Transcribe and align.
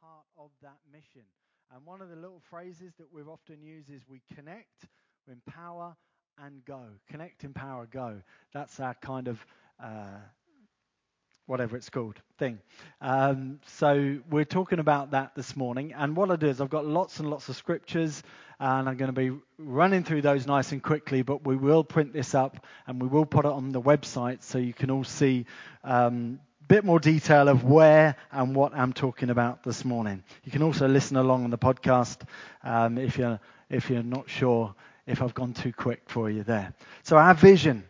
part 0.00 0.24
of 0.38 0.50
that 0.62 0.78
mission. 0.92 1.22
And 1.74 1.84
one 1.86 2.00
of 2.00 2.08
the 2.10 2.16
little 2.16 2.42
phrases 2.50 2.92
that 2.98 3.06
we've 3.12 3.28
often 3.28 3.62
used 3.62 3.90
is 3.90 4.02
we 4.08 4.22
connect, 4.34 4.88
we 5.26 5.34
empower, 5.34 5.96
and 6.38 6.64
go. 6.64 6.82
Connect, 7.08 7.44
empower, 7.44 7.86
go. 7.86 8.22
That's 8.52 8.80
our 8.80 8.94
kind 8.94 9.28
of 9.28 9.44
uh, 9.82 10.18
whatever 11.46 11.76
it's 11.76 11.90
called 11.90 12.16
thing. 12.38 12.60
Um, 13.00 13.60
so 13.66 14.18
we're 14.30 14.44
talking 14.44 14.78
about 14.78 15.10
that 15.10 15.34
this 15.34 15.56
morning. 15.56 15.92
And 15.92 16.16
what 16.16 16.30
I 16.30 16.36
do 16.36 16.46
is 16.46 16.60
I've 16.60 16.70
got 16.70 16.86
lots 16.86 17.18
and 17.18 17.28
lots 17.28 17.48
of 17.48 17.56
scriptures, 17.56 18.22
and 18.58 18.88
I'm 18.88 18.96
going 18.96 19.12
to 19.12 19.20
be 19.20 19.36
running 19.58 20.04
through 20.04 20.22
those 20.22 20.46
nice 20.46 20.72
and 20.72 20.82
quickly. 20.82 21.22
But 21.22 21.44
we 21.44 21.56
will 21.56 21.82
print 21.84 22.12
this 22.12 22.34
up 22.34 22.64
and 22.86 23.02
we 23.02 23.08
will 23.08 23.26
put 23.26 23.44
it 23.44 23.50
on 23.50 23.70
the 23.70 23.82
website 23.82 24.42
so 24.42 24.58
you 24.58 24.72
can 24.72 24.90
all 24.90 25.04
see. 25.04 25.46
Um, 25.82 26.40
bit 26.70 26.84
more 26.84 27.00
detail 27.00 27.48
of 27.48 27.64
where 27.64 28.14
and 28.30 28.54
what 28.54 28.72
I'm 28.72 28.92
talking 28.92 29.28
about 29.28 29.64
this 29.64 29.84
morning. 29.84 30.22
You 30.44 30.52
can 30.52 30.62
also 30.62 30.86
listen 30.86 31.16
along 31.16 31.42
on 31.42 31.50
the 31.50 31.58
podcast 31.58 32.20
um, 32.62 32.96
if 32.96 33.18
you're 33.18 33.40
if 33.68 33.90
you're 33.90 34.04
not 34.04 34.30
sure 34.30 34.76
if 35.04 35.20
I've 35.20 35.34
gone 35.34 35.52
too 35.52 35.72
quick 35.72 36.02
for 36.06 36.30
you 36.30 36.44
there. 36.44 36.72
So 37.02 37.16
our 37.16 37.34
vision. 37.34 37.82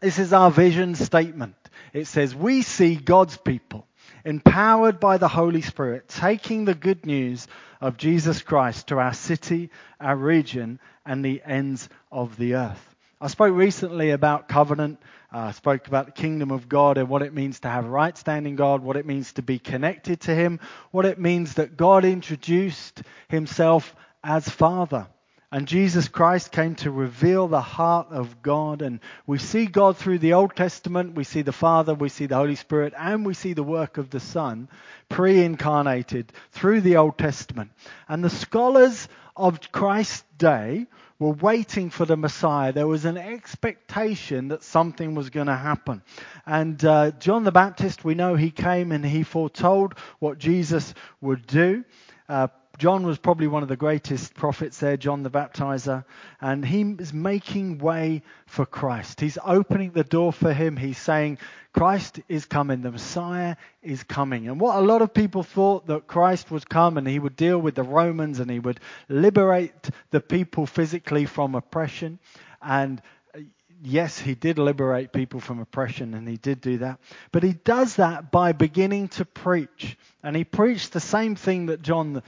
This 0.00 0.18
is 0.18 0.32
our 0.32 0.50
vision 0.50 0.94
statement. 0.94 1.56
It 1.92 2.06
says 2.06 2.34
we 2.34 2.62
see 2.62 2.94
God's 2.96 3.36
people 3.36 3.86
empowered 4.24 5.00
by 5.00 5.18
the 5.18 5.28
Holy 5.28 5.60
Spirit, 5.60 6.08
taking 6.08 6.64
the 6.64 6.74
good 6.74 7.04
news 7.04 7.46
of 7.78 7.98
Jesus 7.98 8.40
Christ 8.40 8.88
to 8.88 8.98
our 8.98 9.12
city, 9.12 9.68
our 10.00 10.16
region, 10.16 10.80
and 11.04 11.22
the 11.22 11.42
ends 11.44 11.90
of 12.10 12.38
the 12.38 12.54
earth. 12.54 12.94
I 13.20 13.26
spoke 13.26 13.54
recently 13.54 14.12
about 14.12 14.48
covenant. 14.48 14.98
Uh, 15.30 15.52
spoke 15.52 15.86
about 15.88 16.06
the 16.06 16.12
kingdom 16.12 16.50
of 16.50 16.68
God 16.68 16.96
and 16.96 17.08
what 17.08 17.20
it 17.20 17.34
means 17.34 17.60
to 17.60 17.68
have 17.68 17.86
right 17.86 18.16
standing 18.16 18.56
God, 18.56 18.82
what 18.82 18.96
it 18.96 19.04
means 19.04 19.34
to 19.34 19.42
be 19.42 19.58
connected 19.58 20.20
to 20.22 20.34
Him, 20.34 20.58
what 20.90 21.04
it 21.04 21.18
means 21.18 21.54
that 21.54 21.76
God 21.76 22.06
introduced 22.06 23.02
Himself 23.28 23.94
as 24.24 24.48
Father. 24.48 25.06
And 25.50 25.66
Jesus 25.66 26.08
Christ 26.08 26.52
came 26.52 26.74
to 26.76 26.90
reveal 26.90 27.48
the 27.48 27.60
heart 27.60 28.08
of 28.10 28.42
God. 28.42 28.82
And 28.82 29.00
we 29.26 29.38
see 29.38 29.66
God 29.66 29.96
through 29.96 30.18
the 30.18 30.34
Old 30.34 30.54
Testament. 30.54 31.14
We 31.14 31.24
see 31.24 31.40
the 31.40 31.52
Father, 31.52 31.94
we 31.94 32.10
see 32.10 32.26
the 32.26 32.36
Holy 32.36 32.54
Spirit, 32.54 32.92
and 32.96 33.24
we 33.24 33.32
see 33.32 33.54
the 33.54 33.62
work 33.62 33.96
of 33.96 34.10
the 34.10 34.20
Son 34.20 34.68
pre 35.08 35.42
incarnated 35.42 36.32
through 36.52 36.82
the 36.82 36.96
Old 36.96 37.16
Testament. 37.16 37.70
And 38.08 38.22
the 38.22 38.30
scholars 38.30 39.08
of 39.36 39.72
Christ's 39.72 40.24
day 40.36 40.86
were 41.18 41.32
waiting 41.32 41.90
for 41.90 42.04
the 42.04 42.16
Messiah. 42.16 42.72
There 42.72 42.86
was 42.86 43.06
an 43.06 43.16
expectation 43.16 44.48
that 44.48 44.62
something 44.62 45.14
was 45.14 45.30
going 45.30 45.46
to 45.46 45.56
happen. 45.56 46.02
And 46.46 46.84
uh, 46.84 47.12
John 47.12 47.44
the 47.44 47.52
Baptist, 47.52 48.04
we 48.04 48.14
know 48.14 48.36
he 48.36 48.50
came 48.50 48.92
and 48.92 49.04
he 49.04 49.22
foretold 49.22 49.94
what 50.18 50.38
Jesus 50.38 50.94
would 51.20 51.46
do. 51.46 51.84
Uh, 52.28 52.48
John 52.78 53.04
was 53.04 53.18
probably 53.18 53.48
one 53.48 53.64
of 53.64 53.68
the 53.68 53.76
greatest 53.76 54.34
prophets 54.34 54.78
there, 54.78 54.96
John 54.96 55.24
the 55.24 55.30
Baptizer, 55.30 56.04
and 56.40 56.64
he 56.64 56.82
is 57.00 57.12
making 57.12 57.78
way 57.78 58.22
for 58.46 58.64
Christ. 58.64 59.20
He's 59.20 59.36
opening 59.44 59.90
the 59.90 60.04
door 60.04 60.32
for 60.32 60.52
him. 60.52 60.76
He's 60.76 60.98
saying, 60.98 61.38
Christ 61.72 62.20
is 62.28 62.44
coming, 62.44 62.82
the 62.82 62.92
Messiah 62.92 63.56
is 63.82 64.04
coming. 64.04 64.48
And 64.48 64.60
what 64.60 64.76
a 64.76 64.80
lot 64.80 65.02
of 65.02 65.12
people 65.12 65.42
thought 65.42 65.88
that 65.88 66.06
Christ 66.06 66.52
would 66.52 66.68
come 66.68 66.98
and 66.98 67.06
he 67.06 67.18
would 67.18 67.34
deal 67.34 67.58
with 67.58 67.74
the 67.74 67.82
Romans 67.82 68.38
and 68.38 68.48
he 68.48 68.60
would 68.60 68.78
liberate 69.08 69.90
the 70.10 70.20
people 70.20 70.64
physically 70.64 71.26
from 71.26 71.56
oppression. 71.56 72.20
And 72.62 73.02
uh, 73.34 73.40
yes, 73.82 74.20
he 74.20 74.36
did 74.36 74.58
liberate 74.58 75.12
people 75.12 75.40
from 75.40 75.58
oppression 75.58 76.14
and 76.14 76.28
he 76.28 76.36
did 76.36 76.60
do 76.60 76.78
that. 76.78 77.00
But 77.32 77.42
he 77.42 77.54
does 77.54 77.96
that 77.96 78.30
by 78.30 78.52
beginning 78.52 79.08
to 79.08 79.24
preach. 79.24 79.98
And 80.22 80.36
he 80.36 80.44
preached 80.44 80.92
the 80.92 81.00
same 81.00 81.34
thing 81.34 81.66
that 81.66 81.82
John 81.82 82.22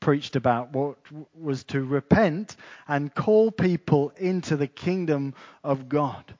preached 0.00 0.34
about, 0.36 0.72
what 0.72 0.96
was 1.38 1.62
to 1.64 1.84
repent 1.84 2.56
and 2.88 3.14
call 3.14 3.50
people 3.50 4.12
into 4.16 4.56
the 4.56 4.66
kingdom 4.66 5.34
of 5.62 5.88
God 5.88 6.34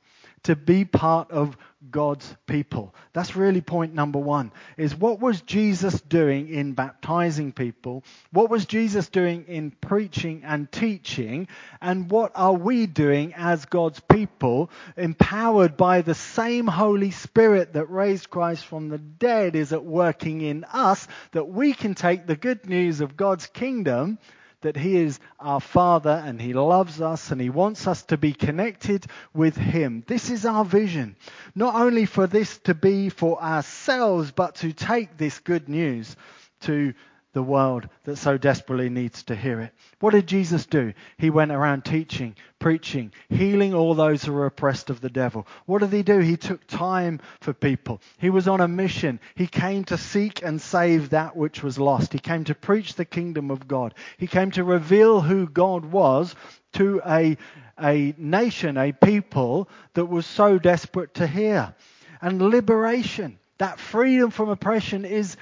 to 0.44 0.56
be 0.56 0.84
part 0.84 1.30
of 1.30 1.56
God's 1.90 2.36
people. 2.46 2.94
That's 3.14 3.36
really 3.36 3.62
point 3.62 3.94
number 3.94 4.18
one. 4.18 4.52
Is 4.76 4.94
what 4.94 5.18
was 5.18 5.40
Jesus 5.40 6.00
doing 6.02 6.48
in 6.48 6.72
baptizing 6.72 7.52
people? 7.52 8.04
What 8.32 8.50
was 8.50 8.66
Jesus 8.66 9.08
doing 9.08 9.46
in 9.48 9.70
preaching 9.70 10.42
and 10.44 10.70
teaching? 10.70 11.48
And 11.80 12.10
what 12.10 12.32
are 12.34 12.52
we 12.52 12.86
doing 12.86 13.32
as 13.34 13.64
God's 13.64 14.00
people, 14.00 14.70
empowered 14.96 15.76
by 15.76 16.02
the 16.02 16.14
same 16.14 16.66
Holy 16.66 17.12
Spirit 17.12 17.72
that 17.72 17.86
raised 17.86 18.28
Christ 18.28 18.66
from 18.66 18.88
the 18.88 18.98
dead 18.98 19.56
is 19.56 19.72
at 19.72 19.84
working 19.84 20.42
in 20.42 20.64
us, 20.64 21.08
that 21.32 21.48
we 21.48 21.72
can 21.72 21.94
take 21.94 22.26
the 22.26 22.36
good 22.36 22.68
news 22.68 23.00
of 23.00 23.16
God's 23.16 23.46
kingdom 23.46 24.18
that 24.62 24.76
He 24.76 24.96
is 24.96 25.18
our 25.38 25.60
Father 25.60 26.22
and 26.24 26.40
He 26.40 26.52
loves 26.52 27.00
us 27.00 27.30
and 27.30 27.40
He 27.40 27.50
wants 27.50 27.86
us 27.86 28.02
to 28.04 28.16
be 28.16 28.32
connected 28.32 29.06
with 29.34 29.56
Him. 29.56 30.04
This 30.06 30.30
is 30.30 30.44
our 30.44 30.64
vision. 30.64 31.16
Not 31.54 31.74
only 31.74 32.06
for 32.06 32.26
this 32.26 32.58
to 32.58 32.74
be 32.74 33.08
for 33.08 33.42
ourselves, 33.42 34.30
but 34.30 34.56
to 34.56 34.72
take 34.72 35.16
this 35.16 35.38
good 35.38 35.68
news 35.68 36.16
to 36.62 36.94
the 37.32 37.42
world 37.42 37.88
that 38.04 38.16
so 38.16 38.36
desperately 38.36 38.88
needs 38.88 39.22
to 39.24 39.36
hear 39.36 39.60
it. 39.60 39.72
What 40.00 40.12
did 40.12 40.26
Jesus 40.26 40.66
do? 40.66 40.92
He 41.16 41.30
went 41.30 41.52
around 41.52 41.84
teaching, 41.84 42.34
preaching, 42.58 43.12
healing 43.28 43.72
all 43.72 43.94
those 43.94 44.24
who 44.24 44.32
were 44.32 44.46
oppressed 44.46 44.90
of 44.90 45.00
the 45.00 45.10
devil. 45.10 45.46
What 45.66 45.80
did 45.80 45.92
he 45.92 46.02
do? 46.02 46.18
He 46.18 46.36
took 46.36 46.66
time 46.66 47.20
for 47.40 47.52
people. 47.52 48.00
He 48.18 48.30
was 48.30 48.48
on 48.48 48.60
a 48.60 48.66
mission. 48.68 49.20
He 49.36 49.46
came 49.46 49.84
to 49.84 49.96
seek 49.96 50.42
and 50.42 50.60
save 50.60 51.10
that 51.10 51.36
which 51.36 51.62
was 51.62 51.78
lost. 51.78 52.12
He 52.12 52.18
came 52.18 52.44
to 52.44 52.54
preach 52.54 52.94
the 52.94 53.04
kingdom 53.04 53.50
of 53.50 53.68
God. 53.68 53.94
He 54.18 54.26
came 54.26 54.50
to 54.52 54.64
reveal 54.64 55.20
who 55.20 55.46
God 55.46 55.84
was 55.84 56.34
to 56.72 57.00
a, 57.06 57.36
a 57.80 58.14
nation, 58.18 58.76
a 58.76 58.92
people 58.92 59.68
that 59.94 60.06
was 60.06 60.26
so 60.26 60.58
desperate 60.58 61.14
to 61.14 61.26
hear. 61.26 61.74
And 62.20 62.42
liberation, 62.42 63.38
that 63.58 63.78
freedom 63.78 64.30
from 64.30 64.48
oppression 64.48 65.04
is 65.04 65.36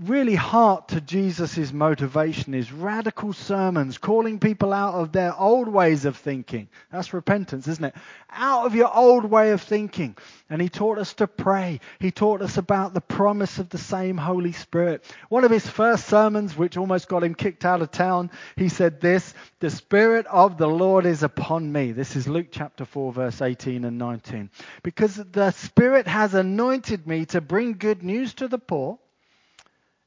really 0.00 0.34
heart 0.34 0.88
to 0.88 1.00
Jesus' 1.00 1.72
motivation 1.72 2.54
is 2.54 2.72
radical 2.72 3.32
sermons, 3.32 3.98
calling 3.98 4.38
people 4.38 4.72
out 4.72 4.94
of 4.94 5.12
their 5.12 5.34
old 5.38 5.68
ways 5.68 6.04
of 6.04 6.16
thinking. 6.16 6.68
That's 6.90 7.14
repentance, 7.14 7.68
isn't 7.68 7.84
it? 7.84 7.94
Out 8.30 8.66
of 8.66 8.74
your 8.74 8.94
old 8.94 9.24
way 9.24 9.52
of 9.52 9.62
thinking. 9.62 10.16
And 10.50 10.60
he 10.60 10.68
taught 10.68 10.98
us 10.98 11.14
to 11.14 11.26
pray. 11.26 11.80
He 12.00 12.10
taught 12.10 12.42
us 12.42 12.56
about 12.56 12.94
the 12.94 13.00
promise 13.00 13.58
of 13.58 13.68
the 13.68 13.78
same 13.78 14.16
Holy 14.16 14.52
Spirit. 14.52 15.04
One 15.28 15.44
of 15.44 15.50
his 15.50 15.66
first 15.66 16.06
sermons, 16.06 16.56
which 16.56 16.76
almost 16.76 17.08
got 17.08 17.22
him 17.22 17.34
kicked 17.34 17.64
out 17.64 17.82
of 17.82 17.90
town, 17.90 18.30
he 18.56 18.68
said 18.68 19.00
this 19.00 19.34
The 19.60 19.70
Spirit 19.70 20.26
of 20.26 20.58
the 20.58 20.68
Lord 20.68 21.06
is 21.06 21.22
upon 21.22 21.70
me. 21.70 21.92
This 21.92 22.16
is 22.16 22.26
Luke 22.26 22.48
chapter 22.50 22.84
4, 22.84 23.12
verse 23.12 23.40
18 23.40 23.84
and 23.84 23.98
19. 23.98 24.50
Because 24.82 25.16
the 25.16 25.52
Spirit 25.52 26.08
has 26.08 26.34
anointed 26.34 27.06
me 27.06 27.26
to 27.26 27.40
bring 27.40 27.74
good 27.74 28.02
news 28.02 28.34
to 28.34 28.48
the 28.48 28.58
poor 28.58 28.98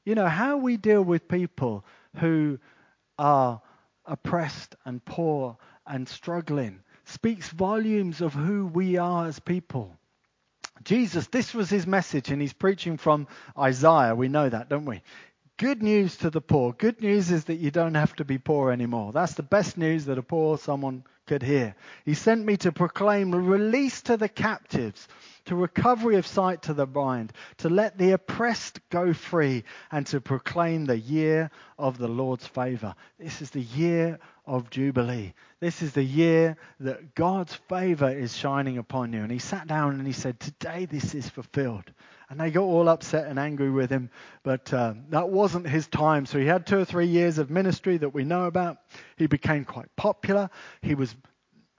you 0.08 0.14
know, 0.14 0.26
how 0.26 0.56
we 0.56 0.78
deal 0.78 1.02
with 1.02 1.28
people 1.28 1.84
who 2.16 2.58
are 3.18 3.60
oppressed 4.06 4.74
and 4.86 5.04
poor 5.04 5.58
and 5.86 6.08
struggling 6.08 6.80
speaks 7.04 7.50
volumes 7.50 8.22
of 8.22 8.32
who 8.32 8.66
we 8.66 8.96
are 8.96 9.26
as 9.26 9.38
people. 9.38 9.98
Jesus, 10.82 11.26
this 11.26 11.52
was 11.52 11.68
his 11.68 11.86
message, 11.86 12.30
and 12.30 12.40
he's 12.40 12.54
preaching 12.54 12.96
from 12.96 13.26
Isaiah. 13.58 14.14
We 14.14 14.28
know 14.28 14.48
that, 14.48 14.70
don't 14.70 14.86
we? 14.86 15.02
Good 15.58 15.82
news 15.82 16.16
to 16.18 16.30
the 16.30 16.40
poor. 16.40 16.72
Good 16.72 17.02
news 17.02 17.30
is 17.30 17.44
that 17.44 17.56
you 17.56 17.70
don't 17.70 17.94
have 17.94 18.16
to 18.16 18.24
be 18.24 18.38
poor 18.38 18.72
anymore. 18.72 19.12
That's 19.12 19.34
the 19.34 19.42
best 19.42 19.76
news 19.76 20.06
that 20.06 20.16
a 20.16 20.22
poor 20.22 20.56
someone 20.56 21.04
could 21.28 21.42
hear. 21.42 21.76
He 22.04 22.14
sent 22.14 22.44
me 22.44 22.56
to 22.58 22.72
proclaim 22.72 23.32
release 23.32 24.02
to 24.02 24.16
the 24.16 24.28
captives 24.28 25.06
to 25.48 25.56
recovery 25.56 26.16
of 26.16 26.26
sight 26.26 26.60
to 26.60 26.74
the 26.74 26.86
blind, 26.86 27.32
to 27.56 27.70
let 27.70 27.96
the 27.96 28.10
oppressed 28.10 28.80
go 28.90 29.14
free, 29.14 29.64
and 29.90 30.06
to 30.06 30.20
proclaim 30.20 30.84
the 30.84 30.98
year 30.98 31.50
of 31.78 31.96
the 31.96 32.08
Lord's 32.08 32.46
favor. 32.46 32.94
This 33.18 33.40
is 33.40 33.48
the 33.50 33.62
year 33.62 34.18
of 34.46 34.68
Jubilee. 34.68 35.32
This 35.58 35.80
is 35.80 35.92
the 35.92 36.02
year 36.02 36.58
that 36.80 37.14
God's 37.14 37.54
favor 37.54 38.10
is 38.10 38.36
shining 38.36 38.76
upon 38.76 39.14
you. 39.14 39.22
And 39.22 39.32
he 39.32 39.38
sat 39.38 39.66
down 39.66 39.94
and 39.94 40.06
he 40.06 40.12
said, 40.12 40.38
Today 40.38 40.84
this 40.84 41.14
is 41.14 41.30
fulfilled. 41.30 41.90
And 42.30 42.38
they 42.38 42.50
got 42.50 42.62
all 42.62 42.88
upset 42.88 43.26
and 43.26 43.38
angry 43.38 43.70
with 43.70 43.90
him, 43.90 44.10
but 44.42 44.72
uh, 44.72 44.94
that 45.08 45.30
wasn't 45.30 45.66
his 45.66 45.86
time. 45.86 46.26
So 46.26 46.38
he 46.38 46.46
had 46.46 46.66
two 46.66 46.78
or 46.78 46.84
three 46.84 47.06
years 47.06 47.38
of 47.38 47.50
ministry 47.50 47.96
that 47.96 48.12
we 48.12 48.24
know 48.24 48.44
about. 48.44 48.78
He 49.16 49.26
became 49.26 49.64
quite 49.64 49.94
popular. 49.96 50.50
He 50.82 50.94
was 50.94 51.14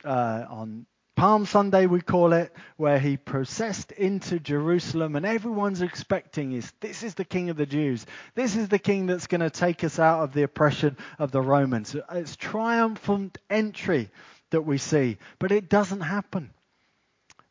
uh, 0.03 0.45
on 0.49 0.87
Palm 1.19 1.45
Sunday, 1.45 1.85
we 1.85 1.99
call 1.99 2.31
it, 2.31 2.55
where 2.77 2.97
he 2.97 3.17
processed 3.17 3.91
into 3.91 4.39
Jerusalem, 4.39 5.17
and 5.17 5.25
everyone's 5.25 5.81
expecting 5.81 6.53
is 6.53 6.71
this 6.79 7.03
is 7.03 7.13
the 7.13 7.25
King 7.25 7.49
of 7.49 7.57
the 7.57 7.65
Jews. 7.65 8.05
This 8.35 8.55
is 8.55 8.69
the 8.69 8.79
King 8.79 9.05
that's 9.05 9.27
going 9.27 9.41
to 9.41 9.49
take 9.49 9.83
us 9.83 9.99
out 9.99 10.23
of 10.23 10.33
the 10.33 10.43
oppression 10.43 10.95
of 11.17 11.31
the 11.31 11.41
Romans. 11.41 11.93
It's 12.13 12.37
triumphant 12.37 13.37
entry 13.49 14.09
that 14.51 14.61
we 14.61 14.77
see, 14.77 15.17
but 15.39 15.51
it 15.51 15.67
doesn't 15.67 15.99
happen. 15.99 16.51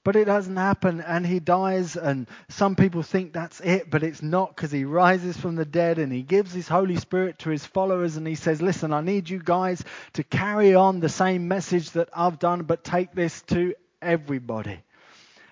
But 0.09 0.17
it 0.17 0.25
doesn't 0.25 0.57
happen, 0.57 1.03
and 1.03 1.27
he 1.27 1.39
dies, 1.39 1.95
and 1.95 2.27
some 2.49 2.77
people 2.77 3.03
think 3.03 3.35
that's 3.35 3.61
it, 3.61 3.91
but 3.91 4.03
it's 4.03 4.23
not 4.23 4.57
because 4.57 4.73
he 4.73 4.87
rises 4.87 5.37
from 5.37 5.55
the 5.55 5.67
dead 5.67 5.99
and 5.99 6.11
he 6.11 6.23
gives 6.23 6.55
his 6.55 6.67
Holy 6.67 6.97
Spirit 6.97 7.41
to 7.41 7.51
his 7.51 7.67
followers, 7.67 8.17
and 8.17 8.27
he 8.27 8.35
says, 8.35 8.63
Listen, 8.63 8.95
I 8.95 9.03
need 9.03 9.29
you 9.29 9.39
guys 9.39 9.85
to 10.15 10.25
carry 10.25 10.75
on 10.75 11.01
the 11.01 11.11
same 11.11 11.47
message 11.47 11.91
that 11.91 12.09
I've 12.15 12.39
done, 12.39 12.63
but 12.63 12.85
take 12.85 13.13
this 13.13 13.43
to 13.49 13.75
everybody. 14.01 14.81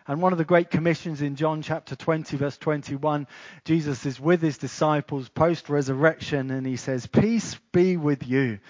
And 0.06 0.22
one 0.22 0.32
of 0.32 0.38
the 0.38 0.44
great 0.46 0.70
commissions 0.70 1.20
in 1.20 1.36
John 1.36 1.60
chapter 1.60 1.94
20, 1.94 2.38
verse 2.38 2.56
21, 2.56 3.26
Jesus 3.66 4.06
is 4.06 4.18
with 4.18 4.40
his 4.40 4.56
disciples 4.56 5.28
post 5.28 5.68
resurrection 5.68 6.50
and 6.50 6.66
he 6.66 6.76
says, 6.78 7.06
Peace 7.06 7.58
be 7.72 7.98
with 7.98 8.26
you. 8.26 8.60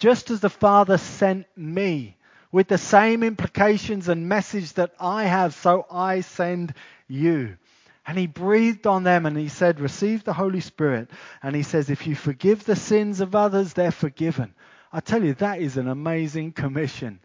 Just 0.00 0.30
as 0.30 0.40
the 0.40 0.50
Father 0.50 0.98
sent 0.98 1.46
me, 1.56 2.15
with 2.56 2.68
the 2.68 2.78
same 2.78 3.22
implications 3.22 4.08
and 4.08 4.30
message 4.30 4.72
that 4.72 4.90
I 4.98 5.24
have, 5.24 5.54
so 5.54 5.84
I 5.90 6.22
send 6.22 6.72
you. 7.06 7.58
And 8.06 8.16
he 8.16 8.26
breathed 8.26 8.86
on 8.86 9.02
them 9.02 9.26
and 9.26 9.36
he 9.36 9.48
said, 9.48 9.78
Receive 9.78 10.24
the 10.24 10.32
Holy 10.32 10.60
Spirit. 10.60 11.10
And 11.42 11.54
he 11.54 11.62
says, 11.62 11.90
If 11.90 12.06
you 12.06 12.14
forgive 12.14 12.64
the 12.64 12.74
sins 12.74 13.20
of 13.20 13.34
others, 13.34 13.74
they're 13.74 13.90
forgiven. 13.90 14.54
I 14.90 15.00
tell 15.00 15.22
you, 15.22 15.34
that 15.34 15.60
is 15.60 15.76
an 15.76 15.86
amazing 15.86 16.52
commission. 16.52 17.20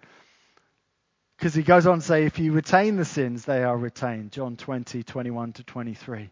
Because 1.37 1.53
he 1.53 1.63
goes 1.63 1.87
on 1.87 1.99
to 1.99 2.05
say, 2.05 2.25
if 2.25 2.37
you 2.37 2.51
retain 2.51 2.97
the 2.97 3.05
sins, 3.05 3.45
they 3.45 3.63
are 3.63 3.77
retained. 3.77 4.33
John 4.33 4.57
20, 4.57 5.01
21 5.01 5.53
to 5.53 5.63
23. 5.63 6.29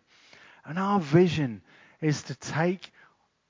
And 0.66 0.78
our 0.78 1.00
vision 1.00 1.62
is 2.02 2.22
to 2.24 2.36
take 2.36 2.92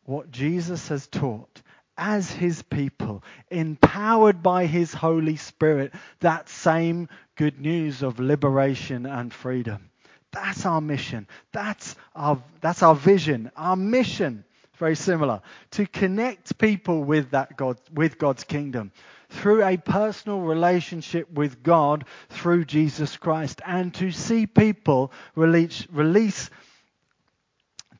what 0.03 0.29
Jesus 0.29 0.89
has 0.89 1.07
taught 1.07 1.63
as 1.99 2.31
his 2.31 2.61
people, 2.61 3.23
empowered 3.51 4.41
by 4.41 4.65
his 4.65 4.93
Holy 4.93 5.35
Spirit, 5.35 5.93
that 6.21 6.47
same 6.47 7.09
good 7.35 7.59
news 7.59 8.01
of 8.01 8.19
liberation 8.19 9.05
and 9.05 9.33
freedom. 9.33 9.89
That's 10.31 10.65
our 10.65 10.79
mission. 10.79 11.27
That's 11.51 11.95
our, 12.15 12.41
that's 12.61 12.83
our 12.83 12.95
vision. 12.95 13.51
Our 13.57 13.75
mission, 13.75 14.45
very 14.77 14.95
similar, 14.95 15.41
to 15.71 15.85
connect 15.85 16.57
people 16.57 17.03
with 17.03 17.31
that 17.31 17.57
God, 17.57 17.77
with 17.93 18.17
God's 18.17 18.45
kingdom 18.45 18.93
through 19.29 19.63
a 19.63 19.77
personal 19.77 20.39
relationship 20.39 21.31
with 21.31 21.61
God 21.61 22.05
through 22.29 22.65
Jesus 22.65 23.17
Christ 23.17 23.61
and 23.65 23.93
to 23.95 24.11
see 24.11 24.47
people 24.47 25.11
release, 25.35 25.85
release 25.91 26.49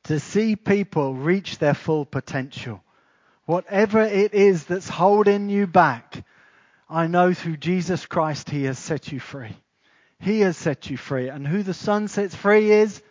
to 0.04 0.19
see 0.19 0.56
people 0.56 1.13
reach 1.13 1.60
their 1.60 1.74
full 1.75 2.06
potential. 2.06 2.81
Whatever 3.50 4.01
it 4.01 4.36
is 4.36 4.66
that's 4.66 4.88
holding 4.88 5.50
you 5.50 5.66
back, 5.66 6.24
I 6.88 7.07
know 7.07 7.34
through 7.34 7.57
Jesus 7.57 8.06
Christ 8.06 8.48
He 8.48 8.66
has 8.66 8.78
set 8.78 9.12
you 9.12 9.19
free. 9.19 9.57
He 10.19 10.42
has 10.42 10.56
set 10.56 10.92
you 10.92 10.98
free. 10.98 11.30
And 11.30 11.48
who 11.48 11.63
the 11.63 11.74
Son 11.74 12.10
sets 12.10 12.36
free 12.36 12.69
is 12.69 13.01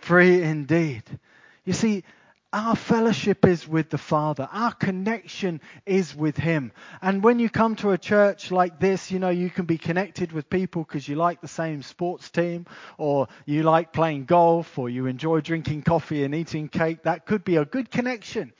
free 0.00 0.42
indeed. 0.42 1.04
You 1.64 1.74
see, 1.74 2.02
our 2.52 2.74
fellowship 2.74 3.46
is 3.46 3.68
with 3.68 3.88
the 3.88 3.98
Father. 3.98 4.48
Our 4.50 4.72
connection 4.72 5.60
is 5.86 6.12
with 6.12 6.36
Him. 6.36 6.72
And 7.00 7.22
when 7.22 7.38
you 7.38 7.48
come 7.48 7.76
to 7.76 7.92
a 7.92 7.98
church 7.98 8.50
like 8.50 8.80
this, 8.80 9.12
you 9.12 9.20
know, 9.20 9.30
you 9.30 9.48
can 9.48 9.64
be 9.64 9.78
connected 9.78 10.32
with 10.32 10.50
people 10.50 10.82
because 10.82 11.06
you 11.06 11.14
like 11.14 11.40
the 11.40 11.46
same 11.46 11.84
sports 11.84 12.30
team, 12.30 12.66
or 12.98 13.28
you 13.44 13.62
like 13.62 13.92
playing 13.92 14.24
golf, 14.24 14.76
or 14.76 14.88
you 14.88 15.06
enjoy 15.06 15.40
drinking 15.40 15.82
coffee 15.82 16.24
and 16.24 16.34
eating 16.34 16.68
cake. 16.68 17.04
That 17.04 17.26
could 17.26 17.44
be 17.44 17.54
a 17.54 17.64
good 17.64 17.92
connection. 17.92 18.52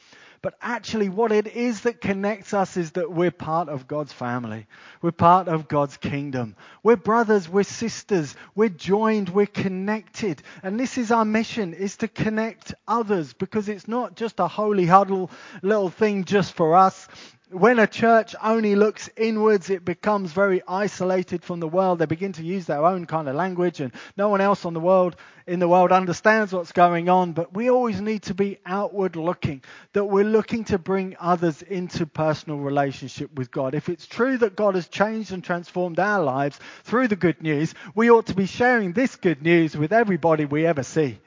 But 0.46 0.58
actually, 0.62 1.08
what 1.08 1.32
it 1.32 1.48
is 1.48 1.80
that 1.80 2.00
connects 2.00 2.54
us 2.54 2.76
is 2.76 2.92
that 2.92 3.10
we're 3.10 3.32
part 3.32 3.68
of 3.68 3.88
God's 3.88 4.12
family. 4.12 4.68
We're 5.02 5.10
part 5.10 5.48
of 5.48 5.66
God's 5.66 5.96
kingdom. 5.96 6.54
We're 6.84 6.94
brothers, 6.94 7.48
we're 7.48 7.64
sisters, 7.64 8.36
we're 8.54 8.68
joined, 8.68 9.28
we're 9.28 9.46
connected. 9.46 10.40
And 10.62 10.78
this 10.78 10.98
is 10.98 11.10
our 11.10 11.24
mission, 11.24 11.74
is 11.74 11.96
to 11.96 12.06
connect 12.06 12.72
others 12.86 13.32
because 13.32 13.68
it's 13.68 13.88
not 13.88 14.14
just 14.14 14.38
a 14.38 14.46
holy 14.46 14.86
huddle 14.86 15.32
little 15.62 15.90
thing 15.90 16.22
just 16.22 16.52
for 16.52 16.76
us 16.76 17.08
when 17.50 17.78
a 17.78 17.86
church 17.86 18.34
only 18.42 18.74
looks 18.74 19.08
inwards, 19.16 19.70
it 19.70 19.84
becomes 19.84 20.32
very 20.32 20.62
isolated 20.66 21.44
from 21.44 21.60
the 21.60 21.68
world. 21.68 22.00
They 22.00 22.06
begin 22.06 22.32
to 22.32 22.42
use 22.42 22.66
their 22.66 22.84
own 22.84 23.06
kind 23.06 23.28
of 23.28 23.36
language, 23.36 23.80
and 23.80 23.92
no 24.16 24.28
one 24.28 24.40
else 24.40 24.64
on 24.64 24.74
the 24.74 24.80
world 24.80 25.14
in 25.46 25.60
the 25.60 25.68
world 25.68 25.92
understands 25.92 26.52
what's 26.52 26.72
going 26.72 27.08
on. 27.08 27.34
But 27.34 27.54
we 27.54 27.70
always 27.70 28.00
need 28.00 28.22
to 28.22 28.34
be 28.34 28.58
outward 28.66 29.14
looking, 29.14 29.62
that 29.92 30.06
we're 30.06 30.24
looking 30.24 30.64
to 30.64 30.78
bring 30.78 31.16
others 31.20 31.62
into 31.62 32.04
personal 32.04 32.58
relationship 32.58 33.32
with 33.36 33.52
God. 33.52 33.76
If 33.76 33.88
it's 33.88 34.06
true 34.06 34.36
that 34.38 34.56
God 34.56 34.74
has 34.74 34.88
changed 34.88 35.30
and 35.30 35.44
transformed 35.44 36.00
our 36.00 36.24
lives 36.24 36.58
through 36.82 37.06
the 37.08 37.16
good 37.16 37.40
news, 37.42 37.74
we 37.94 38.10
ought 38.10 38.26
to 38.26 38.34
be 38.34 38.46
sharing 38.46 38.92
this 38.92 39.14
good 39.14 39.42
news 39.42 39.76
with 39.76 39.92
everybody 39.92 40.46
we 40.46 40.66
ever 40.66 40.82
see. 40.82 41.20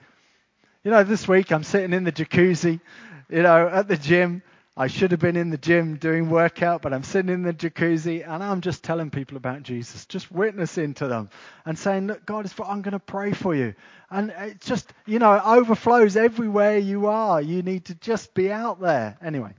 You 0.84 0.92
know, 0.92 1.06
this 1.06 1.30
week 1.30 1.54
I'm 1.54 1.64
sitting 1.64 1.94
in 1.94 2.04
the 2.04 2.12
jacuzzi, 2.12 2.82
you 3.30 3.44
know, 3.44 3.70
at 3.70 3.88
the 3.88 3.98
gym 3.98 4.44
I 4.80 4.88
should 4.88 5.12
have 5.12 5.20
been 5.20 5.36
in 5.36 5.50
the 5.50 5.58
gym 5.58 5.98
doing 5.98 6.30
workout, 6.30 6.82
but 6.82 6.94
I'm 6.94 7.04
sitting 7.04 7.34
in 7.34 7.44
the 7.44 7.54
jacuzzi 7.54 8.26
and 8.26 8.42
I'm 8.42 8.62
just 8.62 8.82
telling 8.82 9.10
people 9.10 9.36
about 9.36 9.62
Jesus, 9.62 10.06
just 10.06 10.32
witnessing 10.32 10.94
to 10.96 11.08
them 11.10 11.30
and 11.66 11.78
saying, 11.78 12.08
Look, 12.08 12.26
God 12.26 12.46
is 12.46 12.54
for, 12.54 12.66
I'm 12.66 12.82
going 12.82 12.94
to 12.94 13.00
pray 13.00 13.34
for 13.34 13.54
you. 13.54 13.76
And 14.10 14.30
it 14.30 14.62
just, 14.62 14.94
you 15.06 15.20
know, 15.20 15.38
overflows 15.38 16.16
everywhere 16.16 16.78
you 16.78 17.08
are. 17.08 17.42
You 17.42 17.62
need 17.62 17.86
to 17.86 17.96
just 17.96 18.34
be 18.34 18.54
out 18.54 18.80
there. 18.80 19.18
Anyway, 19.22 19.54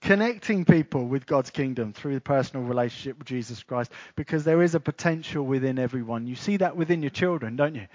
connecting 0.00 0.64
people 0.64 1.04
with 1.04 1.26
God's 1.26 1.50
kingdom 1.50 1.92
through 1.92 2.14
the 2.14 2.22
personal 2.22 2.64
relationship 2.64 3.18
with 3.18 3.26
Jesus 3.26 3.62
Christ 3.62 3.92
because 4.14 4.42
there 4.42 4.62
is 4.62 4.74
a 4.74 4.80
potential 4.80 5.44
within 5.44 5.78
everyone. 5.78 6.26
You 6.26 6.34
see 6.34 6.56
that 6.56 6.78
within 6.78 7.02
your 7.02 7.10
children, 7.10 7.56
don't 7.56 7.74
you? 7.74 7.88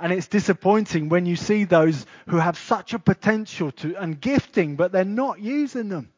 And 0.00 0.14
it's 0.14 0.28
disappointing 0.28 1.10
when 1.10 1.26
you 1.26 1.36
see 1.36 1.64
those 1.64 2.06
who 2.26 2.38
have 2.38 2.56
such 2.56 2.94
a 2.94 2.98
potential 2.98 3.70
to 3.72 3.94
and 3.96 4.18
gifting, 4.18 4.76
but 4.76 4.92
they're 4.92 5.04
not 5.04 5.40
using 5.40 5.90
them. 5.90 6.10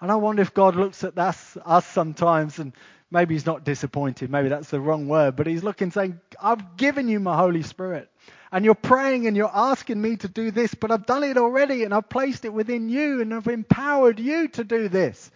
And 0.00 0.10
I 0.10 0.16
wonder 0.16 0.40
if 0.40 0.54
God 0.54 0.74
looks 0.74 1.04
at 1.04 1.18
us, 1.18 1.58
us 1.66 1.86
sometimes 1.86 2.58
and 2.58 2.72
maybe 3.10 3.34
he's 3.34 3.44
not 3.44 3.64
disappointed, 3.64 4.30
maybe 4.30 4.48
that's 4.48 4.70
the 4.70 4.80
wrong 4.80 5.06
word, 5.06 5.36
but 5.36 5.46
he's 5.46 5.62
looking 5.62 5.90
saying, 5.90 6.18
I've 6.40 6.76
given 6.76 7.08
you 7.08 7.20
my 7.20 7.36
Holy 7.36 7.62
Spirit. 7.62 8.08
And 8.50 8.64
you're 8.64 8.74
praying 8.74 9.26
and 9.26 9.36
you're 9.36 9.50
asking 9.52 10.00
me 10.00 10.16
to 10.16 10.28
do 10.28 10.50
this, 10.50 10.74
but 10.74 10.90
I've 10.90 11.04
done 11.04 11.24
it 11.24 11.36
already 11.36 11.84
and 11.84 11.92
I've 11.92 12.08
placed 12.08 12.46
it 12.46 12.52
within 12.52 12.88
you 12.88 13.20
and 13.20 13.34
I've 13.34 13.48
empowered 13.48 14.18
you 14.18 14.48
to 14.48 14.64
do 14.64 14.88
this. 14.88 15.30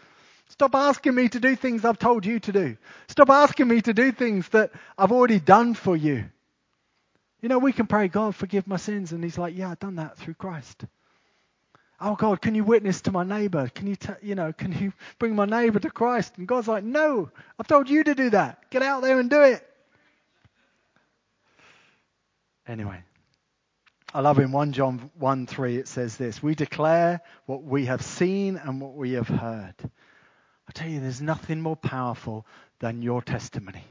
Stop 0.49 0.75
asking 0.75 1.15
me 1.15 1.29
to 1.29 1.41
do 1.41 1.55
things 1.57 1.85
I've 1.85 1.99
told 1.99 2.25
you 2.25 2.41
to 2.41 2.53
do. 2.53 2.77
Stop 3.09 3.29
asking 3.29 3.69
me 3.69 3.83
to 3.83 3.93
do 3.93 4.13
things 4.13 4.49
that 4.51 4.71
I've 4.97 5.13
already 5.13 5.41
done 5.41 5.75
for 5.75 5.97
you. 5.97 6.25
You 7.43 7.49
know, 7.49 7.59
we 7.59 7.73
can 7.73 7.87
pray, 7.87 8.09
God, 8.09 8.35
forgive 8.37 8.67
my 8.67 8.77
sins. 8.77 9.13
And 9.13 9.23
He's 9.23 9.37
like, 9.37 9.57
yeah, 9.57 9.71
I've 9.71 9.81
done 9.81 9.97
that 9.97 10.17
through 10.17 10.35
Christ. 10.35 10.85
Oh, 12.01 12.15
God, 12.15 12.41
can 12.41 12.55
you 12.55 12.65
witness 12.65 13.03
to 13.03 13.13
my 13.13 13.25
neighbor? 13.25 13.69
Can 13.69 13.87
you, 13.87 13.97
t- 13.97 14.13
you 14.23 14.35
know, 14.35 14.53
can 14.53 14.73
you 14.73 14.93
bring 15.19 15.35
my 15.35 15.45
neighbor 15.45 15.81
to 15.81 15.91
Christ? 15.91 16.35
And 16.39 16.47
God's 16.47 16.69
like, 16.69 16.85
no, 16.85 17.31
I've 17.59 17.67
told 17.67 17.91
you 17.91 18.05
to 18.05 18.15
do 18.15 18.31
that. 18.31 18.71
Get 18.71 18.83
out 18.83 19.03
there 19.03 19.19
and 19.19 19.29
do 19.29 19.43
it. 19.43 19.69
Anyway, 22.67 23.03
I 24.15 24.21
love 24.21 24.39
in 24.39 24.53
1 24.53 24.73
John 24.73 25.11
1 25.19 25.47
3, 25.47 25.77
it 25.77 25.89
says 25.89 26.17
this 26.17 26.41
We 26.41 26.55
declare 26.55 27.21
what 27.47 27.65
we 27.65 27.87
have 27.87 28.03
seen 28.03 28.57
and 28.57 28.81
what 28.81 28.95
we 28.95 29.13
have 29.13 29.29
heard. 29.29 29.75
I 29.81 30.73
tell 30.73 30.89
you, 30.89 31.01
there's 31.01 31.21
nothing 31.21 31.61
more 31.61 31.77
powerful 31.77 32.47
than 32.79 33.03
your 33.03 33.21
testimony. 33.21 33.85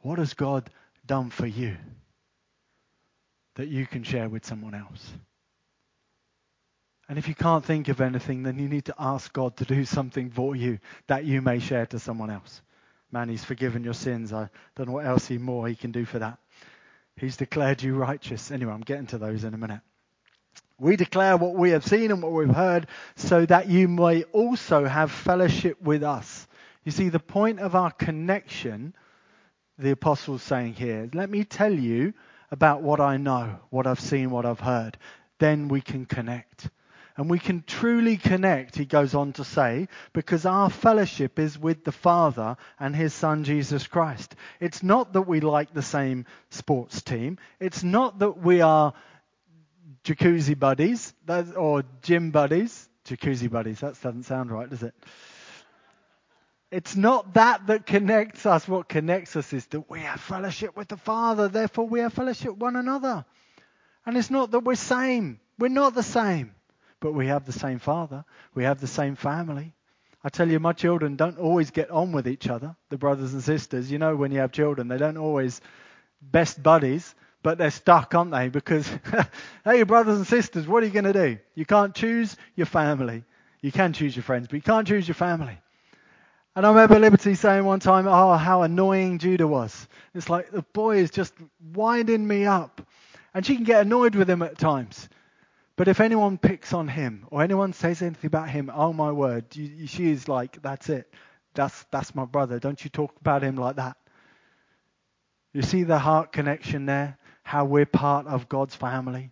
What 0.00 0.20
has 0.20 0.34
God 0.34 0.70
done 1.04 1.30
for 1.30 1.46
you? 1.46 1.76
That 3.56 3.68
you 3.68 3.86
can 3.86 4.02
share 4.02 4.28
with 4.28 4.44
someone 4.44 4.74
else. 4.74 5.12
And 7.08 7.18
if 7.18 7.26
you 7.26 7.34
can't 7.34 7.64
think 7.64 7.88
of 7.88 8.00
anything, 8.00 8.44
then 8.44 8.58
you 8.58 8.68
need 8.68 8.84
to 8.84 8.94
ask 8.96 9.32
God 9.32 9.56
to 9.56 9.64
do 9.64 9.84
something 9.84 10.30
for 10.30 10.54
you 10.54 10.78
that 11.08 11.24
you 11.24 11.42
may 11.42 11.58
share 11.58 11.86
to 11.86 11.98
someone 11.98 12.30
else. 12.30 12.62
Man, 13.10 13.28
He's 13.28 13.44
forgiven 13.44 13.82
your 13.82 13.94
sins. 13.94 14.32
I 14.32 14.48
don't 14.76 14.86
know 14.86 14.94
what 14.94 15.06
else 15.06 15.26
he 15.26 15.36
more 15.36 15.66
He 15.66 15.74
can 15.74 15.90
do 15.90 16.04
for 16.04 16.20
that. 16.20 16.38
He's 17.16 17.36
declared 17.36 17.82
you 17.82 17.96
righteous. 17.96 18.52
Anyway, 18.52 18.72
I'm 18.72 18.80
getting 18.80 19.08
to 19.08 19.18
those 19.18 19.42
in 19.42 19.54
a 19.54 19.58
minute. 19.58 19.80
We 20.78 20.96
declare 20.96 21.36
what 21.36 21.54
we 21.54 21.70
have 21.70 21.84
seen 21.84 22.10
and 22.10 22.22
what 22.22 22.32
we've 22.32 22.54
heard 22.54 22.86
so 23.16 23.44
that 23.44 23.68
you 23.68 23.88
may 23.88 24.22
also 24.32 24.86
have 24.86 25.10
fellowship 25.10 25.82
with 25.82 26.02
us. 26.02 26.46
You 26.84 26.92
see, 26.92 27.08
the 27.08 27.18
point 27.18 27.60
of 27.60 27.74
our 27.74 27.90
connection, 27.90 28.94
the 29.78 29.90
apostle's 29.90 30.42
saying 30.42 30.74
here, 30.74 31.10
let 31.12 31.28
me 31.28 31.44
tell 31.44 31.72
you 31.72 32.14
about 32.50 32.82
what 32.82 33.00
I 33.00 33.16
know, 33.16 33.58
what 33.70 33.86
I've 33.86 34.00
seen, 34.00 34.30
what 34.30 34.46
I've 34.46 34.60
heard. 34.60 34.98
Then 35.38 35.68
we 35.68 35.80
can 35.80 36.06
connect. 36.06 36.68
And 37.16 37.28
we 37.28 37.38
can 37.38 37.64
truly 37.66 38.16
connect, 38.16 38.76
he 38.76 38.86
goes 38.86 39.14
on 39.14 39.34
to 39.34 39.44
say, 39.44 39.88
because 40.14 40.46
our 40.46 40.70
fellowship 40.70 41.38
is 41.38 41.58
with 41.58 41.84
the 41.84 41.92
Father 41.92 42.56
and 42.78 42.96
his 42.96 43.12
Son 43.12 43.44
Jesus 43.44 43.86
Christ. 43.86 44.34
It's 44.58 44.82
not 44.82 45.12
that 45.12 45.22
we 45.22 45.40
like 45.40 45.74
the 45.74 45.82
same 45.82 46.24
sports 46.48 47.02
team. 47.02 47.38
It's 47.58 47.82
not 47.82 48.20
that 48.20 48.38
we 48.38 48.62
are 48.62 48.94
jacuzzi 50.04 50.58
buddies 50.58 51.12
or 51.56 51.82
gym 52.00 52.30
buddies. 52.30 52.88
Jacuzzi 53.04 53.50
buddies, 53.50 53.80
that 53.80 54.00
doesn't 54.00 54.22
sound 54.22 54.50
right, 54.50 54.70
does 54.70 54.82
it? 54.82 54.94
It's 56.70 56.94
not 56.94 57.34
that 57.34 57.66
that 57.66 57.84
connects 57.86 58.46
us. 58.46 58.68
What 58.68 58.88
connects 58.88 59.34
us 59.34 59.52
is 59.52 59.66
that 59.66 59.90
we 59.90 60.00
have 60.00 60.20
fellowship 60.20 60.76
with 60.76 60.88
the 60.88 60.96
Father, 60.96 61.48
therefore 61.48 61.88
we 61.88 62.00
have 62.00 62.12
fellowship 62.12 62.56
one 62.56 62.76
another. 62.76 63.24
And 64.06 64.16
it's 64.16 64.30
not 64.30 64.52
that 64.52 64.60
we're 64.60 64.76
same. 64.76 65.40
We're 65.58 65.68
not 65.68 65.94
the 65.94 66.02
same. 66.02 66.54
But 67.00 67.12
we 67.12 67.26
have 67.26 67.44
the 67.44 67.52
same 67.52 67.78
Father. 67.80 68.24
We 68.54 68.64
have 68.64 68.80
the 68.80 68.86
same 68.86 69.16
family. 69.16 69.74
I 70.22 70.28
tell 70.28 70.48
you, 70.48 70.60
my 70.60 70.72
children 70.72 71.16
don't 71.16 71.38
always 71.38 71.70
get 71.70 71.90
on 71.90 72.12
with 72.12 72.28
each 72.28 72.48
other, 72.48 72.76
the 72.90 72.98
brothers 72.98 73.32
and 73.32 73.42
sisters. 73.42 73.90
You 73.90 73.98
know, 73.98 74.14
when 74.14 74.32
you 74.32 74.40
have 74.40 74.52
children, 74.52 74.86
they 74.88 74.98
don't 74.98 75.16
always 75.16 75.60
best 76.20 76.62
buddies, 76.62 77.14
but 77.42 77.56
they're 77.56 77.70
stuck, 77.70 78.14
aren't 78.14 78.30
they? 78.30 78.48
Because, 78.48 78.88
hey, 79.64 79.82
brothers 79.84 80.18
and 80.18 80.26
sisters, 80.26 80.68
what 80.68 80.82
are 80.82 80.86
you 80.86 80.92
going 80.92 81.10
to 81.10 81.12
do? 81.12 81.38
You 81.54 81.64
can't 81.64 81.94
choose 81.94 82.36
your 82.54 82.66
family. 82.66 83.24
You 83.62 83.72
can 83.72 83.94
choose 83.94 84.14
your 84.14 84.22
friends, 84.22 84.46
but 84.46 84.56
you 84.56 84.62
can't 84.62 84.86
choose 84.86 85.08
your 85.08 85.14
family. 85.14 85.58
And 86.56 86.66
I 86.66 86.68
remember 86.70 86.98
Liberty 86.98 87.34
saying 87.34 87.64
one 87.64 87.80
time, 87.80 88.08
oh, 88.08 88.36
how 88.36 88.62
annoying 88.62 89.18
Judah 89.18 89.46
was. 89.46 89.88
It's 90.14 90.28
like 90.28 90.50
the 90.50 90.62
boy 90.62 90.96
is 90.96 91.10
just 91.10 91.32
winding 91.74 92.26
me 92.26 92.44
up. 92.44 92.82
And 93.32 93.46
she 93.46 93.54
can 93.54 93.64
get 93.64 93.82
annoyed 93.82 94.16
with 94.16 94.28
him 94.28 94.42
at 94.42 94.58
times. 94.58 95.08
But 95.76 95.88
if 95.88 96.00
anyone 96.00 96.36
picks 96.36 96.72
on 96.72 96.88
him 96.88 97.26
or 97.30 97.42
anyone 97.42 97.72
says 97.72 98.02
anything 98.02 98.26
about 98.26 98.50
him, 98.50 98.70
oh 98.74 98.92
my 98.92 99.12
word, 99.12 99.46
she 99.52 100.10
is 100.10 100.28
like, 100.28 100.60
that's 100.60 100.88
it. 100.88 101.12
That's, 101.54 101.84
that's 101.90 102.14
my 102.14 102.24
brother. 102.24 102.58
Don't 102.58 102.82
you 102.82 102.90
talk 102.90 103.14
about 103.20 103.42
him 103.42 103.56
like 103.56 103.76
that. 103.76 103.96
You 105.52 105.62
see 105.62 105.84
the 105.84 105.98
heart 105.98 106.32
connection 106.32 106.86
there? 106.86 107.16
How 107.42 107.64
we're 107.64 107.86
part 107.86 108.26
of 108.26 108.48
God's 108.48 108.74
family, 108.74 109.30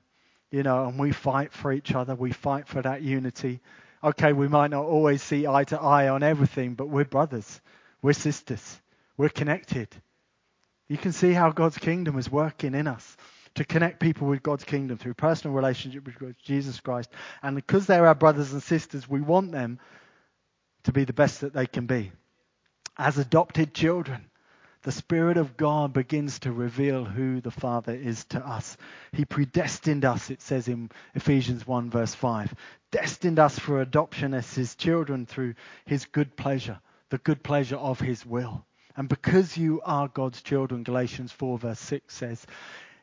you 0.51 0.63
know, 0.63 0.87
and 0.87 0.99
we 0.99 1.13
fight 1.13 1.53
for 1.53 1.73
each 1.73 1.95
other. 1.95 2.15
We 2.15 2.33
fight 2.33 2.67
for 2.67 2.81
that 2.83 3.03
unity. 3.03 3.61
Okay, 4.03 4.33
we 4.33 4.49
might 4.49 4.71
not 4.71 4.85
always 4.85 5.23
see 5.23 5.47
eye 5.47 5.65
to 5.65 5.81
eye 5.81 6.09
on 6.09 6.23
everything, 6.23 6.75
but 6.75 6.89
we're 6.89 7.05
brothers. 7.05 7.61
We're 8.03 8.13
sisters. 8.13 8.81
We're 9.17 9.29
connected. 9.29 9.89
You 10.89 10.97
can 10.97 11.13
see 11.13 11.33
how 11.33 11.51
God's 11.51 11.79
kingdom 11.79 12.19
is 12.19 12.31
working 12.31 12.75
in 12.75 12.87
us 12.87 13.17
to 13.57 13.65
connect 13.65 13.99
people 13.99 14.29
with 14.29 14.43
God's 14.43 14.65
kingdom 14.65 14.99
through 14.99 15.15
personal 15.15 15.55
relationship 15.55 16.07
with 16.07 16.39
Jesus 16.39 16.79
Christ. 16.79 17.11
And 17.43 17.57
because 17.57 17.87
they're 17.87 18.07
our 18.07 18.15
brothers 18.15 18.53
and 18.53 18.63
sisters, 18.63 19.09
we 19.09 19.21
want 19.21 19.51
them 19.51 19.81
to 20.85 20.93
be 20.93 21.05
the 21.05 21.13
best 21.13 21.41
that 21.41 21.53
they 21.53 21.67
can 21.67 21.87
be. 21.87 22.13
As 22.97 23.19
adopted 23.19 23.75
children, 23.75 24.28
the 24.89 24.93
Spirit 24.93 25.37
of 25.37 25.59
God 25.59 25.93
begins 25.93 26.39
to 26.39 26.51
reveal 26.51 27.05
who 27.05 27.43
the 27.43 27.51
Father 27.51 27.93
is 27.93 28.25
to 28.25 28.39
us. 28.39 28.79
He 29.13 29.27
predestined 29.27 30.03
us, 30.03 30.31
it 30.31 30.41
says 30.41 30.67
in 30.67 30.91
Ephesians 31.15 31.67
1, 31.67 31.91
verse 31.91 32.15
5. 32.15 32.55
Destined 32.91 33.39
us 33.39 33.59
for 33.59 33.83
adoption 33.83 34.33
as 34.33 34.55
His 34.55 34.77
children 34.77 35.27
through 35.27 35.57
His 35.85 36.07
good 36.07 36.39
pleasure, 36.39 36.81
the 37.11 37.19
good 37.19 37.43
pleasure 37.43 37.77
of 37.77 38.01
His 38.01 38.25
will. 38.25 38.65
And 38.97 39.11
because 39.11 39.59
you 39.59 39.83
are 39.85 40.09
God's 40.09 40.41
children, 40.41 40.85
Galatians 40.85 41.33
4, 41.33 41.59
verse 41.59 41.81
6 41.81 42.15
says, 42.15 42.47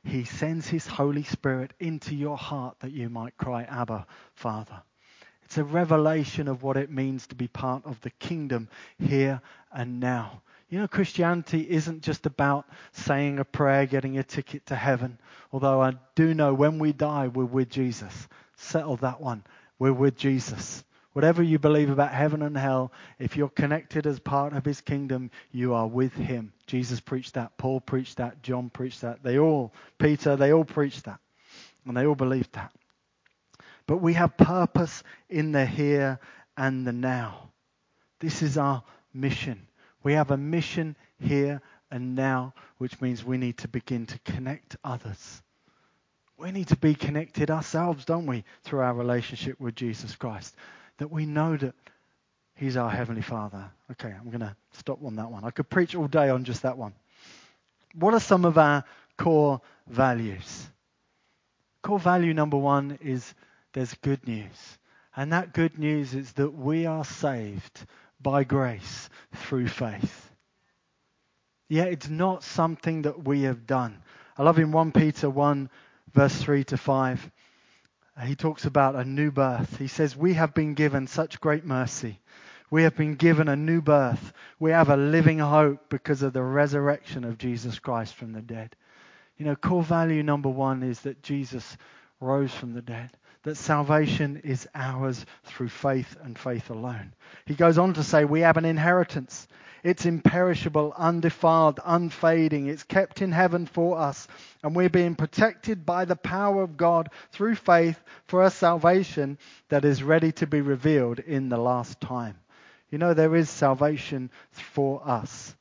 He 0.03 0.23
sends 0.23 0.67
His 0.67 0.87
Holy 0.87 1.21
Spirit 1.21 1.71
into 1.79 2.15
your 2.15 2.37
heart 2.37 2.79
that 2.79 2.93
you 2.93 3.09
might 3.09 3.37
cry, 3.37 3.61
Abba, 3.61 4.07
Father. 4.33 4.81
It's 5.43 5.59
a 5.59 5.63
revelation 5.63 6.47
of 6.47 6.63
what 6.63 6.77
it 6.77 6.89
means 6.89 7.27
to 7.27 7.35
be 7.35 7.47
part 7.47 7.85
of 7.85 8.01
the 8.01 8.09
kingdom 8.09 8.69
here 8.97 9.39
and 9.71 9.99
now. 9.99 10.41
You 10.75 10.81
know, 10.81 10.89
Christianity 10.89 11.65
isn't 11.69 12.03
just 12.03 12.25
about 12.25 12.67
saying 12.91 13.39
a 13.39 13.45
prayer, 13.45 13.85
getting 13.85 14.17
a 14.17 14.23
ticket 14.23 14.65
to 14.65 14.75
heaven. 14.75 15.17
Although 15.53 15.81
I 15.81 15.93
do 16.15 16.33
know 16.33 16.53
when 16.53 16.79
we 16.79 16.91
die, 16.91 17.29
we're 17.29 17.45
with 17.45 17.69
Jesus. 17.69 18.27
Settle 18.57 18.97
that 18.97 19.21
one. 19.21 19.45
We're 19.79 19.93
with 19.93 20.17
Jesus. 20.17 20.83
Whatever 21.13 21.43
you 21.43 21.59
believe 21.59 21.89
about 21.89 22.11
heaven 22.11 22.41
and 22.41 22.57
hell, 22.57 22.91
if 23.19 23.37
you're 23.37 23.47
connected 23.47 24.05
as 24.05 24.19
part 24.19 24.51
of 24.51 24.65
his 24.65 24.81
kingdom, 24.81 25.31
you 25.53 25.73
are 25.73 25.87
with 25.87 26.11
him. 26.13 26.51
Jesus 26.67 26.99
preached 26.99 27.35
that. 27.35 27.57
Paul 27.57 27.79
preached 27.79 28.17
that. 28.17 28.43
John 28.43 28.69
preached 28.69 28.99
that. 28.99 29.23
They 29.23 29.39
all, 29.39 29.73
Peter, 29.97 30.35
they 30.35 30.51
all 30.51 30.65
preached 30.65 31.05
that. 31.05 31.21
And 31.85 31.95
they 31.95 32.05
all 32.05 32.15
believed 32.15 32.51
that. 32.55 32.73
But 33.87 34.01
we 34.01 34.11
have 34.15 34.35
purpose 34.35 35.03
in 35.29 35.53
the 35.53 35.65
here 35.65 36.19
and 36.57 36.85
the 36.85 36.91
now. 36.91 37.51
This 38.19 38.41
is 38.41 38.57
our 38.57 38.83
mission. 39.13 39.67
We 40.05 40.13
have 40.13 40.29
a 40.29 40.37
mission 40.37 40.95
here 41.19 41.61
and 41.89 42.15
now, 42.15 42.53
which 42.77 43.01
means 43.01 43.25
we 43.25 43.39
need 43.39 43.57
to 43.57 43.67
begin 43.67 44.05
to 44.05 44.19
connect 44.19 44.77
others. 44.83 45.41
We 46.37 46.51
need 46.51 46.67
to 46.67 46.75
be 46.75 46.93
connected 46.93 47.49
ourselves, 47.49 48.05
don't 48.05 48.27
we, 48.27 48.43
through 48.63 48.81
our 48.81 48.93
relationship 48.93 49.59
with 49.59 49.73
Jesus 49.75 50.15
Christ? 50.15 50.55
That 50.99 51.09
we 51.09 51.25
know 51.25 51.57
that 51.57 51.73
He's 52.53 52.77
our 52.77 52.89
Heavenly 52.91 53.23
Father. 53.23 53.65
Okay, 53.93 54.13
I'm 54.13 54.29
going 54.29 54.41
to 54.41 54.55
stop 54.73 55.03
on 55.03 55.15
that 55.15 55.31
one. 55.31 55.43
I 55.43 55.49
could 55.49 55.71
preach 55.71 55.95
all 55.95 56.07
day 56.07 56.29
on 56.29 56.43
just 56.43 56.61
that 56.61 56.77
one. 56.77 56.93
What 57.95 58.13
are 58.13 58.19
some 58.19 58.45
of 58.45 58.59
our 58.59 58.83
core 59.17 59.59
values? 59.87 60.67
Core 61.81 61.99
value 61.99 62.35
number 62.35 62.57
one 62.57 62.99
is 63.01 63.33
there's 63.73 63.95
good 63.95 64.27
news. 64.27 64.77
And 65.15 65.33
that 65.33 65.53
good 65.53 65.79
news 65.79 66.13
is 66.13 66.31
that 66.33 66.51
we 66.51 66.85
are 66.85 67.03
saved 67.03 67.87
by 68.25 68.43
grace 68.43 69.07
through 69.35 69.67
faith. 69.67 70.31
Yeah, 71.69 71.83
it's 71.83 72.09
not 72.09 72.43
something 72.43 73.03
that 73.03 73.23
we 73.23 73.43
have 73.43 73.67
done. 73.67 74.01
I 74.35 74.41
love 74.41 74.57
in 74.57 74.71
1 74.71 74.93
Peter 74.93 75.29
1, 75.29 75.69
verse 76.11 76.35
3 76.41 76.63
to 76.63 76.77
5. 76.77 77.31
He 78.23 78.35
talks 78.35 78.65
about 78.65 78.95
a 78.95 79.05
new 79.05 79.29
birth. 79.29 79.77
He 79.77 79.87
says, 79.87 80.17
We 80.17 80.33
have 80.33 80.55
been 80.55 80.73
given 80.73 81.05
such 81.05 81.39
great 81.39 81.65
mercy. 81.65 82.19
We 82.71 82.81
have 82.81 82.95
been 82.95 83.13
given 83.13 83.47
a 83.47 83.55
new 83.55 83.79
birth. 83.79 84.33
We 84.59 84.71
have 84.71 84.89
a 84.89 84.97
living 84.97 85.37
hope 85.37 85.87
because 85.89 86.23
of 86.23 86.33
the 86.33 86.41
resurrection 86.41 87.25
of 87.25 87.37
Jesus 87.37 87.77
Christ 87.77 88.15
from 88.15 88.33
the 88.33 88.41
dead. 88.41 88.75
You 89.37 89.45
know, 89.45 89.55
core 89.55 89.83
value 89.83 90.23
number 90.23 90.49
one 90.49 90.81
is 90.81 91.01
that 91.01 91.21
Jesus 91.21 91.77
rose 92.19 92.55
from 92.55 92.73
the 92.73 92.81
dead 92.81 93.11
that 93.45 93.55
salvation 93.55 94.41
is 94.43 94.67
ours 94.73 95.23
through 95.43 95.69
faith 95.69 96.17
and 96.23 96.37
faith 96.37 96.71
alone. 96.71 97.13
He 97.45 97.53
goes 97.53 97.77
on 97.77 97.93
to 97.93 98.03
say, 98.03 98.25
We 98.25 98.41
have 98.41 98.57
an 98.57 98.65
inheritance. 98.65 99.47
It's 99.83 100.07
imperishable, 100.07 100.95
undefiled, 100.97 101.79
unfading. 101.85 102.65
It's 102.65 102.81
kept 102.81 103.21
in 103.21 103.31
heaven 103.31 103.67
for 103.67 103.99
us. 103.99 104.27
And 104.63 104.75
we're 104.75 104.89
being 104.89 105.13
protected 105.13 105.85
by 105.85 106.05
the 106.05 106.15
power 106.15 106.63
of 106.63 106.75
God 106.75 107.09
through 107.31 107.53
faith 107.53 107.99
for 108.25 108.43
a 108.43 108.49
salvation 108.49 109.37
that 109.69 109.85
is 109.85 110.01
ready 110.01 110.31
to 110.33 110.47
be 110.47 110.61
revealed 110.61 111.19
in 111.19 111.49
the 111.49 111.57
last 111.57 112.01
time. 112.01 112.39
You 112.89 112.97
know, 112.97 113.13
there 113.13 113.35
is 113.35 113.47
salvation 113.47 114.31
for 114.49 115.07
us. 115.07 115.55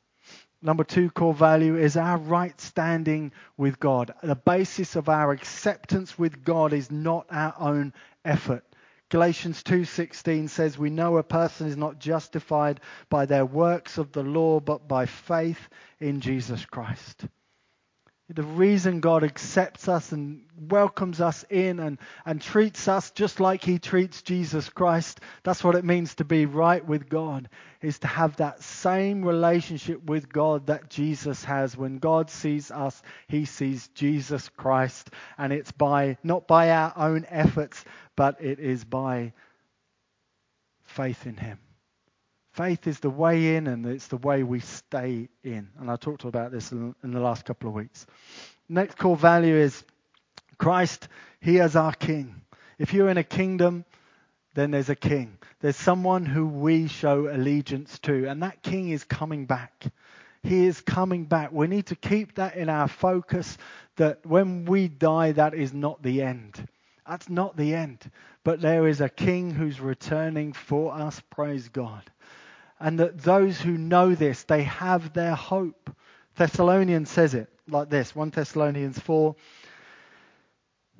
Number 0.64 0.82
two 0.82 1.10
core 1.10 1.34
value 1.34 1.76
is 1.76 1.94
our 1.94 2.16
right 2.16 2.58
standing 2.58 3.32
with 3.58 3.78
God. 3.78 4.14
The 4.22 4.34
basis 4.34 4.96
of 4.96 5.10
our 5.10 5.30
acceptance 5.30 6.18
with 6.18 6.42
God 6.42 6.72
is 6.72 6.90
not 6.90 7.26
our 7.30 7.54
own 7.58 7.92
effort. 8.24 8.64
Galatians 9.10 9.62
2:16 9.62 10.48
says 10.48 10.78
we 10.78 10.88
know 10.88 11.18
a 11.18 11.22
person 11.22 11.66
is 11.66 11.76
not 11.76 11.98
justified 11.98 12.80
by 13.10 13.26
their 13.26 13.44
works 13.44 13.98
of 13.98 14.12
the 14.12 14.22
law 14.22 14.58
but 14.58 14.88
by 14.88 15.04
faith 15.04 15.68
in 16.00 16.22
Jesus 16.22 16.64
Christ. 16.64 17.26
The 18.30 18.42
reason 18.42 19.00
God 19.00 19.22
accepts 19.22 19.86
us 19.86 20.10
and 20.12 20.44
welcomes 20.58 21.20
us 21.20 21.44
in 21.50 21.78
and, 21.78 21.98
and 22.24 22.40
treats 22.40 22.88
us 22.88 23.10
just 23.10 23.38
like 23.38 23.62
He 23.62 23.78
treats 23.78 24.22
Jesus 24.22 24.70
Christ, 24.70 25.20
that's 25.42 25.62
what 25.62 25.74
it 25.74 25.84
means 25.84 26.14
to 26.14 26.24
be 26.24 26.46
right 26.46 26.82
with 26.82 27.10
God, 27.10 27.50
is 27.82 27.98
to 27.98 28.06
have 28.06 28.36
that 28.36 28.62
same 28.62 29.22
relationship 29.26 30.02
with 30.04 30.32
God 30.32 30.68
that 30.68 30.88
Jesus 30.88 31.44
has. 31.44 31.76
When 31.76 31.98
God 31.98 32.30
sees 32.30 32.70
us, 32.70 33.02
He 33.28 33.44
sees 33.44 33.88
Jesus 33.88 34.48
Christ. 34.48 35.10
And 35.36 35.52
it's 35.52 35.72
by, 35.72 36.16
not 36.22 36.48
by 36.48 36.70
our 36.70 36.94
own 36.96 37.26
efforts, 37.28 37.84
but 38.16 38.42
it 38.42 38.58
is 38.58 38.84
by 38.84 39.34
faith 40.82 41.26
in 41.26 41.36
Him. 41.36 41.58
Faith 42.54 42.86
is 42.86 43.00
the 43.00 43.10
way 43.10 43.56
in 43.56 43.66
and 43.66 43.84
it's 43.84 44.06
the 44.06 44.16
way 44.16 44.44
we 44.44 44.60
stay 44.60 45.28
in. 45.42 45.68
And 45.80 45.90
I 45.90 45.96
talked 45.96 46.22
about 46.22 46.52
this 46.52 46.70
in, 46.70 46.94
the 47.02 47.18
last 47.18 47.44
couple 47.44 47.68
of 47.68 47.74
weeks. 47.74 48.06
Next 48.68 48.96
core 48.96 49.16
value 49.16 49.56
is 49.56 49.82
Christ, 50.56 51.08
He 51.40 51.56
is 51.56 51.74
our 51.74 51.92
King. 51.92 52.42
If 52.78 52.94
you're 52.94 53.08
in 53.08 53.18
a 53.18 53.24
kingdom, 53.24 53.84
then 54.54 54.70
there's 54.70 54.88
a 54.88 54.94
king. 54.94 55.36
There's 55.62 55.74
someone 55.74 56.26
who 56.26 56.46
we 56.46 56.86
show 56.86 57.28
allegiance 57.28 57.98
to, 58.00 58.28
and 58.28 58.44
that 58.44 58.62
king 58.62 58.90
is 58.90 59.02
coming 59.02 59.46
back. 59.46 59.86
He 60.44 60.66
is 60.66 60.80
coming 60.80 61.24
back. 61.24 61.50
We 61.50 61.66
need 61.66 61.86
to 61.86 61.96
keep 61.96 62.36
that 62.36 62.54
in 62.54 62.68
our 62.68 62.86
focus 62.86 63.58
that 63.96 64.24
when 64.24 64.64
we 64.64 64.86
die, 64.86 65.32
that 65.32 65.54
is 65.54 65.74
not 65.74 66.04
the 66.04 66.22
end. 66.22 66.68
That's 67.04 67.28
not 67.28 67.56
the 67.56 67.74
end. 67.74 68.08
But 68.44 68.60
there 68.60 68.86
is 68.86 69.00
a 69.00 69.08
king 69.08 69.50
who's 69.50 69.80
returning 69.80 70.52
for 70.52 70.94
us, 70.94 71.20
praise 71.30 71.68
God 71.68 72.04
and 72.84 73.00
that 73.00 73.16
those 73.22 73.58
who 73.58 73.78
know 73.78 74.14
this, 74.14 74.42
they 74.44 74.64
have 74.64 75.14
their 75.14 75.34
hope. 75.34 75.88
Thessalonians 76.36 77.10
says 77.10 77.32
it 77.32 77.48
like 77.66 77.88
this 77.88 78.14
1 78.14 78.28
Thessalonians 78.28 78.98
4, 78.98 79.34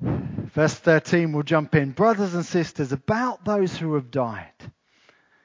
verse 0.01 0.73
13, 0.73 1.31
we'll 1.31 1.43
jump 1.43 1.75
in. 1.75 1.91
Brothers 1.91 2.33
and 2.33 2.43
sisters, 2.43 2.91
about 2.91 3.45
those 3.45 3.77
who 3.77 3.93
have 3.93 4.09
died, 4.09 4.51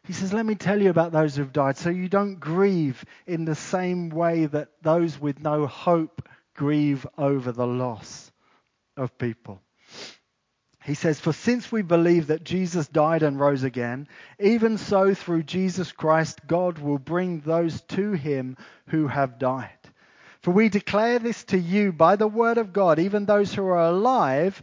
He 0.05 0.15
says, 0.15 0.33
Let 0.33 0.47
me 0.47 0.55
tell 0.55 0.81
you 0.81 0.89
about 0.89 1.13
those 1.13 1.37
who've 1.37 1.53
died, 1.53 1.77
so 1.77 1.91
you 1.91 2.09
don't 2.09 2.41
grieve 2.41 3.05
in 3.27 3.45
the 3.45 3.55
same 3.55 4.09
way 4.09 4.47
that 4.47 4.69
those 4.81 5.21
with 5.21 5.41
no 5.41 5.67
hope 5.67 6.27
grieve 6.55 7.07
over 7.19 7.53
the 7.53 7.67
loss 7.67 8.33
of 8.97 9.19
people. 9.19 9.61
He 10.85 10.95
says, 10.95 11.21
For 11.21 11.33
since 11.33 11.71
we 11.71 11.83
believe 11.83 12.29
that 12.29 12.45
Jesus 12.45 12.89
died 12.89 13.23
and 13.23 13.39
rose 13.39 13.65
again, 13.65 14.09
even 14.39 14.79
so 14.79 15.15
through 15.15 15.43
Jesus 15.43 15.93
Christ, 15.93 16.47
God 16.47 16.79
will 16.79 16.99
bring 16.99 17.41
those 17.41 17.83
to 17.83 18.13
him 18.13 18.57
who 18.87 19.07
have 19.07 19.39
died. 19.39 19.71
For 20.41 20.53
we 20.53 20.71
declare 20.71 21.19
this 21.19 21.45
to 21.45 21.59
you 21.59 21.93
by 21.93 22.17
the 22.17 22.29
word 22.29 22.57
of 22.57 22.73
God, 22.73 22.99
even 22.99 23.27
those 23.27 23.55
who 23.55 23.63
are 23.67 23.89
alive, 23.89 24.63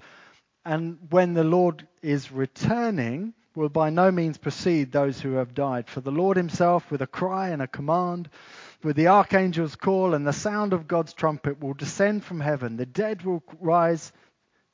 and 0.65 0.97
when 1.11 1.33
the 1.33 1.43
Lord 1.43 1.87
is 2.01 2.31
returning, 2.31 3.33
will 3.53 3.69
by 3.69 3.89
no 3.89 4.11
means 4.11 4.37
precede 4.37 4.91
those 4.91 5.19
who 5.19 5.33
have 5.33 5.53
died. 5.53 5.87
For 5.87 6.01
the 6.01 6.11
Lord 6.11 6.35
himself, 6.35 6.89
with 6.89 7.01
a 7.01 7.07
cry 7.07 7.49
and 7.49 7.61
a 7.61 7.67
command, 7.67 8.29
with 8.83 8.95
the 8.95 9.07
archangel's 9.07 9.75
call 9.75 10.13
and 10.13 10.25
the 10.25 10.33
sound 10.33 10.73
of 10.73 10.87
God's 10.87 11.13
trumpet, 11.13 11.61
will 11.61 11.73
descend 11.73 12.23
from 12.23 12.39
heaven. 12.39 12.77
The 12.77 12.85
dead 12.85 13.23
will 13.23 13.43
rise. 13.59 14.11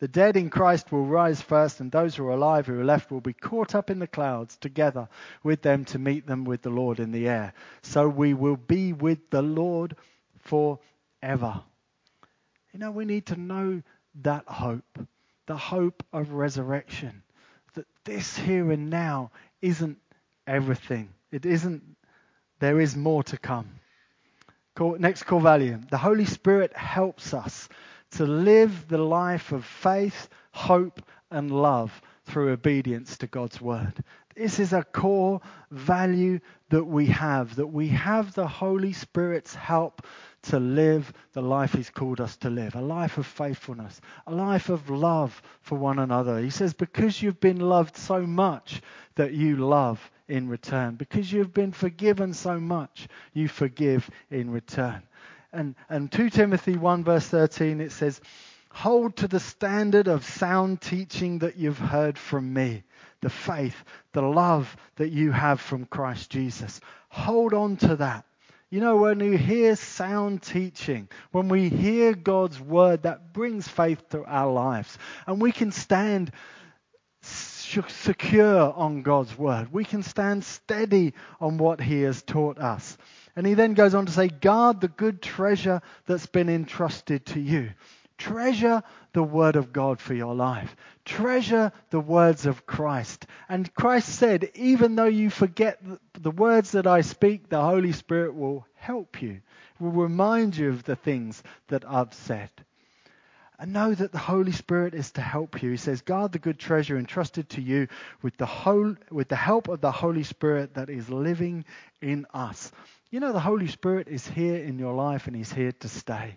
The 0.03 0.09
dead 0.09 0.35
in 0.35 0.49
Christ 0.49 0.91
will 0.91 1.05
rise 1.05 1.41
first, 1.41 1.79
and 1.79 1.89
those 1.89 2.13
who 2.13 2.27
are 2.27 2.31
alive 2.31 2.67
who 2.67 2.77
are 2.77 2.83
left 2.83 3.09
will 3.09 3.21
be 3.21 3.31
caught 3.31 3.73
up 3.73 3.89
in 3.89 3.99
the 3.99 4.05
clouds 4.05 4.57
together 4.57 5.07
with 5.43 5.61
them 5.61 5.85
to 5.85 5.97
meet 5.97 6.27
them 6.27 6.43
with 6.43 6.61
the 6.61 6.69
Lord 6.69 6.99
in 6.99 7.13
the 7.13 7.29
air. 7.29 7.53
So 7.83 8.09
we 8.09 8.33
will 8.33 8.57
be 8.57 8.91
with 8.91 9.29
the 9.29 9.41
Lord 9.41 9.95
forever. 10.39 11.61
You 12.73 12.79
know, 12.79 12.91
we 12.91 13.05
need 13.05 13.27
to 13.27 13.39
know 13.39 13.81
that 14.23 14.43
hope, 14.45 15.07
the 15.45 15.55
hope 15.55 16.03
of 16.11 16.33
resurrection 16.33 17.23
that 17.75 17.85
this 18.03 18.37
here 18.37 18.73
and 18.73 18.89
now 18.89 19.31
isn't 19.61 19.99
everything. 20.45 21.13
It 21.31 21.45
isn't, 21.45 21.81
there 22.59 22.81
is 22.81 22.97
more 22.97 23.23
to 23.23 23.37
come. 23.37 23.69
Next 24.77 25.23
core 25.23 25.39
value 25.39 25.79
the 25.89 25.97
Holy 25.97 26.25
Spirit 26.25 26.75
helps 26.75 27.33
us 27.33 27.69
to 28.15 28.25
live 28.25 28.87
the 28.87 28.97
life 28.97 29.51
of 29.51 29.65
faith, 29.65 30.29
hope, 30.51 31.01
and 31.31 31.51
love 31.51 32.01
through 32.25 32.51
obedience 32.51 33.17
to 33.17 33.27
God's 33.27 33.59
word. 33.59 34.03
This 34.35 34.59
is 34.59 34.73
a 34.73 34.83
core 34.83 35.41
value 35.69 36.39
that 36.69 36.85
we 36.85 37.05
have, 37.07 37.55
that 37.55 37.67
we 37.67 37.89
have 37.89 38.33
the 38.33 38.47
Holy 38.47 38.93
Spirit's 38.93 39.53
help 39.53 40.05
to 40.43 40.59
live 40.59 41.13
the 41.33 41.41
life 41.41 41.73
He's 41.73 41.89
called 41.89 42.19
us 42.19 42.35
to 42.37 42.49
live 42.49 42.75
a 42.75 42.81
life 42.81 43.17
of 43.17 43.27
faithfulness, 43.27 44.01
a 44.27 44.33
life 44.33 44.69
of 44.69 44.89
love 44.89 45.41
for 45.61 45.77
one 45.77 45.99
another. 45.99 46.39
He 46.39 46.49
says, 46.49 46.73
Because 46.73 47.21
you've 47.21 47.39
been 47.39 47.59
loved 47.59 47.95
so 47.95 48.25
much 48.25 48.81
that 49.15 49.33
you 49.33 49.57
love 49.57 50.11
in 50.27 50.49
return, 50.49 50.95
because 50.95 51.31
you've 51.31 51.53
been 51.53 51.71
forgiven 51.71 52.33
so 52.33 52.59
much, 52.59 53.07
you 53.33 53.47
forgive 53.47 54.09
in 54.31 54.49
return. 54.49 55.03
And, 55.53 55.75
and 55.87 56.11
2 56.11 56.31
Timothy 56.31 56.77
1, 56.77 57.03
verse 57.03 57.27
13, 57.27 57.79
it 57.79 57.91
says, 57.91 58.19
Hold 58.71 59.15
to 59.17 59.27
the 59.27 59.39
standard 59.39 60.07
of 60.07 60.25
sound 60.25 60.81
teaching 60.81 61.39
that 61.39 61.57
you've 61.57 61.77
heard 61.77 62.17
from 62.17 62.51
me, 62.51 62.83
the 63.21 63.29
faith, 63.29 63.83
the 64.13 64.23
love 64.23 64.75
that 64.95 65.09
you 65.09 65.31
have 65.31 65.61
from 65.61 65.85
Christ 65.85 66.31
Jesus. 66.31 66.81
Hold 67.09 67.53
on 67.53 67.77
to 67.77 67.95
that. 67.97 68.25
You 68.71 68.79
know, 68.79 68.97
when 68.97 69.19
we 69.19 69.37
hear 69.37 69.75
sound 69.75 70.41
teaching, 70.41 71.07
when 71.31 71.47
we 71.47 71.69
hear 71.69 72.15
God's 72.15 72.59
word, 72.59 73.03
that 73.03 73.31
brings 73.31 73.67
faith 73.67 74.09
to 74.09 74.25
our 74.25 74.51
lives. 74.51 74.97
And 75.27 75.39
we 75.39 75.51
can 75.51 75.71
stand 75.71 76.31
secure 77.21 78.73
on 78.73 79.03
God's 79.03 79.37
word. 79.37 79.71
We 79.71 79.85
can 79.85 80.01
stand 80.01 80.43
steady 80.43 81.13
on 81.39 81.59
what 81.59 81.79
He 81.79 82.01
has 82.01 82.23
taught 82.23 82.57
us. 82.57 82.97
And 83.35 83.47
He 83.47 83.53
then 83.53 83.73
goes 83.73 83.95
on 83.95 84.05
to 84.05 84.11
say, 84.11 84.27
Guard 84.27 84.81
the 84.81 84.87
good 84.87 85.21
treasure 85.21 85.81
that's 86.05 86.27
been 86.27 86.49
entrusted 86.49 87.25
to 87.27 87.39
you. 87.39 87.71
Treasure 88.17 88.83
the 89.13 89.23
word 89.23 89.55
of 89.55 89.73
God 89.73 89.99
for 89.99 90.13
your 90.13 90.35
life. 90.35 90.75
Treasure 91.03 91.71
the 91.89 91.99
words 91.99 92.45
of 92.45 92.65
Christ. 92.65 93.25
And 93.49 93.73
Christ 93.73 94.09
said, 94.09 94.51
even 94.55 94.95
though 94.95 95.05
you 95.05 95.29
forget 95.29 95.81
the 96.13 96.31
words 96.31 96.71
that 96.71 96.87
I 96.87 97.01
speak, 97.01 97.49
the 97.49 97.61
Holy 97.61 97.91
Spirit 97.91 98.35
will 98.35 98.65
help 98.75 99.21
you, 99.21 99.41
will 99.79 99.91
remind 99.91 100.55
you 100.55 100.69
of 100.69 100.83
the 100.83 100.95
things 100.95 101.41
that 101.67 101.83
I've 101.85 102.13
said. 102.13 102.49
And 103.59 103.73
know 103.73 103.93
that 103.93 104.11
the 104.11 104.17
Holy 104.19 104.51
Spirit 104.51 104.93
is 104.93 105.11
to 105.11 105.21
help 105.21 105.61
you. 105.61 105.71
He 105.71 105.77
says, 105.77 106.01
guard 106.01 106.31
the 106.31 106.39
good 106.39 106.59
treasure 106.59 106.97
entrusted 106.97 107.49
to 107.49 107.61
you 107.61 107.87
with 108.21 108.37
the, 108.37 108.45
whole, 108.45 108.95
with 109.11 109.27
the 109.27 109.35
help 109.35 109.67
of 109.67 109.81
the 109.81 109.91
Holy 109.91 110.23
Spirit 110.23 110.75
that 110.75 110.89
is 110.89 111.09
living 111.09 111.65
in 112.01 112.25
us. 112.33 112.71
You 113.13 113.19
know, 113.19 113.31
the 113.31 113.39
Holy 113.39 113.67
Spirit 113.67 114.07
is 114.07 114.27
here 114.27 114.55
in 114.55 114.79
your 114.79 114.95
life 114.95 115.27
and 115.27 115.35
He's 115.35 115.53
here 115.53 115.71
to 115.71 115.87
stay. 115.87 116.35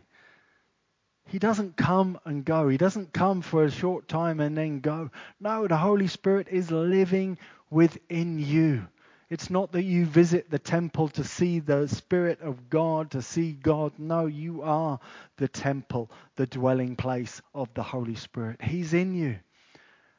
He 1.27 1.39
doesn't 1.39 1.79
come 1.79 2.21
and 2.27 2.45
go. 2.45 2.69
He 2.69 2.77
doesn't 2.77 3.15
come 3.15 3.41
for 3.41 3.65
a 3.65 3.71
short 3.71 4.09
time 4.09 4.41
and 4.41 4.55
then 4.55 4.81
go. 4.81 5.11
No, 5.41 5.67
the 5.67 5.79
Holy 5.79 6.07
Spirit 6.07 6.49
is 6.51 6.71
living 6.71 7.39
within 7.71 8.39
you. 8.39 8.87
It's 9.31 9.49
not 9.49 9.73
that 9.73 9.85
you 9.85 10.05
visit 10.05 10.51
the 10.51 10.59
temple 10.59 11.09
to 11.09 11.25
see 11.25 11.61
the 11.61 11.89
Spirit 11.89 12.43
of 12.43 12.69
God, 12.69 13.13
to 13.13 13.23
see 13.23 13.53
God. 13.53 13.93
No, 13.97 14.27
you 14.27 14.61
are 14.61 15.01
the 15.39 15.49
temple, 15.49 16.11
the 16.35 16.47
dwelling 16.47 16.95
place 16.95 17.41
of 17.55 17.73
the 17.73 17.83
Holy 17.83 18.17
Spirit. 18.17 18.61
He's 18.61 18.93
in 18.93 19.15
you 19.15 19.39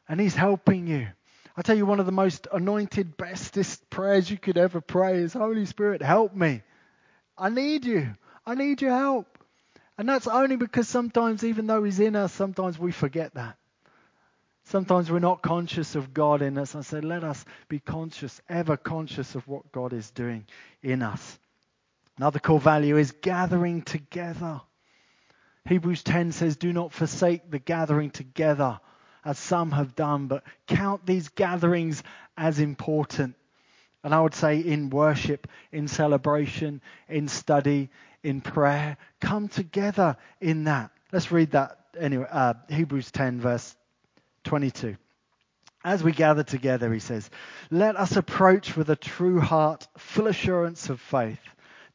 and 0.09 0.19
He's 0.19 0.33
helping 0.33 0.87
you. 0.87 1.05
I 1.57 1.63
tell 1.63 1.75
you, 1.75 1.87
one 1.87 1.99
of 1.99 2.05
the 2.05 2.11
most 2.11 2.47
anointed, 2.53 3.17
bestest 3.17 3.89
prayers 3.89 4.29
you 4.29 4.37
could 4.37 4.57
ever 4.57 4.79
pray 4.79 5.17
is 5.17 5.33
Holy 5.33 5.65
Spirit, 5.65 6.03
help 6.03 6.35
me. 6.35 6.61
I 7.35 7.49
need 7.49 7.83
you. 7.83 8.15
I 8.45 8.53
need 8.53 8.81
your 8.81 8.95
help. 8.95 9.39
And 9.97 10.07
that's 10.07 10.27
only 10.27 10.55
because 10.55 10.87
sometimes, 10.87 11.43
even 11.43 11.65
though 11.65 11.83
He's 11.83 11.99
in 11.99 12.15
us, 12.15 12.31
sometimes 12.31 12.77
we 12.77 12.91
forget 12.91 13.33
that. 13.33 13.57
Sometimes 14.65 15.09
we're 15.09 15.19
not 15.19 15.41
conscious 15.41 15.95
of 15.95 16.13
God 16.13 16.41
in 16.41 16.57
us. 16.57 16.75
I 16.75 16.81
said, 16.81 17.03
let 17.03 17.23
us 17.23 17.43
be 17.69 17.79
conscious, 17.79 18.39
ever 18.49 18.77
conscious 18.77 19.33
of 19.33 19.47
what 19.47 19.71
God 19.71 19.93
is 19.93 20.11
doing 20.11 20.45
in 20.83 21.01
us. 21.01 21.39
Another 22.17 22.39
core 22.39 22.59
value 22.59 22.97
is 22.97 23.11
gathering 23.11 23.81
together. 23.81 24.61
Hebrews 25.67 26.03
10 26.03 26.33
says, 26.33 26.57
Do 26.57 26.73
not 26.73 26.91
forsake 26.93 27.49
the 27.49 27.59
gathering 27.59 28.11
together, 28.11 28.79
as 29.27 29.37
some 29.37 29.71
have 29.71 29.93
done, 29.93 30.27
but 30.27 30.43
count 30.67 31.05
these 31.05 31.27
gatherings 31.27 32.01
as 32.37 32.59
important. 32.59 33.35
And 34.01 34.15
I 34.15 34.21
would 34.21 34.33
say 34.33 34.59
in 34.59 34.89
worship, 34.89 35.47
in 35.69 35.89
celebration, 35.89 36.81
in 37.09 37.27
study, 37.27 37.89
in 38.23 38.39
prayer. 38.39 38.95
Come 39.19 39.49
together 39.49 40.15
in 40.39 40.63
that. 40.63 40.91
Let's 41.11 41.29
read 41.29 41.51
that 41.51 41.77
anyway. 41.99 42.25
Uh, 42.31 42.53
Hebrews 42.69 43.11
10, 43.11 43.41
verse 43.41 43.75
22. 44.45 44.95
As 45.83 46.01
we 46.01 46.13
gather 46.13 46.43
together, 46.43 46.91
he 46.93 46.99
says, 46.99 47.29
let 47.69 47.97
us 47.97 48.15
approach 48.15 48.77
with 48.77 48.89
a 48.89 48.95
true 48.95 49.41
heart, 49.41 49.89
full 49.97 50.27
assurance 50.27 50.89
of 50.89 51.01
faith, 51.01 51.39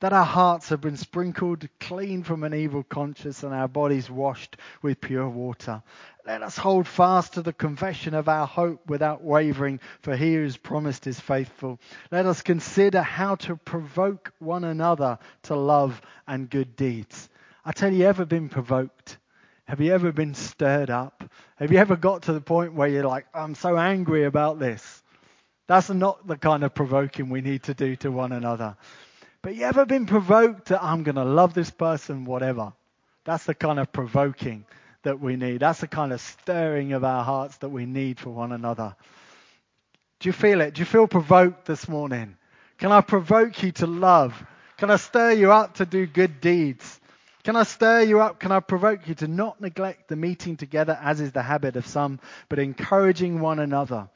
that 0.02 0.12
our 0.12 0.24
hearts 0.24 0.68
have 0.70 0.80
been 0.80 0.96
sprinkled 0.96 1.68
clean 1.78 2.24
from 2.24 2.42
an 2.42 2.52
evil 2.52 2.82
conscience 2.82 3.44
and 3.44 3.54
our 3.54 3.68
bodies 3.68 4.10
washed 4.10 4.56
with 4.82 5.00
pure 5.00 5.28
water. 5.28 5.80
Let 6.26 6.42
us 6.42 6.58
hold 6.58 6.88
fast 6.88 7.34
to 7.34 7.42
the 7.42 7.52
confession 7.52 8.12
of 8.12 8.28
our 8.28 8.44
hope 8.44 8.84
without 8.88 9.22
wavering, 9.22 9.78
for 10.00 10.16
he 10.16 10.34
who 10.34 10.42
has 10.42 10.56
promised 10.56 11.06
is 11.06 11.20
faithful. 11.20 11.78
Let 12.10 12.26
us 12.26 12.42
consider 12.42 13.00
how 13.00 13.36
to 13.36 13.54
provoke 13.54 14.32
one 14.40 14.64
another 14.64 15.20
to 15.44 15.54
love 15.54 16.02
and 16.26 16.50
good 16.50 16.74
deeds. 16.74 17.28
I 17.64 17.70
tell 17.70 17.92
you, 17.92 18.04
ever 18.06 18.24
been 18.24 18.48
provoked? 18.48 19.18
Have 19.66 19.80
you 19.80 19.92
ever 19.92 20.10
been 20.10 20.34
stirred 20.34 20.90
up? 20.90 21.22
Have 21.58 21.70
you 21.70 21.78
ever 21.78 21.94
got 21.94 22.22
to 22.22 22.32
the 22.32 22.40
point 22.40 22.74
where 22.74 22.88
you're 22.88 23.06
like, 23.06 23.26
I'm 23.32 23.54
so 23.54 23.78
angry 23.78 24.24
about 24.24 24.58
this? 24.58 25.00
That's 25.68 25.90
not 25.90 26.26
the 26.26 26.36
kind 26.36 26.64
of 26.64 26.74
provoking 26.74 27.30
we 27.30 27.40
need 27.40 27.62
to 27.62 27.74
do 27.74 27.94
to 27.94 28.10
one 28.10 28.32
another. 28.32 28.76
But 29.42 29.56
you 29.56 29.64
ever 29.64 29.84
been 29.84 30.06
provoked 30.06 30.66
that 30.66 30.82
I'm 30.82 31.02
going 31.02 31.16
to 31.16 31.24
love 31.24 31.52
this 31.52 31.70
person, 31.70 32.24
whatever? 32.24 32.72
That's 33.24 33.44
the 33.44 33.54
kind 33.54 33.80
of 33.80 33.92
provoking 33.92 34.64
that 35.02 35.20
we 35.20 35.34
need. 35.34 35.60
That's 35.60 35.80
the 35.80 35.88
kind 35.88 36.12
of 36.12 36.20
stirring 36.20 36.92
of 36.92 37.02
our 37.02 37.24
hearts 37.24 37.56
that 37.58 37.68
we 37.68 37.84
need 37.84 38.20
for 38.20 38.30
one 38.30 38.52
another. 38.52 38.94
Do 40.20 40.28
you 40.28 40.32
feel 40.32 40.60
it? 40.60 40.74
Do 40.74 40.80
you 40.80 40.84
feel 40.84 41.08
provoked 41.08 41.66
this 41.66 41.88
morning? 41.88 42.36
Can 42.78 42.92
I 42.92 43.00
provoke 43.00 43.60
you 43.64 43.72
to 43.72 43.86
love? 43.88 44.40
Can 44.76 44.90
I 44.90 44.96
stir 44.96 45.32
you 45.32 45.50
up 45.50 45.74
to 45.74 45.86
do 45.86 46.06
good 46.06 46.40
deeds? 46.40 47.00
Can 47.42 47.56
I 47.56 47.64
stir 47.64 48.02
you 48.02 48.20
up? 48.20 48.38
Can 48.38 48.52
I 48.52 48.60
provoke 48.60 49.08
you 49.08 49.16
to 49.16 49.26
not 49.26 49.60
neglect 49.60 50.06
the 50.06 50.14
meeting 50.14 50.56
together 50.56 50.96
as 51.02 51.20
is 51.20 51.32
the 51.32 51.42
habit 51.42 51.74
of 51.74 51.86
some, 51.86 52.20
but 52.48 52.60
encouraging 52.60 53.40
one 53.40 53.58
another? 53.58 54.08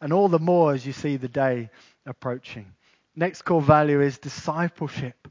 And 0.00 0.14
all 0.14 0.28
the 0.28 0.38
more 0.38 0.72
as 0.72 0.86
you 0.86 0.94
see 0.94 1.18
the 1.18 1.28
day 1.28 1.68
approaching. 2.06 2.72
Next 3.16 3.42
core 3.42 3.62
value 3.62 4.00
is 4.00 4.18
discipleship. 4.18 5.28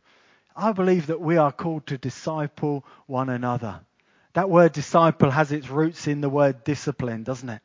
I 0.55 0.71
believe 0.73 1.07
that 1.07 1.21
we 1.21 1.37
are 1.37 1.51
called 1.51 1.87
to 1.87 1.97
disciple 1.97 2.85
one 3.07 3.29
another. 3.29 3.79
That 4.33 4.49
word 4.49 4.73
disciple 4.73 5.31
has 5.31 5.51
its 5.51 5.69
roots 5.69 6.07
in 6.07 6.21
the 6.21 6.29
word 6.29 6.63
discipline, 6.63 7.23
doesn't 7.23 7.49
it? 7.49 7.61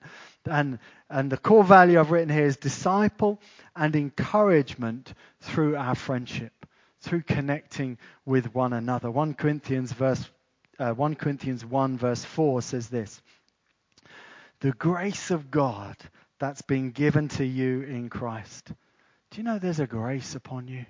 And, 0.46 0.78
and 1.10 1.30
the 1.30 1.36
core 1.36 1.64
value 1.64 1.98
I've 1.98 2.10
written 2.10 2.28
here 2.28 2.46
is 2.46 2.56
disciple 2.56 3.40
and 3.74 3.94
encouragement 3.96 5.14
through 5.40 5.76
our 5.76 5.94
friendship, 5.94 6.66
through 7.00 7.22
connecting 7.22 7.98
with 8.24 8.54
one 8.54 8.72
another. 8.72 9.10
1 9.10 9.34
Corinthians 9.34 9.92
verse 9.92 10.28
uh, 10.78 10.92
1 10.92 11.14
Corinthians 11.14 11.64
1 11.64 11.98
verse 11.98 12.24
4 12.24 12.62
says 12.62 12.88
this. 12.88 13.22
The 14.60 14.72
grace 14.72 15.30
of 15.30 15.50
God 15.50 15.96
that's 16.38 16.62
been 16.62 16.90
given 16.90 17.28
to 17.28 17.44
you 17.44 17.82
in 17.82 18.08
Christ. 18.08 18.72
Do 19.34 19.40
you 19.40 19.42
know 19.42 19.58
there's 19.58 19.80
a 19.80 19.86
grace 19.88 20.36
upon 20.36 20.68
you? 20.68 20.86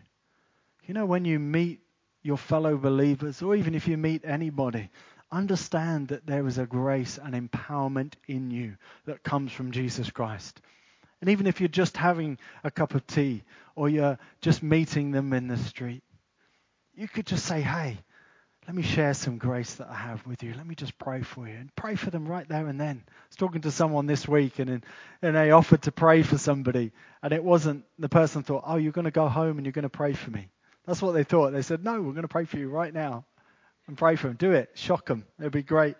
You 0.84 0.92
know 0.92 1.06
when 1.06 1.24
you 1.24 1.38
meet 1.38 1.80
your 2.22 2.36
fellow 2.36 2.76
believers 2.76 3.40
or 3.40 3.56
even 3.56 3.74
if 3.74 3.88
you 3.88 3.96
meet 3.96 4.22
anybody 4.22 4.90
understand 5.32 6.08
that 6.08 6.26
there 6.26 6.46
is 6.46 6.58
a 6.58 6.66
grace 6.66 7.18
and 7.18 7.34
empowerment 7.34 8.12
in 8.28 8.50
you 8.50 8.76
that 9.06 9.22
comes 9.22 9.50
from 9.50 9.72
Jesus 9.72 10.10
Christ. 10.10 10.60
And 11.22 11.30
even 11.30 11.46
if 11.46 11.58
you're 11.58 11.68
just 11.68 11.96
having 11.96 12.36
a 12.62 12.70
cup 12.70 12.94
of 12.94 13.06
tea 13.06 13.44
or 13.76 13.88
you're 13.88 14.18
just 14.42 14.62
meeting 14.62 15.10
them 15.10 15.32
in 15.32 15.48
the 15.48 15.56
street, 15.56 16.02
you 16.94 17.08
could 17.08 17.26
just 17.26 17.46
say, 17.46 17.62
Hey, 17.62 17.96
let 18.66 18.74
me 18.74 18.82
share 18.82 19.12
some 19.12 19.36
grace 19.36 19.74
that 19.74 19.88
I 19.88 19.94
have 19.94 20.26
with 20.26 20.42
you. 20.42 20.54
Let 20.54 20.66
me 20.66 20.74
just 20.74 20.98
pray 20.98 21.20
for 21.20 21.46
you. 21.46 21.54
And 21.54 21.74
pray 21.76 21.96
for 21.96 22.10
them 22.10 22.26
right 22.26 22.48
there 22.48 22.66
and 22.66 22.80
then. 22.80 23.02
I 23.06 23.12
was 23.28 23.36
talking 23.36 23.60
to 23.62 23.70
someone 23.70 24.06
this 24.06 24.26
week 24.26 24.58
and, 24.58 24.82
and 25.20 25.36
they 25.36 25.50
offered 25.50 25.82
to 25.82 25.92
pray 25.92 26.22
for 26.22 26.38
somebody. 26.38 26.92
And 27.22 27.34
it 27.34 27.44
wasn't, 27.44 27.84
the 27.98 28.08
person 28.08 28.42
thought, 28.42 28.64
Oh, 28.66 28.76
you're 28.76 28.92
going 28.92 29.04
to 29.04 29.10
go 29.10 29.28
home 29.28 29.58
and 29.58 29.66
you're 29.66 29.72
going 29.72 29.82
to 29.82 29.90
pray 29.90 30.14
for 30.14 30.30
me. 30.30 30.48
That's 30.86 31.02
what 31.02 31.12
they 31.12 31.24
thought. 31.24 31.52
They 31.52 31.62
said, 31.62 31.84
No, 31.84 32.00
we're 32.00 32.12
going 32.12 32.22
to 32.22 32.28
pray 32.28 32.46
for 32.46 32.56
you 32.56 32.70
right 32.70 32.92
now 32.92 33.26
and 33.86 33.98
pray 33.98 34.16
for 34.16 34.28
them. 34.28 34.36
Do 34.36 34.52
it. 34.52 34.70
Shock 34.74 35.06
them. 35.06 35.26
It'll 35.38 35.50
be 35.50 35.62
great. 35.62 35.96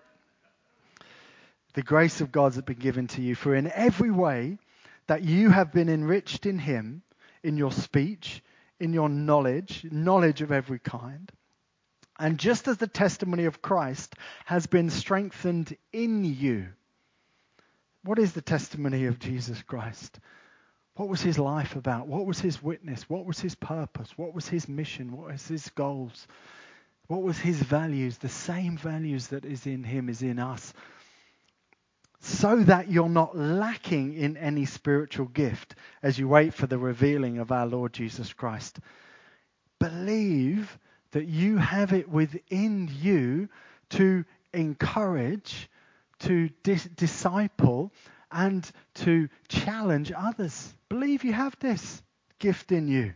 The 1.74 1.82
grace 1.82 2.22
of 2.22 2.32
God 2.32 2.54
has 2.54 2.62
been 2.62 2.78
given 2.78 3.08
to 3.08 3.20
you, 3.20 3.34
for 3.34 3.54
in 3.54 3.70
every 3.72 4.10
way 4.10 4.58
that 5.06 5.22
you 5.22 5.50
have 5.50 5.72
been 5.72 5.88
enriched 5.88 6.46
in 6.46 6.58
Him, 6.58 7.02
in 7.42 7.56
your 7.56 7.72
speech, 7.72 8.42
in 8.80 8.92
your 8.92 9.08
knowledge, 9.08 9.84
knowledge 9.90 10.40
of 10.40 10.52
every 10.52 10.78
kind. 10.78 11.30
And 12.18 12.38
just 12.38 12.68
as 12.68 12.76
the 12.76 12.86
testimony 12.86 13.46
of 13.46 13.60
Christ 13.60 14.14
has 14.44 14.66
been 14.66 14.90
strengthened 14.90 15.76
in 15.92 16.24
you. 16.24 16.68
What 18.04 18.18
is 18.18 18.32
the 18.32 18.42
testimony 18.42 19.06
of 19.06 19.18
Jesus 19.18 19.62
Christ? 19.62 20.20
What 20.96 21.08
was 21.08 21.20
his 21.20 21.38
life 21.38 21.74
about? 21.74 22.06
What 22.06 22.26
was 22.26 22.38
his 22.38 22.62
witness? 22.62 23.08
What 23.08 23.26
was 23.26 23.40
his 23.40 23.56
purpose? 23.56 24.10
What 24.16 24.32
was 24.32 24.48
his 24.48 24.68
mission? 24.68 25.16
What 25.16 25.32
was 25.32 25.48
his 25.48 25.68
goals? 25.70 26.28
What 27.08 27.22
was 27.22 27.38
his 27.38 27.60
values? 27.60 28.18
The 28.18 28.28
same 28.28 28.76
values 28.76 29.28
that 29.28 29.44
is 29.44 29.66
in 29.66 29.82
him 29.82 30.08
is 30.08 30.22
in 30.22 30.38
us. 30.38 30.72
So 32.20 32.62
that 32.64 32.90
you're 32.90 33.08
not 33.08 33.36
lacking 33.36 34.14
in 34.14 34.36
any 34.36 34.66
spiritual 34.66 35.26
gift 35.26 35.74
as 36.02 36.18
you 36.18 36.28
wait 36.28 36.54
for 36.54 36.66
the 36.66 36.78
revealing 36.78 37.38
of 37.38 37.50
our 37.52 37.66
Lord 37.66 37.92
Jesus 37.92 38.32
Christ. 38.32 38.78
Believe 39.78 40.78
that 41.14 41.26
you 41.26 41.56
have 41.56 41.92
it 41.92 42.08
within 42.08 42.90
you 43.00 43.48
to 43.90 44.24
encourage, 44.52 45.70
to 46.18 46.50
dis- 46.62 46.84
disciple, 46.84 47.92
and 48.30 48.68
to 48.94 49.28
challenge 49.48 50.12
others. 50.16 50.74
Believe 50.88 51.22
you 51.22 51.32
have 51.32 51.56
this 51.60 52.02
gift 52.40 52.72
in 52.72 52.88
you. 52.88 53.14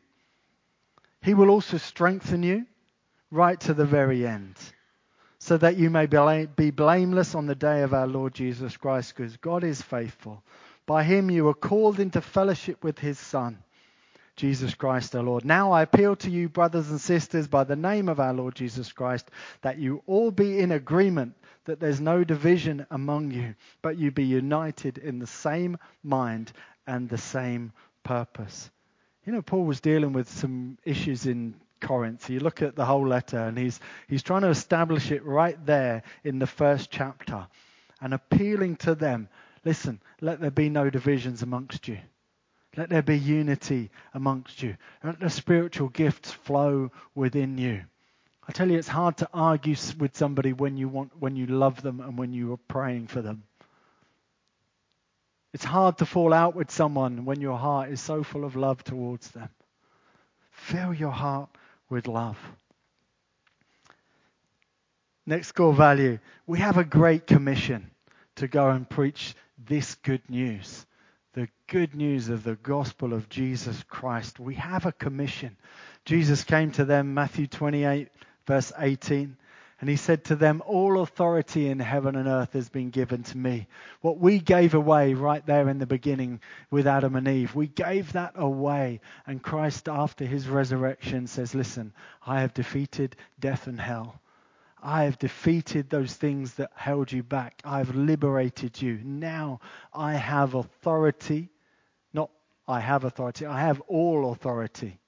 He 1.21 1.35
will 1.35 1.51
also 1.51 1.77
strengthen 1.77 2.45
you 2.45 2.67
right 3.33 3.59
to 3.61 3.75
the 3.75 3.85
very 3.85 4.25
end, 4.25 4.55
so 5.41 5.57
that 5.57 5.77
you 5.77 5.91
may 5.91 6.07
be 6.07 6.71
blameless 6.71 7.35
on 7.35 7.47
the 7.47 7.57
day 7.57 7.83
of 7.83 7.95
our 7.95 8.07
Lord 8.07 8.33
Jesus 8.33 8.77
Christ, 8.77 9.15
because 9.17 9.37
God 9.39 9.65
is 9.65 9.83
faithful. 9.83 10.43
By 10.87 11.03
him 11.03 11.31
you 11.31 11.49
are 11.49 11.55
called 11.55 11.99
into 11.99 12.21
fellowship 12.21 12.85
with 12.85 13.01
his 13.01 13.19
Son, 13.19 13.59
Jesus 14.39 14.75
Christ 14.75 15.15
our 15.15 15.23
Lord. 15.23 15.45
Now 15.45 15.73
I 15.73 15.83
appeal 15.83 16.17
to 16.17 16.31
you, 16.31 16.49
brothers 16.49 16.91
and 16.91 17.01
sisters, 17.01 17.47
by 17.47 17.65
the 17.65 17.77
name 17.77 18.09
of 18.09 18.21
our 18.21 18.33
Lord 18.33 18.55
Jesus 18.55 18.91
Christ, 18.93 19.31
that 19.61 19.79
you 19.79 20.03
all 20.07 20.31
be 20.31 20.59
in 20.59 20.73
agreement, 20.73 21.35
that 21.67 21.81
there's 21.81 22.01
no 22.01 22.25
division 22.25 22.87
among 22.91 23.33
you, 23.33 23.55
but 23.83 23.99
you 23.99 24.11
be 24.11 24.25
united 24.25 24.97
in 24.97 25.19
the 25.19 25.27
same 25.27 25.77
mind 26.03 26.53
and 26.87 27.09
the 27.09 27.19
same 27.19 27.73
purpose. 28.05 28.71
You 29.27 29.35
know, 29.35 29.43
Paul 29.43 29.65
was 29.65 29.81
dealing 29.81 30.15
with 30.15 30.31
some 30.31 30.79
issues 30.85 31.27
in 31.27 31.55
Corinth. 31.81 32.31
You 32.31 32.41
look 32.41 32.63
at 32.63 32.77
the 32.77 32.87
whole 32.87 33.07
letter, 33.07 33.39
and 33.39 33.59
he's, 33.59 33.79
he's 34.09 34.23
trying 34.23 34.43
to 34.43 34.49
establish 34.49 35.11
it 35.11 35.25
right 35.25 35.59
there 35.67 36.03
in 36.25 36.39
the 36.39 36.47
first 36.47 36.91
chapter 36.91 37.47
and 38.01 38.15
appealing 38.15 38.77
to 38.77 38.95
them 38.95 39.29
listen, 39.65 40.01
let 40.21 40.41
there 40.41 40.51
be 40.51 40.71
no 40.71 40.89
divisions 40.89 41.43
amongst 41.43 41.89
you. 41.89 41.99
Let 42.79 42.91
there 42.91 43.03
be 43.03 43.19
unity 43.19 43.91
amongst 44.15 44.63
you. 44.63 44.77
Let 45.03 45.19
the 45.19 45.31
spiritual 45.31 45.89
gifts 45.89 46.31
flow 46.31 46.93
within 47.13 47.59
you. 47.59 47.83
I 48.47 48.53
tell 48.53 48.71
you, 48.71 48.79
it's 48.79 48.87
hard 48.87 49.17
to 49.17 49.29
argue 49.35 49.75
with 49.99 50.17
somebody 50.17 50.53
when 50.53 50.77
you 50.77 50.89
want, 50.89 51.11
when 51.19 51.35
you 51.35 51.47
love 51.47 51.83
them 51.83 51.99
and 51.99 52.17
when 52.17 52.33
you 52.33 52.53
are 52.53 52.61
praying 52.69 53.09
for 53.09 53.21
them. 53.21 53.43
It's 55.53 55.65
hard 55.65 55.99
to 55.99 56.07
fall 56.07 56.33
out 56.33 56.55
with 56.55 56.71
someone 56.71 57.25
when 57.25 57.41
your 57.41 57.59
heart 57.59 57.91
is 57.91 58.01
so 58.01 58.23
full 58.23 58.45
of 58.45 58.55
love 58.55 58.85
towards 58.85 59.29
them. 59.33 59.49
Fill 60.53 60.95
your 60.95 61.11
heart 61.11 61.49
with 61.91 62.07
love. 62.07 62.39
Next 65.27 65.51
core 65.51 65.75
value 65.75 66.21
we 66.47 66.61
have 66.61 66.79
a 66.79 66.85
great 66.85 67.27
commission 67.27 67.91
to 68.37 68.47
go 68.47 68.71
and 68.71 68.89
preach 68.89 69.35
this 69.67 69.97
good 69.97 70.23
news. 70.31 70.87
The 71.35 71.49
good 71.67 71.95
news 71.95 72.29
of 72.31 72.43
the 72.43 72.57
gospel 72.57 73.13
of 73.13 73.29
Jesus 73.29 73.83
Christ. 73.85 74.41
We 74.41 74.55
have 74.55 74.87
a 74.87 74.93
commission. 74.93 75.57
Jesus 76.05 76.43
came 76.43 76.71
to 76.73 76.85
them, 76.85 77.15
Matthew 77.15 77.47
28, 77.47 78.09
verse 78.47 78.73
18. 78.79 79.37
And 79.81 79.89
he 79.89 79.97
said 79.97 80.25
to 80.25 80.37
them, 80.37 80.63
All 80.67 81.01
authority 81.01 81.69
in 81.69 81.79
heaven 81.79 82.17
and 82.17 82.27
earth 82.27 82.55
has 82.55 82.69
been 82.69 82.91
given 82.91 83.23
to 83.25 83.39
me. 83.39 83.69
What 84.01 84.19
we 84.19 84.41
gave 84.41 84.75
away 84.75 85.15
right 85.15 85.45
there 85.47 85.69
in 85.69 85.79
the 85.79 85.87
beginning 85.87 86.41
with 86.71 86.87
Adam 86.87 87.15
and 87.15 87.29
Eve, 87.29 87.55
we 87.55 87.69
gave 87.69 88.13
that 88.15 88.33
away. 88.35 89.01
And 89.27 89.43
Christ, 89.43 89.89
after 89.89 90.25
his 90.25 90.49
resurrection, 90.49 91.29
says, 91.29 91.55
Listen, 91.55 91.93
I 92.27 92.41
have 92.41 92.55
defeated 92.55 93.15
death 93.39 93.69
and 93.69 93.81
hell. 93.81 94.21
I 94.83 95.05
have 95.05 95.19
defeated 95.19 95.91
those 95.91 96.15
things 96.15 96.55
that 96.55 96.71
held 96.75 97.11
you 97.13 97.23
back. 97.23 97.61
I 97.65 97.79
have 97.79 97.95
liberated 97.95 98.81
you. 98.81 99.01
Now 99.03 99.61
I 99.93 100.15
have 100.15 100.55
authority. 100.55 101.51
Not 102.13 102.31
I 102.67 102.81
have 102.81 103.05
authority, 103.05 103.47
I 103.47 103.61
have 103.61 103.81
all 103.83 104.33
authority 104.33 104.99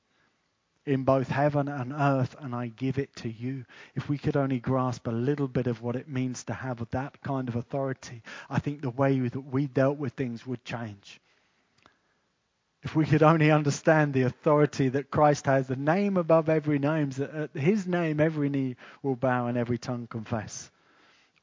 in 0.87 1.05
both 1.05 1.29
heaven 1.29 1.69
and 1.69 1.93
earth, 1.93 2.35
and 2.41 2.55
I 2.55 2.69
give 2.69 2.99
it 2.99 3.15
to 3.17 3.31
you. 3.31 3.65
If 3.95 4.09
we 4.09 4.19
could 4.19 4.37
only 4.37 4.59
grasp 4.59 5.07
a 5.07 5.13
little 5.13 5.47
bit 5.47 5.67
of 5.67 5.83
what 5.83 5.95
it 5.95 6.09
means 6.09 6.43
to 6.45 6.55
have 6.55 6.85
that 6.91 7.21
kind 7.23 7.49
of 7.49 7.57
authority, 7.57 8.23
I 8.49 8.59
think 8.59 8.81
the 8.81 8.91
way 8.91 9.19
that 9.21 9.41
we 9.41 9.67
dealt 9.67 9.99
with 9.99 10.15
things 10.15 10.47
would 10.47 10.65
change. 10.65 11.21
If 12.83 12.97
we 12.97 13.05
could 13.05 13.23
only 13.23 13.51
understand 13.51 14.15
the 14.15 14.23
authority 14.23 14.89
that 14.89 15.11
Christ 15.11 15.45
has, 15.47 15.67
the 15.67 15.77
name 15.77 16.17
above 16.17 16.49
every 16.49 16.79
name, 16.79 17.11
that 17.11 17.31
at 17.31 17.51
his 17.55 17.87
name 17.87 18.21
every 18.21 18.49
knee 18.49 18.77
will 19.03 19.17
bow 19.17 19.49
and 19.49 19.59
every 19.59 19.77
tongue 19.77 20.07
confess. 20.07 20.71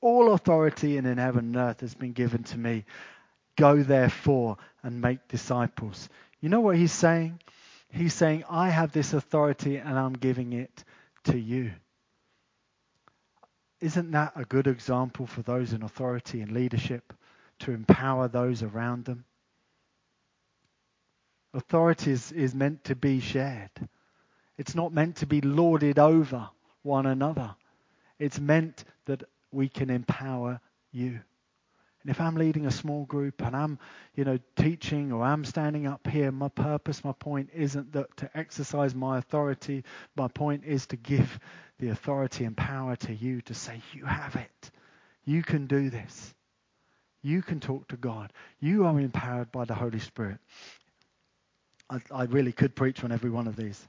All 0.02 0.34
authority 0.34 0.98
in 0.98 1.06
heaven 1.06 1.46
and 1.46 1.56
earth 1.56 1.82
has 1.82 1.94
been 1.94 2.14
given 2.14 2.44
to 2.46 2.58
me. 2.58 2.86
Go 3.56 3.84
therefore 3.84 4.58
and 4.82 5.02
make 5.02 5.28
disciples. 5.28 6.10
You 6.42 6.50
know 6.50 6.62
what 6.62 6.78
he's 6.78 6.92
saying? 6.92 7.40
He's 7.90 8.14
saying, 8.14 8.44
I 8.50 8.70
have 8.70 8.92
this 8.92 9.14
authority 9.14 9.78
and 9.78 9.98
I'm 9.98 10.14
giving 10.14 10.54
it 10.54 10.84
to 11.26 11.38
you. 11.38 11.72
Isn't 13.80 14.12
that 14.12 14.34
a 14.36 14.44
good 14.44 14.66
example 14.66 15.28
for 15.28 15.44
those 15.44 15.72
in 15.74 15.84
authority 15.84 16.42
and 16.42 16.52
leadership 16.52 17.14
to 17.60 17.72
empower 17.72 18.28
those 18.28 18.64
around 18.64 19.06
them? 19.06 19.24
Authority 21.54 22.12
is, 22.12 22.32
is 22.32 22.54
meant 22.54 22.84
to 22.86 22.96
be 22.96 23.20
shared. 23.20 23.72
It's 24.58 24.76
not 24.76 24.94
meant 24.94 25.18
to 25.18 25.26
be 25.26 25.42
lorded 25.42 26.00
over 26.00 26.50
one 26.82 27.06
another. 27.06 27.56
It's 28.20 28.40
meant 28.40 28.84
that 29.06 29.24
we 29.52 29.70
can 29.70 29.90
empower 29.90 30.60
you. 30.92 31.20
And 32.02 32.16
if 32.16 32.22
I'm 32.22 32.36
leading 32.36 32.66
a 32.66 32.72
small 32.72 33.04
group 33.06 33.42
and 33.42 33.56
I'm, 33.56 33.80
you 34.16 34.24
know, 34.24 34.40
teaching 34.56 35.12
or 35.12 35.24
I'm 35.24 35.44
standing 35.44 35.88
up 35.88 36.08
here, 36.08 36.32
my 36.32 36.48
purpose, 36.48 37.04
my 37.04 37.12
point 37.12 37.50
isn't 37.54 37.92
that 37.94 38.16
to 38.18 38.30
exercise 38.34 38.96
my 38.96 39.18
authority. 39.18 39.84
My 40.16 40.30
point 40.30 40.64
is 40.66 40.86
to 40.88 40.96
give 40.96 41.40
the 41.80 41.90
authority 41.90 42.46
and 42.46 42.56
power 42.56 42.96
to 42.96 43.14
you 43.14 43.42
to 43.42 43.54
say, 43.54 43.82
you 43.94 44.06
have 44.06 44.36
it. 44.36 44.72
You 45.26 45.44
can 45.44 45.68
do 45.68 45.90
this. 45.90 46.34
You 47.22 47.42
can 47.42 47.60
talk 47.60 47.90
to 47.90 47.98
God. 47.98 48.32
You 48.62 48.86
are 48.86 48.98
empowered 49.00 49.52
by 49.52 49.66
the 49.66 49.76
Holy 49.76 50.00
Spirit. 50.00 50.38
I, 51.90 52.02
I 52.12 52.24
really 52.24 52.52
could 52.52 52.76
preach 52.76 53.04
on 53.04 53.12
every 53.12 53.30
one 53.30 53.48
of 53.48 53.56
these. 53.56 53.88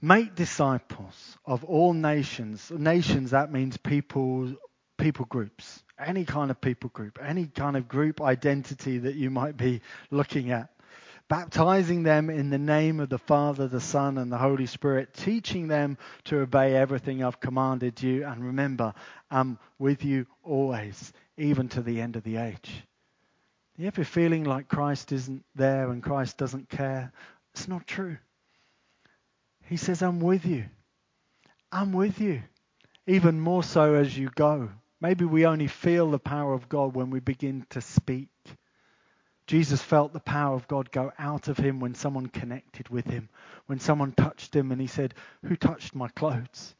Make 0.00 0.34
disciples 0.34 1.38
of 1.46 1.64
all 1.64 1.94
nations. 1.94 2.70
Nations, 2.70 3.30
that 3.30 3.50
means 3.50 3.76
people, 3.76 4.54
people 4.98 5.24
groups, 5.24 5.82
any 5.98 6.24
kind 6.24 6.50
of 6.50 6.60
people 6.60 6.90
group, 6.90 7.18
any 7.22 7.46
kind 7.46 7.76
of 7.76 7.88
group 7.88 8.20
identity 8.20 8.98
that 8.98 9.14
you 9.14 9.30
might 9.30 9.56
be 9.56 9.80
looking 10.10 10.50
at. 10.50 10.68
Baptizing 11.26 12.02
them 12.02 12.28
in 12.28 12.50
the 12.50 12.58
name 12.58 13.00
of 13.00 13.08
the 13.08 13.16
Father, 13.18 13.66
the 13.66 13.80
Son, 13.80 14.18
and 14.18 14.30
the 14.30 14.36
Holy 14.36 14.66
Spirit, 14.66 15.14
teaching 15.14 15.68
them 15.68 15.96
to 16.24 16.40
obey 16.40 16.74
everything 16.74 17.24
I've 17.24 17.40
commanded 17.40 18.02
you. 18.02 18.26
And 18.26 18.44
remember, 18.44 18.92
I'm 19.30 19.58
with 19.78 20.04
you 20.04 20.26
always, 20.42 21.14
even 21.38 21.68
to 21.70 21.80
the 21.80 22.02
end 22.02 22.16
of 22.16 22.24
the 22.24 22.36
age. 22.36 22.84
You 23.76 23.88
ever 23.88 24.04
feeling 24.04 24.44
like 24.44 24.68
Christ 24.68 25.10
isn't 25.10 25.44
there 25.56 25.90
and 25.90 26.02
Christ 26.02 26.38
doesn't 26.38 26.68
care? 26.68 27.12
It's 27.52 27.66
not 27.66 27.86
true. 27.86 28.18
He 29.64 29.76
says, 29.76 30.00
I'm 30.02 30.20
with 30.20 30.46
you. 30.46 30.66
I'm 31.72 31.92
with 31.92 32.20
you. 32.20 32.42
Even 33.06 33.40
more 33.40 33.64
so 33.64 33.94
as 33.94 34.16
you 34.16 34.30
go. 34.34 34.70
Maybe 35.00 35.24
we 35.24 35.44
only 35.44 35.66
feel 35.66 36.10
the 36.10 36.20
power 36.20 36.52
of 36.52 36.68
God 36.68 36.94
when 36.94 37.10
we 37.10 37.18
begin 37.18 37.66
to 37.70 37.80
speak. 37.80 38.28
Jesus 39.46 39.82
felt 39.82 40.12
the 40.12 40.20
power 40.20 40.54
of 40.54 40.68
God 40.68 40.90
go 40.90 41.12
out 41.18 41.48
of 41.48 41.58
him 41.58 41.80
when 41.80 41.94
someone 41.94 42.28
connected 42.28 42.88
with 42.88 43.06
him, 43.06 43.28
when 43.66 43.78
someone 43.80 44.12
touched 44.12 44.54
him 44.54 44.72
and 44.72 44.80
he 44.80 44.86
said, 44.86 45.14
Who 45.44 45.56
touched 45.56 45.94
my 45.94 46.08
clothes? 46.08 46.74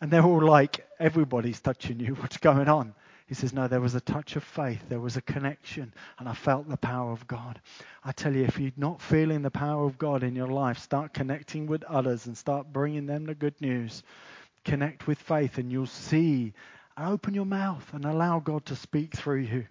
And 0.00 0.10
they're 0.10 0.24
all 0.24 0.42
like, 0.42 0.88
Everybody's 0.98 1.60
touching 1.60 2.00
you. 2.00 2.14
What's 2.14 2.38
going 2.38 2.68
on? 2.68 2.94
He 3.32 3.36
says, 3.36 3.54
No, 3.54 3.66
there 3.66 3.80
was 3.80 3.94
a 3.94 4.00
touch 4.02 4.36
of 4.36 4.44
faith, 4.44 4.82
there 4.90 5.00
was 5.00 5.16
a 5.16 5.22
connection, 5.22 5.94
and 6.18 6.28
I 6.28 6.34
felt 6.34 6.68
the 6.68 6.76
power 6.76 7.12
of 7.12 7.26
God. 7.26 7.62
I 8.04 8.12
tell 8.12 8.34
you, 8.34 8.44
if 8.44 8.58
you're 8.58 8.72
not 8.76 9.00
feeling 9.00 9.40
the 9.40 9.50
power 9.50 9.86
of 9.86 9.96
God 9.96 10.22
in 10.22 10.36
your 10.36 10.48
life, 10.48 10.76
start 10.76 11.14
connecting 11.14 11.64
with 11.64 11.82
others 11.84 12.26
and 12.26 12.36
start 12.36 12.74
bringing 12.74 13.06
them 13.06 13.24
the 13.24 13.34
good 13.34 13.58
news. 13.58 14.02
Connect 14.66 15.06
with 15.06 15.18
faith, 15.18 15.56
and 15.56 15.72
you'll 15.72 15.86
see. 15.86 16.52
Open 16.98 17.32
your 17.32 17.46
mouth 17.46 17.94
and 17.94 18.04
allow 18.04 18.38
God 18.38 18.66
to 18.66 18.76
speak 18.76 19.16
through 19.16 19.40
you. 19.40 19.66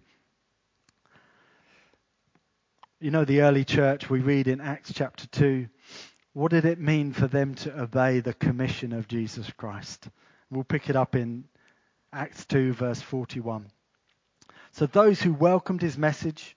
You 3.00 3.12
know, 3.12 3.26
the 3.26 3.42
early 3.42 3.64
church, 3.64 4.10
we 4.10 4.22
read 4.22 4.48
in 4.48 4.60
Acts 4.60 4.92
chapter 4.92 5.28
2, 5.28 5.68
what 6.34 6.50
did 6.50 6.66
it 6.66 6.80
mean 6.80 7.14
for 7.14 7.28
them 7.28 7.54
to 7.54 7.80
obey 7.80 8.22
the 8.22 8.34
commission 8.34 8.92
of 8.92 9.08
Jesus 9.08 9.52
Christ? 9.56 10.10
We'll 10.50 10.64
pick 10.64 10.90
it 10.90 10.96
up 10.96 11.14
in 11.14 11.44
Acts 12.14 12.46
2, 12.46 12.74
verse 12.74 13.02
41. 13.02 13.68
So 14.74 14.86
those 14.86 15.22
who 15.22 15.34
welcomed 15.34 15.82
his 15.82 15.98
message, 15.98 16.56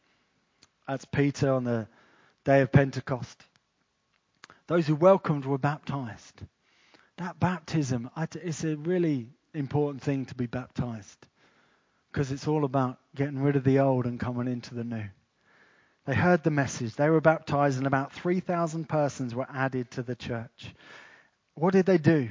that's 0.86 1.04
Peter 1.04 1.52
on 1.52 1.64
the 1.64 1.88
day 2.44 2.60
of 2.60 2.72
Pentecost, 2.72 3.42
those 4.66 4.86
who 4.86 4.94
welcomed 4.94 5.44
were 5.44 5.58
baptized. 5.58 6.42
That 7.18 7.38
baptism, 7.38 8.10
it's 8.16 8.64
a 8.64 8.76
really 8.76 9.28
important 9.52 10.02
thing 10.02 10.26
to 10.26 10.34
be 10.34 10.46
baptized 10.46 11.26
because 12.10 12.32
it's 12.32 12.48
all 12.48 12.64
about 12.64 12.98
getting 13.14 13.40
rid 13.40 13.56
of 13.56 13.64
the 13.64 13.80
old 13.80 14.06
and 14.06 14.18
coming 14.18 14.48
into 14.48 14.74
the 14.74 14.84
new. 14.84 15.04
They 16.06 16.14
heard 16.14 16.42
the 16.42 16.50
message. 16.50 16.94
They 16.94 17.08
were 17.08 17.20
baptized, 17.20 17.78
and 17.78 17.86
about 17.86 18.12
3,000 18.12 18.88
persons 18.88 19.34
were 19.34 19.46
added 19.52 19.90
to 19.92 20.02
the 20.02 20.14
church. 20.14 20.74
What 21.54 21.72
did 21.72 21.86
they 21.86 21.98
do? 21.98 22.30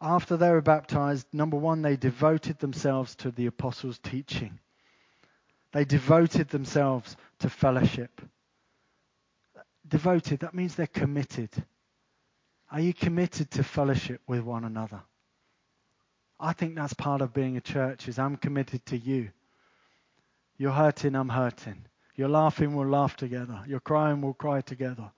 After 0.00 0.36
they 0.36 0.50
were 0.50 0.60
baptized, 0.60 1.26
number 1.32 1.56
one, 1.56 1.82
they 1.82 1.96
devoted 1.96 2.58
themselves 2.58 3.14
to 3.16 3.30
the 3.30 3.46
apostles' 3.46 3.98
teaching. 3.98 4.58
They 5.72 5.84
devoted 5.84 6.48
themselves 6.48 7.16
to 7.40 7.50
fellowship. 7.50 8.20
Devoted, 9.86 10.40
that 10.40 10.54
means 10.54 10.74
they're 10.74 10.86
committed. 10.86 11.50
Are 12.70 12.80
you 12.80 12.94
committed 12.94 13.50
to 13.52 13.64
fellowship 13.64 14.20
with 14.26 14.40
one 14.40 14.64
another? 14.64 15.02
I 16.38 16.52
think 16.52 16.76
that's 16.76 16.94
part 16.94 17.20
of 17.20 17.34
being 17.34 17.56
a 17.56 17.60
church 17.60 18.06
is 18.06 18.18
I'm 18.18 18.36
committed 18.36 18.86
to 18.86 18.96
you. 18.96 19.30
You're 20.56 20.72
hurting, 20.72 21.16
I'm 21.16 21.28
hurting. 21.28 21.86
You're 22.14 22.28
laughing, 22.28 22.74
we'll 22.74 22.88
laugh 22.88 23.16
together. 23.16 23.64
You're 23.66 23.80
crying, 23.80 24.20
we'll 24.20 24.34
cry 24.34 24.60
together. 24.60 25.10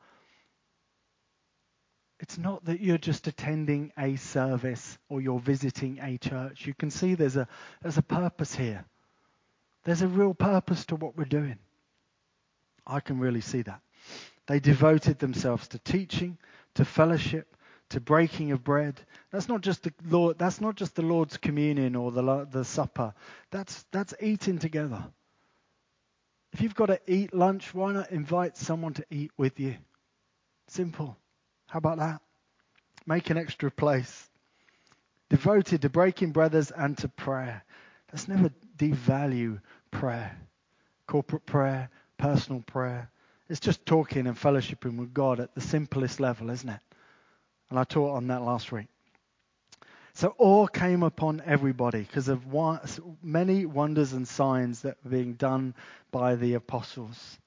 It's 2.20 2.36
not 2.36 2.64
that 2.66 2.80
you're 2.80 2.98
just 2.98 3.26
attending 3.26 3.92
a 3.98 4.16
service 4.16 4.98
or 5.08 5.22
you're 5.22 5.40
visiting 5.40 5.98
a 6.02 6.18
church. 6.18 6.66
You 6.66 6.74
can 6.74 6.90
see 6.90 7.14
there's 7.14 7.36
a, 7.36 7.48
there's 7.82 7.96
a 7.96 8.02
purpose 8.02 8.54
here. 8.54 8.84
There's 9.84 10.02
a 10.02 10.08
real 10.08 10.34
purpose 10.34 10.84
to 10.86 10.96
what 10.96 11.16
we're 11.16 11.24
doing. 11.24 11.56
I 12.86 13.00
can 13.00 13.18
really 13.18 13.40
see 13.40 13.62
that. 13.62 13.80
They 14.46 14.60
devoted 14.60 15.18
themselves 15.18 15.68
to 15.68 15.78
teaching, 15.78 16.36
to 16.74 16.84
fellowship, 16.84 17.56
to 17.88 18.00
breaking 18.00 18.52
of 18.52 18.62
bread. 18.62 19.00
That's 19.30 19.48
not 19.48 19.62
just 19.62 19.82
the 19.84 19.92
Lord. 20.06 20.38
That's 20.38 20.60
not 20.60 20.76
just 20.76 20.96
the 20.96 21.02
Lord's 21.02 21.38
communion 21.38 21.96
or 21.96 22.12
the 22.12 22.46
the 22.50 22.64
supper. 22.64 23.14
That's 23.50 23.84
that's 23.92 24.14
eating 24.20 24.58
together. 24.58 25.04
If 26.52 26.60
you've 26.60 26.74
got 26.74 26.86
to 26.86 27.00
eat 27.06 27.32
lunch, 27.32 27.72
why 27.74 27.92
not 27.92 28.10
invite 28.10 28.56
someone 28.56 28.94
to 28.94 29.04
eat 29.10 29.30
with 29.38 29.58
you? 29.60 29.76
Simple. 30.68 31.16
How 31.70 31.78
about 31.78 31.98
that? 31.98 32.20
Make 33.06 33.30
an 33.30 33.38
extra 33.38 33.70
place. 33.70 34.28
Devoted 35.28 35.82
to 35.82 35.88
breaking 35.88 36.32
brothers 36.32 36.72
and 36.72 36.98
to 36.98 37.08
prayer. 37.08 37.64
Let's 38.12 38.26
never 38.26 38.50
devalue 38.76 39.60
prayer. 39.92 40.36
Corporate 41.06 41.46
prayer, 41.46 41.88
personal 42.18 42.62
prayer. 42.62 43.08
It's 43.48 43.60
just 43.60 43.86
talking 43.86 44.26
and 44.26 44.36
fellowshipping 44.36 44.96
with 44.96 45.14
God 45.14 45.38
at 45.38 45.54
the 45.54 45.60
simplest 45.60 46.18
level, 46.18 46.50
isn't 46.50 46.68
it? 46.68 46.80
And 47.68 47.78
I 47.78 47.84
taught 47.84 48.16
on 48.16 48.26
that 48.26 48.42
last 48.42 48.72
week. 48.72 48.88
So 50.14 50.34
awe 50.38 50.66
came 50.66 51.04
upon 51.04 51.40
everybody 51.46 52.00
because 52.00 52.26
of 52.26 52.44
many 53.22 53.64
wonders 53.64 54.12
and 54.12 54.26
signs 54.26 54.82
that 54.82 54.96
were 55.04 55.10
being 55.10 55.34
done 55.34 55.74
by 56.10 56.34
the 56.34 56.54
apostles. 56.54 57.38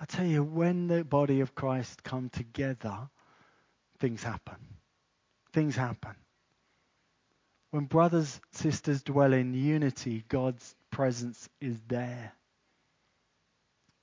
I 0.00 0.06
tell 0.06 0.24
you, 0.24 0.42
when 0.42 0.88
the 0.88 1.04
body 1.04 1.40
of 1.40 1.54
Christ 1.54 2.02
come 2.02 2.30
together, 2.30 3.10
things 4.00 4.22
happen. 4.22 4.56
Things 5.52 5.76
happen. 5.76 6.14
When 7.70 7.84
brothers, 7.84 8.40
sisters 8.50 9.02
dwell 9.02 9.32
in 9.32 9.54
unity, 9.54 10.24
God's 10.28 10.74
presence 10.90 11.48
is 11.60 11.78
there. 11.86 12.32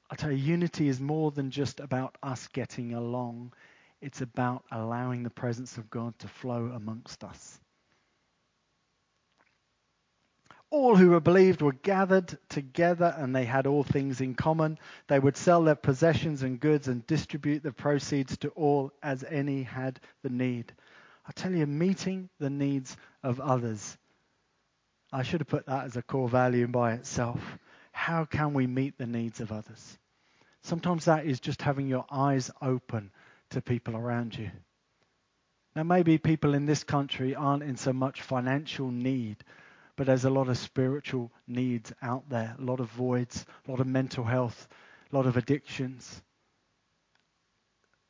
I 0.09 0.15
tell 0.15 0.31
you, 0.31 0.37
unity 0.37 0.87
is 0.87 1.01
more 1.01 1.31
than 1.31 1.51
just 1.51 1.81
about 1.81 2.17
us 2.23 2.47
getting 2.47 2.93
along. 2.93 3.51
It's 4.01 4.21
about 4.21 4.63
allowing 4.71 5.23
the 5.23 5.29
presence 5.29 5.77
of 5.77 5.89
God 5.89 6.17
to 6.19 6.29
flow 6.29 6.71
amongst 6.73 7.25
us. 7.25 7.59
All 10.69 10.97
who 10.97 11.11
were 11.11 11.21
believed 11.21 11.61
were 11.61 11.71
gathered 11.71 12.37
together 12.49 13.15
and 13.17 13.33
they 13.33 13.45
had 13.45 13.65
all 13.65 13.83
things 13.83 14.19
in 14.19 14.35
common. 14.35 14.77
They 15.07 15.19
would 15.19 15.37
sell 15.37 15.63
their 15.63 15.75
possessions 15.75 16.43
and 16.43 16.59
goods 16.59 16.89
and 16.89 17.07
distribute 17.07 17.63
the 17.63 17.71
proceeds 17.71 18.37
to 18.37 18.49
all 18.49 18.91
as 19.01 19.23
any 19.23 19.63
had 19.63 19.99
the 20.23 20.29
need. 20.29 20.73
I 21.25 21.31
tell 21.31 21.53
you, 21.53 21.65
meeting 21.65 22.29
the 22.39 22.49
needs 22.49 22.97
of 23.23 23.39
others. 23.39 23.97
I 25.11 25.23
should 25.23 25.39
have 25.39 25.47
put 25.47 25.65
that 25.67 25.85
as 25.85 25.95
a 25.95 26.01
core 26.01 26.27
value 26.27 26.67
by 26.67 26.93
itself. 26.93 27.57
How 27.93 28.25
can 28.25 28.53
we 28.53 28.67
meet 28.67 28.97
the 28.97 29.07
needs 29.07 29.39
of 29.39 29.53
others? 29.53 29.97
Sometimes 30.63 31.05
that 31.05 31.25
is 31.25 31.39
just 31.39 31.61
having 31.61 31.87
your 31.87 32.05
eyes 32.11 32.51
open 32.61 33.11
to 33.51 33.61
people 33.61 33.95
around 33.95 34.37
you. 34.37 34.51
Now, 35.75 35.83
maybe 35.83 36.17
people 36.17 36.53
in 36.53 36.65
this 36.65 36.83
country 36.83 37.35
aren't 37.35 37.63
in 37.63 37.77
so 37.77 37.93
much 37.93 38.21
financial 38.21 38.91
need 38.91 39.37
but 39.97 40.05
there's 40.05 40.25
a 40.25 40.29
lot 40.29 40.47
of 40.47 40.57
spiritual 40.57 41.31
needs 41.47 41.91
out 42.01 42.29
there, 42.29 42.55
a 42.57 42.61
lot 42.61 42.79
of 42.79 42.89
voids, 42.91 43.45
a 43.67 43.71
lot 43.71 43.81
of 43.81 43.87
mental 43.87 44.23
health, 44.23 44.67
a 45.11 45.15
lot 45.15 45.25
of 45.25 45.35
addictions. 45.35 46.21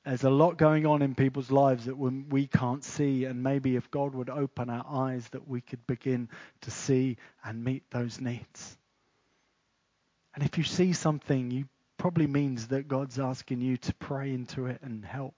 There's 0.05 0.25
a 0.25 0.29
lot 0.29 0.57
going 0.57 0.85
on 0.85 1.01
in 1.01 1.15
people's 1.15 1.49
lives 1.49 1.85
that 1.85 1.97
we 1.97 2.47
can't 2.47 2.83
see, 2.83 3.25
and 3.25 3.41
maybe 3.41 3.75
if 3.75 3.89
God 3.89 4.13
would 4.15 4.29
open 4.29 4.69
our 4.69 4.85
eyes, 4.87 5.27
that 5.29 5.47
we 5.47 5.61
could 5.61 5.85
begin 5.87 6.29
to 6.61 6.71
see 6.71 7.17
and 7.43 7.63
meet 7.63 7.89
those 7.89 8.19
needs. 8.19 8.77
And 10.35 10.43
if 10.43 10.57
you 10.57 10.63
see 10.65 10.93
something, 10.93 11.51
you 11.51 11.67
probably 11.97 12.27
means 12.27 12.67
that 12.67 12.87
God's 12.87 13.17
asking 13.17 13.61
you 13.61 13.77
to 13.77 13.93
pray 13.95 14.33
into 14.33 14.67
it 14.67 14.79
and 14.81 15.03
help. 15.03 15.35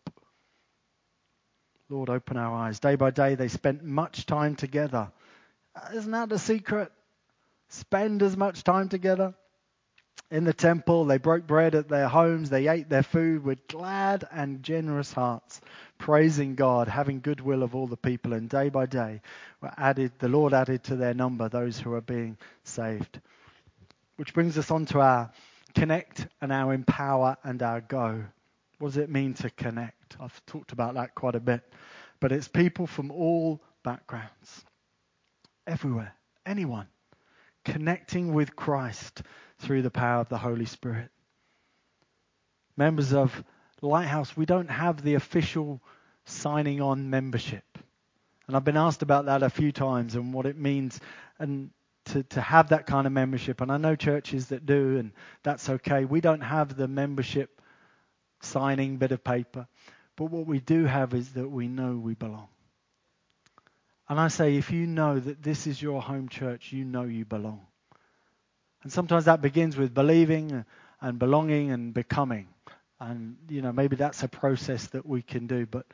Lord, 1.90 2.10
open 2.10 2.38
our 2.38 2.56
eyes. 2.56 2.80
Day 2.80 2.96
by 2.96 3.12
day, 3.12 3.36
they 3.36 3.48
spent 3.48 3.84
much 3.84 4.26
time 4.26 4.56
together 4.56 5.12
isn't 5.94 6.12
that 6.12 6.30
the 6.30 6.40
secret? 6.40 6.92
Spend 7.70 8.24
as 8.24 8.36
much 8.36 8.64
time 8.64 8.90
together 8.90 9.36
in 10.32 10.44
the 10.44 10.54
temple. 10.54 11.06
They 11.06 11.18
broke 11.18 11.46
bread 11.48 11.76
at 11.76 11.90
their 11.90 12.08
homes. 12.08 12.50
They 12.50 12.68
ate 12.68 12.90
their 12.90 13.04
food 13.04 13.44
with 13.44 13.68
glad 13.68 14.28
and 14.32 14.64
generous 14.64 15.14
hearts, 15.14 15.62
praising 15.98 16.56
God, 16.56 16.88
having 16.88 17.22
goodwill 17.22 17.64
of 17.64 17.76
all 17.76 17.88
the 17.88 17.98
people. 17.98 18.34
And 18.34 18.50
day 18.50 18.70
by 18.70 18.86
day, 18.86 19.22
added, 19.78 20.14
the 20.20 20.30
Lord 20.30 20.54
added 20.54 20.84
to 20.86 20.96
their 20.96 21.14
number 21.14 21.50
those 21.50 21.80
who 21.80 21.94
are 21.94 22.02
being 22.02 22.38
saved. 22.64 23.20
Which 24.18 24.34
brings 24.34 24.58
us 24.58 24.72
on 24.72 24.86
to 24.88 25.00
our 25.00 25.32
connect 25.76 26.28
and 26.42 26.52
our 26.52 26.74
empower 26.74 27.38
and 27.44 27.62
our 27.62 27.82
go. 27.82 28.24
What 28.80 28.90
does 28.90 28.98
it 28.98 29.10
mean 29.10 29.34
to? 29.36 29.50
Connect. 29.50 30.18
I've 30.20 30.46
talked 30.46 30.72
about 30.72 30.96
that 30.96 31.16
quite 31.16 31.36
a 31.36 31.40
bit. 31.40 31.62
But 32.20 32.32
it's 32.32 32.48
people 32.48 32.88
from 32.88 33.12
all 33.12 33.62
backgrounds, 33.84 34.66
everywhere, 35.70 36.16
anyone, 36.46 36.88
connecting 37.64 38.34
with 38.34 38.56
Christ 38.56 39.22
through 39.60 39.84
the 39.84 39.92
power 39.92 40.22
of 40.22 40.30
the 40.30 40.38
Holy 40.38 40.66
Spirit. 40.66 41.10
Members 42.76 43.14
of 43.14 43.44
Lighthouse, 43.82 44.36
we 44.36 44.46
don't 44.46 44.70
have 44.70 45.02
the 45.02 45.14
official 45.14 45.82
signing 46.26 46.82
on 46.82 47.10
membership. 47.10 47.64
And 48.48 48.56
I've 48.56 48.64
been 48.64 48.78
asked 48.78 49.04
about 49.04 49.26
that 49.26 49.44
a 49.44 49.50
few 49.50 49.72
times 49.72 50.16
and 50.16 50.34
what 50.34 50.48
it 50.48 50.58
means 50.58 51.00
and 51.38 51.70
to, 52.06 52.24
to 52.24 52.42
have 52.42 52.70
that 52.70 52.88
kind 52.88 53.06
of 53.06 53.14
membership. 53.14 53.62
And 53.62 53.72
I 53.72 53.78
know 53.78 53.96
churches 53.96 54.48
that 54.48 54.66
do, 54.66 54.98
and 54.98 55.12
that's 55.44 55.70
okay. 55.70 56.06
We 56.06 56.20
don't 56.20 56.42
have 56.42 56.76
the 56.76 56.88
membership 56.88 57.62
signing 58.42 58.98
bit 58.98 59.12
of 59.12 59.24
paper. 59.24 59.68
But 60.16 60.26
what 60.32 60.48
we 60.48 60.60
do 60.60 60.86
have 60.86 61.14
is 61.14 61.30
that 61.34 61.48
we 61.48 61.68
know 61.68 61.96
we 61.96 62.16
belong. 62.16 62.48
And 64.10 64.20
I 64.20 64.28
say, 64.28 64.56
if 64.56 64.72
you 64.72 64.88
know 64.88 65.20
that 65.20 65.44
this 65.44 65.68
is 65.68 65.80
your 65.80 66.02
home 66.02 66.30
church, 66.30 66.74
you 66.74 66.84
know 66.84 67.04
you 67.04 67.26
belong. 67.26 67.66
And 68.82 68.92
sometimes 68.92 69.26
that 69.26 69.42
begins 69.42 69.78
with 69.78 69.94
believing 69.94 70.66
and 71.00 71.20
belonging 71.20 71.70
and 71.72 71.94
becoming. 71.94 72.48
And, 73.00 73.38
you 73.50 73.62
know, 73.62 73.72
maybe 73.72 73.96
that's 73.96 74.24
a 74.24 74.28
process 74.28 74.88
that 74.88 75.06
we 75.06 75.22
can 75.22 75.46
do. 75.46 75.66
But 75.66 75.86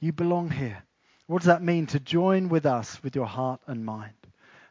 you 0.00 0.12
belong 0.12 0.50
here. 0.50 0.82
What 1.26 1.38
does 1.38 1.46
that 1.46 1.62
mean? 1.62 1.86
To 1.86 2.00
join 2.00 2.50
with 2.50 2.66
us 2.66 3.02
with 3.02 3.16
your 3.16 3.26
heart 3.26 3.60
and 3.66 3.84
mind. 3.84 4.12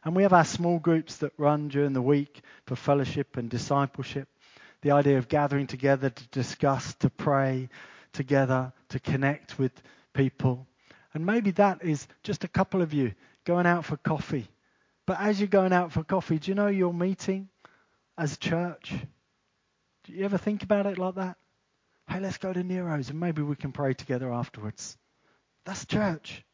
And 0.04 0.14
we 0.14 0.22
have 0.22 0.32
our 0.32 0.44
small 0.44 0.78
groups 0.78 1.16
that 1.18 1.32
run 1.38 1.68
during 1.68 1.92
the 1.92 2.02
week 2.02 2.42
for 2.66 2.76
fellowship 2.76 3.36
and 3.36 3.50
discipleship. 3.50 4.28
The 4.82 4.92
idea 4.92 5.18
of 5.18 5.28
gathering 5.28 5.66
together 5.66 6.10
to 6.10 6.28
discuss, 6.28 6.94
to 6.96 7.10
pray 7.10 7.68
together, 8.12 8.72
to 8.90 9.00
connect 9.00 9.58
with 9.58 9.72
people. 10.12 10.66
And 11.14 11.26
maybe 11.26 11.50
that 11.52 11.84
is 11.84 12.06
just 12.22 12.44
a 12.44 12.48
couple 12.48 12.82
of 12.82 12.94
you 12.94 13.12
going 13.44 13.66
out 13.66 13.84
for 13.84 13.96
coffee. 13.96 14.48
But 15.06 15.20
as 15.20 15.40
you're 15.40 15.48
going 15.48 15.72
out 15.72 15.92
for 15.92 16.04
coffee, 16.04 16.38
do 16.38 16.50
you 16.50 16.54
know 16.54 16.68
you're 16.68 16.92
meeting 16.92 17.48
as 18.16 18.38
church? 18.38 18.94
Do 20.04 20.12
you 20.12 20.24
ever 20.24 20.38
think 20.38 20.62
about 20.62 20.86
it 20.86 20.98
like 20.98 21.16
that? 21.16 21.36
Hey, 22.08 22.20
let's 22.20 22.38
go 22.38 22.52
to 22.52 22.62
Nero's 22.62 23.10
and 23.10 23.20
maybe 23.20 23.42
we 23.42 23.56
can 23.56 23.72
pray 23.72 23.94
together 23.94 24.32
afterwards. 24.32 24.96
That's 25.64 25.86
church. 25.86 26.44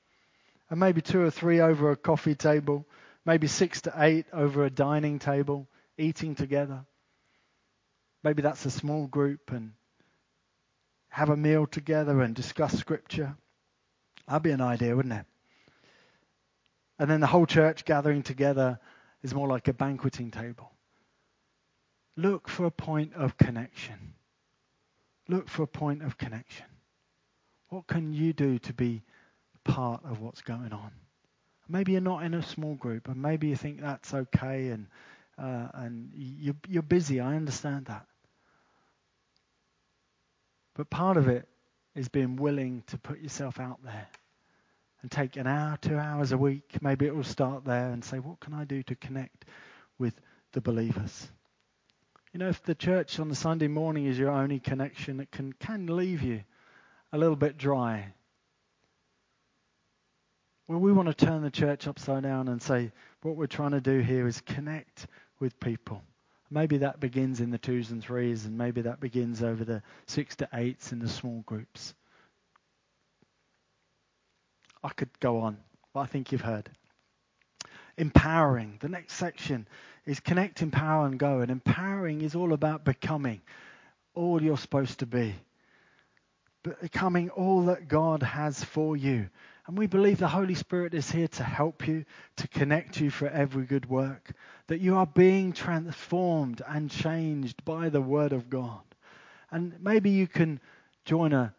And 0.71 0.81
maybe 0.81 1.01
two 1.01 1.21
or 1.21 1.31
three 1.31 1.61
over 1.61 1.90
a 1.90 1.97
coffee 1.97 2.35
table, 2.35 2.87
maybe 3.25 3.47
six 3.47 3.83
to 3.83 3.92
eight 3.97 4.27
over 4.33 4.64
a 4.64 4.71
dining 4.71 5.18
table, 5.18 5.66
eating 5.97 6.35
together. 6.35 6.85
Maybe 8.23 8.42
that's 8.42 8.66
a 8.66 8.71
small 8.71 9.07
group 9.07 9.51
and 9.51 9.73
have 11.09 11.31
a 11.31 11.37
meal 11.37 11.66
together 11.66 12.21
and 12.21 12.35
discuss 12.35 12.79
scripture. 12.79 13.37
That'd 14.28 14.42
be 14.42 14.50
an 14.50 14.60
idea, 14.60 14.94
wouldn't 14.94 15.14
it? 15.14 15.26
And 16.98 17.10
then 17.10 17.20
the 17.20 17.26
whole 17.26 17.46
church 17.46 17.84
gathering 17.84 18.22
together 18.22 18.78
is 19.22 19.34
more 19.34 19.48
like 19.48 19.68
a 19.68 19.72
banqueting 19.72 20.30
table. 20.30 20.70
Look 22.16 22.48
for 22.48 22.66
a 22.66 22.70
point 22.70 23.14
of 23.14 23.38
connection. 23.38 24.14
Look 25.28 25.48
for 25.48 25.62
a 25.62 25.66
point 25.66 26.02
of 26.02 26.18
connection. 26.18 26.66
What 27.70 27.86
can 27.86 28.12
you 28.12 28.32
do 28.32 28.58
to 28.60 28.72
be 28.72 29.02
part 29.64 30.04
of 30.04 30.20
what's 30.20 30.42
going 30.42 30.72
on? 30.72 30.90
Maybe 31.68 31.92
you're 31.92 32.00
not 32.00 32.24
in 32.24 32.34
a 32.34 32.42
small 32.42 32.74
group, 32.74 33.08
and 33.08 33.20
maybe 33.20 33.48
you 33.48 33.56
think 33.56 33.80
that's 33.80 34.12
okay, 34.12 34.68
and 34.68 34.86
uh, 35.38 35.68
and 35.74 36.10
you, 36.14 36.54
you're 36.66 36.82
busy. 36.82 37.20
I 37.20 37.36
understand 37.36 37.86
that. 37.86 38.06
But 40.74 40.90
part 40.90 41.16
of 41.16 41.28
it 41.28 41.46
is 41.98 42.08
being 42.08 42.37
willing 42.37 42.82
to 42.87 42.98
put 42.98 43.20
yourself 43.20 43.58
out 43.58 43.82
there 43.84 44.08
and 45.02 45.11
take 45.11 45.37
an 45.37 45.46
hour, 45.46 45.76
two 45.80 45.96
hours 45.96 46.32
a 46.32 46.38
week. 46.38 46.78
Maybe 46.80 47.06
it 47.06 47.14
will 47.14 47.24
start 47.24 47.64
there 47.64 47.90
and 47.90 48.04
say, 48.04 48.18
what 48.18 48.40
can 48.40 48.54
I 48.54 48.64
do 48.64 48.82
to 48.84 48.94
connect 48.94 49.44
with 49.98 50.14
the 50.52 50.61
believers? 50.61 51.28
You 52.32 52.40
know, 52.40 52.48
if 52.48 52.62
the 52.62 52.74
church 52.74 53.18
on 53.18 53.28
the 53.28 53.34
Sunday 53.34 53.68
morning 53.68 54.06
is 54.06 54.18
your 54.18 54.30
only 54.30 54.61
connection, 54.61 55.20
it 55.20 55.30
can, 55.30 55.52
can 55.54 55.87
leave 55.87 56.22
you 56.22 56.42
a 57.12 57.18
little 57.18 57.37
bit 57.37 57.58
dry. 57.58 58.12
Well, 60.68 60.78
we 60.78 60.92
want 60.92 61.08
to 61.08 61.26
turn 61.26 61.42
the 61.42 61.50
church 61.50 61.88
upside 61.88 62.22
down 62.22 62.48
and 62.48 62.61
say, 62.61 62.92
what 63.22 63.37
we're 63.37 63.46
trying 63.46 63.70
to 63.72 63.80
do 63.80 64.00
here 64.00 64.26
is 64.26 64.40
connect 64.42 65.06
with 65.40 65.58
people. 65.58 66.02
Maybe 66.50 66.78
that 66.78 67.00
begins 67.00 67.40
in 67.40 67.50
the 67.50 67.58
twos 67.58 67.90
and 67.90 68.02
threes, 68.02 68.46
and 68.46 68.56
maybe 68.56 68.82
that 68.82 69.00
begins 69.00 69.42
over 69.42 69.64
the 69.64 69.82
six 70.06 70.37
to 70.37 70.48
eights 70.54 70.92
in 70.92 70.98
the 70.98 71.08
small 71.08 71.42
groups. 71.46 71.94
I 74.82 74.88
could 74.90 75.11
go 75.20 75.40
on, 75.40 75.58
but 75.92 76.00
I 76.00 76.06
think 76.06 76.32
you've 76.32 76.40
heard. 76.40 76.70
Empowering. 77.98 78.78
The 78.80 78.88
next 78.88 79.14
section 79.14 79.66
is 80.06 80.20
connect, 80.20 80.62
empower, 80.62 81.06
and 81.06 81.18
go. 81.18 81.40
And 81.40 81.50
empowering 81.50 82.22
is 82.22 82.34
all 82.34 82.52
about 82.52 82.84
becoming 82.84 83.42
all 84.14 84.42
you're 84.42 84.56
supposed 84.56 85.00
to 85.00 85.06
be, 85.06 85.34
becoming 86.62 87.30
all 87.30 87.66
that 87.66 87.88
God 87.88 88.22
has 88.22 88.62
for 88.64 88.96
you. 88.96 89.28
And 89.68 89.76
we 89.76 89.87
believe 89.87 90.16
the 90.16 90.28
Holy 90.28 90.54
Spirit 90.54 90.94
is 90.94 91.11
here 91.11 91.28
to 91.28 91.44
help 91.44 91.87
you, 91.87 92.07
to 92.37 92.48
connect 92.48 92.98
you 93.02 93.11
for 93.11 93.28
every 93.28 93.66
good 93.66 93.87
work, 93.87 94.33
that 94.68 94.81
you 94.81 94.96
are 94.96 95.07
being 95.07 95.52
transformed 95.52 96.62
and 96.66 96.90
changed 96.90 97.62
by 97.66 97.90
the 97.90 98.00
Word 98.00 98.33
of 98.33 98.48
God. 98.48 98.81
And 99.50 99.74
maybe 99.78 100.09
you 100.09 100.26
can 100.26 100.59
join 101.04 101.35
a, 101.35 101.54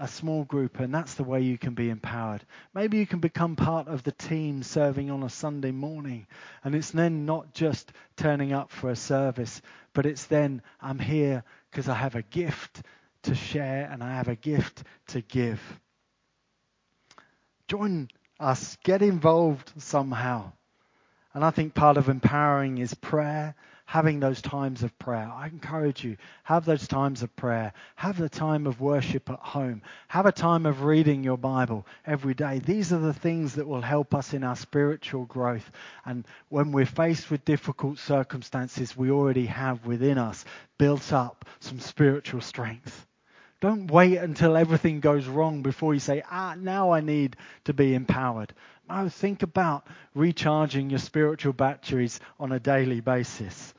a 0.00 0.08
small 0.08 0.44
group, 0.44 0.80
and 0.80 0.94
that's 0.94 1.12
the 1.12 1.22
way 1.22 1.42
you 1.42 1.58
can 1.58 1.74
be 1.74 1.90
empowered. 1.90 2.46
Maybe 2.72 2.96
you 2.96 3.06
can 3.06 3.20
become 3.20 3.56
part 3.56 3.88
of 3.88 4.02
the 4.04 4.12
team 4.12 4.62
serving 4.62 5.10
on 5.10 5.22
a 5.22 5.28
Sunday 5.28 5.70
morning, 5.70 6.26
and 6.64 6.74
it's 6.74 6.92
then 6.92 7.26
not 7.26 7.52
just 7.52 7.92
turning 8.16 8.54
up 8.54 8.70
for 8.72 8.88
a 8.88 8.96
service, 8.96 9.60
but 9.92 10.06
it's 10.06 10.24
then 10.24 10.62
I'm 10.80 10.98
here 10.98 11.44
because 11.70 11.90
I 11.90 11.94
have 11.94 12.14
a 12.14 12.22
gift 12.22 12.80
to 13.24 13.34
share 13.34 13.86
and 13.92 14.02
I 14.02 14.14
have 14.14 14.28
a 14.28 14.34
gift 14.34 14.84
to 15.08 15.20
give 15.20 15.60
join 17.68 18.08
us, 18.38 18.76
get 18.82 19.02
involved 19.02 19.72
somehow. 19.78 20.52
And 21.34 21.44
I 21.44 21.50
think 21.50 21.74
part 21.74 21.96
of 21.96 22.08
empowering 22.08 22.78
is 22.78 22.92
prayer, 22.92 23.54
having 23.86 24.20
those 24.20 24.42
times 24.42 24.82
of 24.82 24.98
prayer. 24.98 25.30
I 25.32 25.46
encourage 25.48 26.04
you, 26.04 26.16
have 26.44 26.64
those 26.64 26.86
times 26.86 27.22
of 27.22 27.34
prayer. 27.36 27.72
Have 27.96 28.18
the 28.18 28.28
time 28.28 28.66
of 28.66 28.80
worship 28.80 29.28
at 29.30 29.38
home. 29.38 29.82
Have 30.08 30.26
a 30.26 30.32
time 30.32 30.66
of 30.66 30.82
reading 30.82 31.24
your 31.24 31.38
Bible 31.38 31.86
every 32.06 32.34
day. 32.34 32.58
These 32.58 32.92
are 32.92 32.98
the 32.98 33.14
things 33.14 33.54
that 33.54 33.66
will 33.66 33.80
help 33.80 34.14
us 34.14 34.34
in 34.34 34.44
our 34.44 34.56
spiritual 34.56 35.24
growth. 35.24 35.70
And 36.04 36.26
when 36.48 36.72
we're 36.72 36.86
faced 36.86 37.30
with 37.30 37.44
difficult 37.44 37.98
circumstances, 37.98 38.96
we 38.96 39.10
already 39.10 39.46
have 39.46 39.86
within 39.86 40.18
us 40.18 40.44
built 40.78 41.12
up 41.12 41.44
some 41.60 41.80
spiritual 41.80 42.40
strength. 42.40 43.06
Don't 43.62 43.92
wait 43.92 44.16
until 44.16 44.56
everything 44.56 44.98
goes 44.98 45.28
wrong 45.28 45.62
before 45.62 45.94
you 45.94 46.00
say, 46.00 46.24
ah, 46.28 46.56
now 46.58 46.90
I 46.90 47.00
need 47.00 47.36
to 47.66 47.72
be 47.72 47.94
empowered. 47.94 48.52
No, 48.88 49.08
think 49.08 49.44
about 49.44 49.86
recharging 50.16 50.90
your 50.90 50.98
spiritual 50.98 51.52
batteries 51.52 52.18
on 52.40 52.50
a 52.50 52.58
daily 52.58 52.98
basis. 52.98 53.72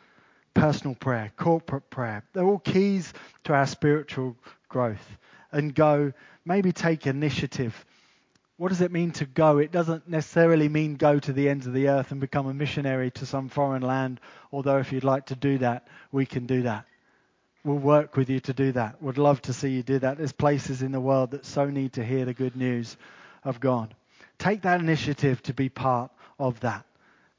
Personal 0.54 0.96
prayer, 0.96 1.34
corporate 1.36 1.89
prayer, 1.89 2.24
they're 2.32 2.46
all 2.46 2.60
keys 2.60 3.12
to 3.43 3.54
our 3.54 3.67
spiritual 3.67 4.38
growth. 4.69 5.06
And 5.52 5.76
go, 5.76 6.13
maybe 6.46 6.72
take 6.72 7.06
initiative. 7.06 7.86
What 8.56 8.69
does 8.69 8.80
it 8.80 8.91
mean 8.93 9.12
to 9.12 9.26
go? 9.26 9.58
It 9.58 9.74
doesn't 9.74 10.08
necessarily 10.08 10.69
mean 10.69 10.96
go 10.96 11.19
to 11.19 11.34
the 11.34 11.50
ends 11.50 11.67
of 11.67 11.74
the 11.74 11.89
earth 11.89 12.13
and 12.13 12.22
become 12.22 12.48
a 12.48 12.54
missionary 12.54 13.12
to 13.12 13.26
some 13.26 13.50
foreign 13.50 13.82
land, 13.82 14.22
although 14.50 14.78
if 14.78 14.93
you'd 14.93 15.04
like 15.04 15.26
to 15.26 15.36
do 15.36 15.58
that, 15.58 15.89
we 16.13 16.26
can 16.26 16.46
do 16.46 16.62
that 16.62 16.86
we'll 17.63 17.78
work 17.78 18.17
with 18.17 18.30
you 18.30 18.39
to 18.41 18.54
do 18.54 18.71
that. 18.73 19.02
Would 19.02 19.17
love 19.17 19.41
to 19.43 19.54
see 19.54 19.69
you 19.69 19.84
do 19.84 19.99
that. 19.99 20.17
There's 20.17 20.32
places 20.32 20.82
in 20.82 20.91
the 20.91 20.99
world 20.99 21.32
that 21.32 21.45
so 21.45 21.69
need 21.69 21.93
to 21.93 22.04
hear 22.04 22.26
the 22.26 22.34
good 22.34 22.56
news 22.56 22.97
of 23.43 23.60
God. 23.60 23.93
Take 24.38 24.63
that 24.63 24.82
initiative 24.82 25.41
to 25.43 25.54
be 25.54 25.69
part 25.69 26.12
of 26.39 26.60
that. 26.62 26.86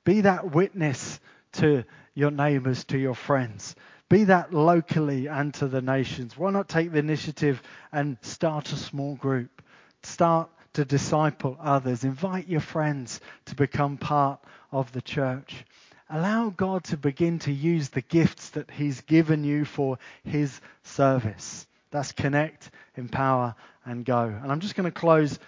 Be 0.05 0.23
that 0.23 0.53
witness 0.53 1.21
to 1.53 1.85
your 2.15 2.31
neighbors, 2.31 2.85
to 2.85 2.99
your 2.99 3.15
friends. 3.15 3.75
Be 4.09 4.25
that 4.25 4.53
locally 4.53 5.27
and 5.27 5.53
to 5.55 5.67
the 5.67 5.83
nations. 5.83 6.37
Why 6.37 6.51
not 6.51 6.69
take 6.69 6.93
the 6.93 6.99
initiative 6.99 7.63
and 7.93 8.17
start 8.23 8.73
a 8.73 8.77
small 8.77 9.17
group? 9.17 9.63
Start 10.03 10.51
to 10.75 10.85
disciple 10.85 11.57
others. 11.61 12.05
Invite 12.05 12.49
your 12.49 12.61
friends 12.61 13.21
to 13.47 13.55
become 13.55 13.97
part 13.97 14.41
of 14.73 14.93
the 14.93 15.03
church. 15.03 15.65
Allow 16.11 16.51
God 16.51 16.85
to 16.85 16.97
begin 16.97 17.39
to 17.41 17.53
use 17.53 17.89
the 17.89 18.03
gifts 18.03 18.51
that 18.51 18.71
He's 18.71 19.01
given 19.03 19.45
you 19.45 19.65
for 19.65 19.99
His 20.25 20.61
service. 20.83 21.67
That's 21.91 22.13
connect, 22.13 22.71
empower, 22.97 23.55
and 23.85 24.05
go. 24.05 24.23
And 24.23 24.51
I'm 24.51 24.61
just 24.61 24.75
going 24.75 24.91
to 24.91 25.01
close 25.01 25.39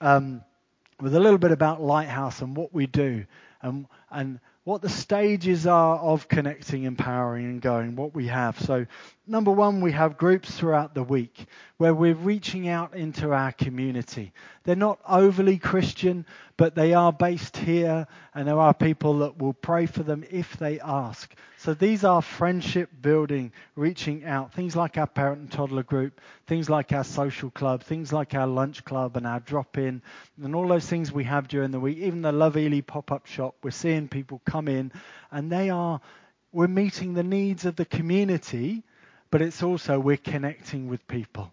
um, 0.00 0.42
with 1.00 1.14
a 1.14 1.20
little 1.20 1.38
bit 1.38 1.52
about 1.52 1.80
Lighthouse 1.80 2.40
and 2.42 2.56
what 2.56 2.72
we 2.72 2.86
do 2.86 3.24
and, 3.62 3.86
and 4.10 4.40
what 4.64 4.82
the 4.82 4.88
stages 4.88 5.66
are 5.66 5.98
of 5.98 6.28
connecting, 6.28 6.84
empowering, 6.84 7.46
and 7.46 7.60
going, 7.60 7.96
what 7.96 8.14
we 8.14 8.26
have. 8.26 8.58
So, 8.60 8.86
number 9.30 9.52
one, 9.52 9.80
we 9.80 9.92
have 9.92 10.18
groups 10.18 10.50
throughout 10.50 10.92
the 10.92 11.04
week 11.04 11.46
where 11.78 11.94
we're 11.94 12.14
reaching 12.14 12.68
out 12.68 12.94
into 12.94 13.32
our 13.32 13.52
community. 13.52 14.32
They're 14.64 14.74
not 14.74 14.98
overly 15.08 15.56
Christian, 15.56 16.26
but 16.56 16.74
they 16.74 16.92
are 16.92 17.12
based 17.12 17.56
here, 17.56 18.06
and 18.34 18.48
there 18.48 18.58
are 18.58 18.74
people 18.74 19.20
that 19.20 19.38
will 19.38 19.54
pray 19.54 19.86
for 19.86 20.02
them 20.02 20.24
if 20.30 20.56
they 20.58 20.80
ask. 20.80 21.32
So, 21.56 21.72
these 21.74 22.04
are 22.04 22.20
friendship 22.20 22.90
building, 23.00 23.52
reaching 23.76 24.24
out. 24.24 24.52
Things 24.52 24.74
like 24.74 24.98
our 24.98 25.06
parent 25.06 25.40
and 25.40 25.52
toddler 25.52 25.84
group, 25.84 26.20
things 26.46 26.68
like 26.68 26.92
our 26.92 27.04
social 27.04 27.50
club, 27.50 27.82
things 27.82 28.12
like 28.12 28.34
our 28.34 28.48
lunch 28.48 28.84
club 28.84 29.16
and 29.16 29.26
our 29.26 29.40
drop 29.40 29.78
in, 29.78 30.02
and 30.42 30.54
all 30.54 30.66
those 30.66 30.86
things 30.86 31.12
we 31.12 31.24
have 31.24 31.48
during 31.48 31.70
the 31.70 31.80
week. 31.80 31.98
Even 31.98 32.22
the 32.22 32.32
Love 32.32 32.56
Ely 32.56 32.80
pop 32.80 33.12
up 33.12 33.26
shop, 33.26 33.54
we're 33.62 33.70
seeing 33.70 34.08
people 34.08 34.42
come 34.44 34.66
in, 34.68 34.90
and 35.30 35.52
they 35.52 35.70
are, 35.70 36.00
we're 36.52 36.66
meeting 36.66 37.14
the 37.14 37.22
needs 37.22 37.64
of 37.64 37.76
the 37.76 37.84
community, 37.84 38.82
but 39.30 39.42
it's 39.42 39.62
also 39.62 39.98
we're 39.98 40.16
connecting 40.16 40.88
with 40.88 41.06
people. 41.06 41.52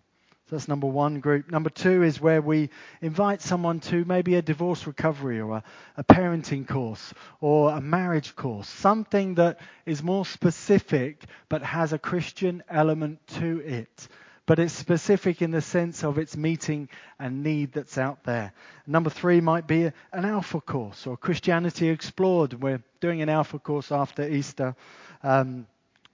So 0.50 0.56
that's 0.56 0.70
number 0.70 0.88
one 0.88 1.20
group. 1.20 1.52
Number 1.52 1.70
two 1.70 2.04
is 2.04 2.22
where 2.22 2.42
we 2.42 2.70
invite 3.02 3.42
someone 3.42 3.82
to 3.82 4.06
maybe 4.06 4.36
a 4.36 4.42
divorce 4.42 4.88
recovery 4.88 5.42
or 5.42 5.58
a, 5.58 5.64
a, 5.98 6.06
parenting 6.06 6.66
course 6.66 7.14
or 7.42 7.72
a 7.72 7.82
marriage 7.82 8.34
course, 8.34 8.70
something 8.70 9.36
that 9.36 9.60
is 9.86 10.02
more 10.02 10.26
specific 10.26 11.26
but 11.50 11.62
has 11.64 11.92
a 11.92 12.00
Christian 12.00 12.64
element 12.70 13.20
to 13.28 13.60
it. 13.66 14.08
But 14.46 14.60
it's 14.60 14.72
specific 14.72 15.42
in 15.42 15.52
the 15.52 15.62
sense 15.62 16.06
of 16.06 16.18
it's 16.18 16.38
meeting 16.38 16.88
a 17.20 17.30
need 17.30 17.74
that's 17.74 17.98
out 17.98 18.24
there. 18.24 18.54
Number 18.88 19.10
three 19.10 19.42
might 19.42 19.68
be 19.68 19.92
an 20.14 20.24
alpha 20.24 20.62
course 20.62 21.06
or 21.06 21.18
Christianity 21.18 21.90
Explored. 21.90 22.54
We're 22.54 22.82
doing 23.02 23.22
an 23.22 23.28
alpha 23.28 23.60
course 23.60 23.92
after 23.92 24.26
Easter. 24.26 24.78
Um, 25.24 25.68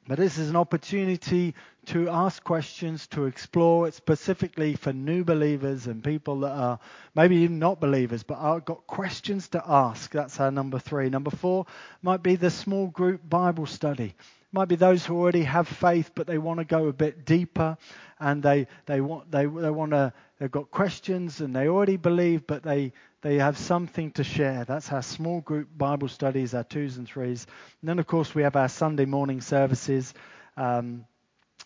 but 0.08 0.18
this 0.18 0.38
is 0.38 0.50
an 0.50 0.56
opportunity 0.56 1.56
to 1.86 2.10
ask 2.10 2.44
questions, 2.44 3.08
to 3.08 3.26
explore 3.26 3.88
it 3.88 3.94
specifically 3.94 4.76
for 4.76 4.94
new 4.94 5.24
believers 5.24 5.88
and 5.88 6.04
people 6.04 6.42
that 6.42 6.52
are 6.52 6.80
maybe 7.16 7.38
even 7.38 7.60
not 7.60 7.80
believers, 7.80 8.24
but 8.24 8.36
are 8.36 8.60
got 8.60 8.86
questions 8.88 9.48
to 9.50 9.64
ask. 9.66 10.12
That's 10.12 10.40
our 10.40 10.52
number 10.52 10.80
three. 10.80 11.10
Number 11.10 11.32
four 11.32 11.66
might 12.02 12.24
be 12.24 12.36
the 12.36 12.50
small 12.50 12.88
group 12.88 13.22
Bible 13.28 13.66
study. 13.66 14.16
Might 14.54 14.68
be 14.68 14.76
those 14.76 15.06
who 15.06 15.18
already 15.18 15.44
have 15.44 15.68
faith, 15.68 16.12
but 16.14 16.28
they 16.28 16.38
want 16.38 16.60
to 16.60 16.66
go 16.66 16.88
a 16.88 16.94
bit 16.94 17.26
deeper, 17.26 17.76
and 18.20 18.42
they 18.42 18.68
they 18.86 19.02
want 19.02 19.32
they 19.32 19.48
they 19.48 19.72
want 19.72 19.92
to 19.92 20.14
they've 20.40 20.52
got 20.52 20.70
questions 20.70 21.42
and 21.42 21.56
they 21.56 21.68
already 21.68 21.98
believe, 21.98 22.46
but 22.46 22.62
they 22.64 22.94
they 23.24 23.40
have 23.40 23.58
something 23.58 24.12
to 24.12 24.24
share. 24.24 24.64
That's 24.64 24.92
our 24.92 25.02
small 25.02 25.42
group 25.42 25.70
Bible 25.76 26.08
studies, 26.08 26.54
our 26.54 26.64
twos 26.64 26.98
and 26.98 27.08
threes. 27.08 27.48
And 27.82 27.90
then, 27.90 27.98
of 27.98 28.06
course, 28.06 28.36
we 28.36 28.44
have 28.44 28.56
our 28.56 28.70
Sunday 28.70 29.06
morning 29.06 29.42
services. 29.42 30.14
Um, 30.56 31.06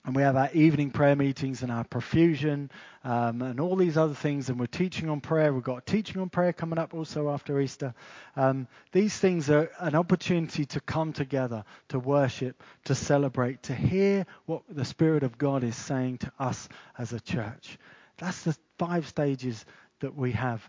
and 0.05 0.15
we 0.15 0.21
have 0.21 0.35
our 0.35 0.49
evening 0.53 0.91
prayer 0.91 1.15
meetings 1.15 1.63
and 1.63 1.71
our 1.71 1.83
profusion 1.83 2.71
um, 3.03 3.41
and 3.41 3.59
all 3.59 3.75
these 3.75 3.97
other 3.97 4.13
things. 4.13 4.49
And 4.49 4.59
we're 4.59 4.67
teaching 4.67 5.09
on 5.09 5.19
prayer. 5.19 5.53
We've 5.53 5.63
got 5.63 5.85
teaching 5.85 6.21
on 6.21 6.29
prayer 6.29 6.53
coming 6.53 6.79
up 6.79 6.93
also 6.93 7.29
after 7.29 7.59
Easter. 7.59 7.93
Um, 8.35 8.67
these 8.93 9.17
things 9.17 9.49
are 9.49 9.69
an 9.79 9.95
opportunity 9.95 10.65
to 10.65 10.79
come 10.79 11.11
together, 11.11 11.65
to 11.89 11.99
worship, 11.99 12.63
to 12.85 12.95
celebrate, 12.95 13.63
to 13.63 13.75
hear 13.75 14.25
what 14.45 14.63
the 14.69 14.85
Spirit 14.85 15.23
of 15.23 15.37
God 15.37 15.63
is 15.63 15.75
saying 15.75 16.19
to 16.19 16.31
us 16.39 16.69
as 16.97 17.11
a 17.11 17.19
church. 17.19 17.77
That's 18.17 18.43
the 18.43 18.55
five 18.77 19.07
stages 19.07 19.65
that 19.99 20.15
we 20.15 20.31
have 20.33 20.67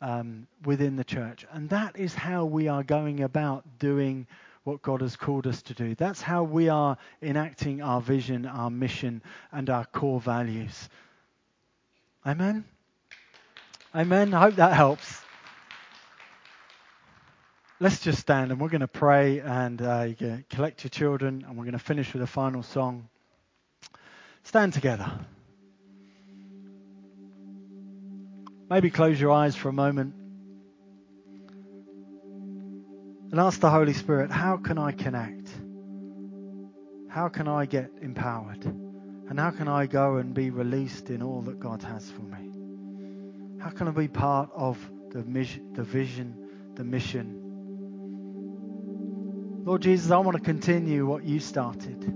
um, 0.00 0.46
within 0.64 0.96
the 0.96 1.04
church. 1.04 1.46
And 1.52 1.68
that 1.70 1.98
is 1.98 2.14
how 2.14 2.44
we 2.44 2.68
are 2.68 2.82
going 2.82 3.22
about 3.22 3.64
doing 3.78 4.26
what 4.64 4.82
God 4.82 5.00
has 5.00 5.16
called 5.16 5.46
us 5.46 5.62
to 5.62 5.74
do. 5.74 5.94
That's 5.94 6.20
how 6.20 6.42
we 6.42 6.68
are 6.68 6.98
enacting 7.22 7.82
our 7.82 8.00
vision, 8.00 8.46
our 8.46 8.70
mission, 8.70 9.22
and 9.52 9.70
our 9.70 9.84
core 9.86 10.20
values. 10.20 10.88
Amen? 12.26 12.64
Amen. 13.94 14.34
I 14.34 14.40
hope 14.40 14.56
that 14.56 14.74
helps. 14.74 15.22
Let's 17.82 18.00
just 18.00 18.18
stand 18.18 18.52
and 18.52 18.60
we're 18.60 18.68
going 18.68 18.82
to 18.82 18.88
pray 18.88 19.40
and 19.40 19.80
uh, 19.80 20.08
you 20.18 20.44
collect 20.50 20.84
your 20.84 20.90
children 20.90 21.46
and 21.48 21.56
we're 21.56 21.64
going 21.64 21.72
to 21.72 21.78
finish 21.78 22.12
with 22.12 22.22
a 22.22 22.26
final 22.26 22.62
song. 22.62 23.08
Stand 24.44 24.74
together. 24.74 25.10
Maybe 28.68 28.90
close 28.90 29.18
your 29.18 29.32
eyes 29.32 29.56
for 29.56 29.70
a 29.70 29.72
moment 29.72 30.19
and 33.30 33.38
ask 33.38 33.60
the 33.60 33.70
Holy 33.70 33.92
Spirit, 33.92 34.30
how 34.30 34.56
can 34.56 34.78
I 34.78 34.92
connect? 34.92 35.48
How 37.08 37.28
can 37.28 37.46
I 37.48 37.66
get 37.66 37.90
empowered? 38.02 38.64
And 38.64 39.38
how 39.38 39.50
can 39.50 39.68
I 39.68 39.86
go 39.86 40.16
and 40.16 40.34
be 40.34 40.50
released 40.50 41.10
in 41.10 41.22
all 41.22 41.40
that 41.42 41.60
God 41.60 41.82
has 41.82 42.10
for 42.10 42.22
me? 42.22 42.50
How 43.60 43.70
can 43.70 43.86
I 43.86 43.92
be 43.92 44.08
part 44.08 44.50
of 44.54 44.78
the, 45.10 45.22
mission, 45.24 45.72
the 45.74 45.84
vision, 45.84 46.34
the 46.74 46.82
mission? 46.82 47.36
Lord 49.64 49.82
Jesus, 49.82 50.10
I 50.10 50.18
want 50.18 50.36
to 50.36 50.42
continue 50.42 51.06
what 51.06 51.24
you 51.24 51.38
started. 51.38 52.12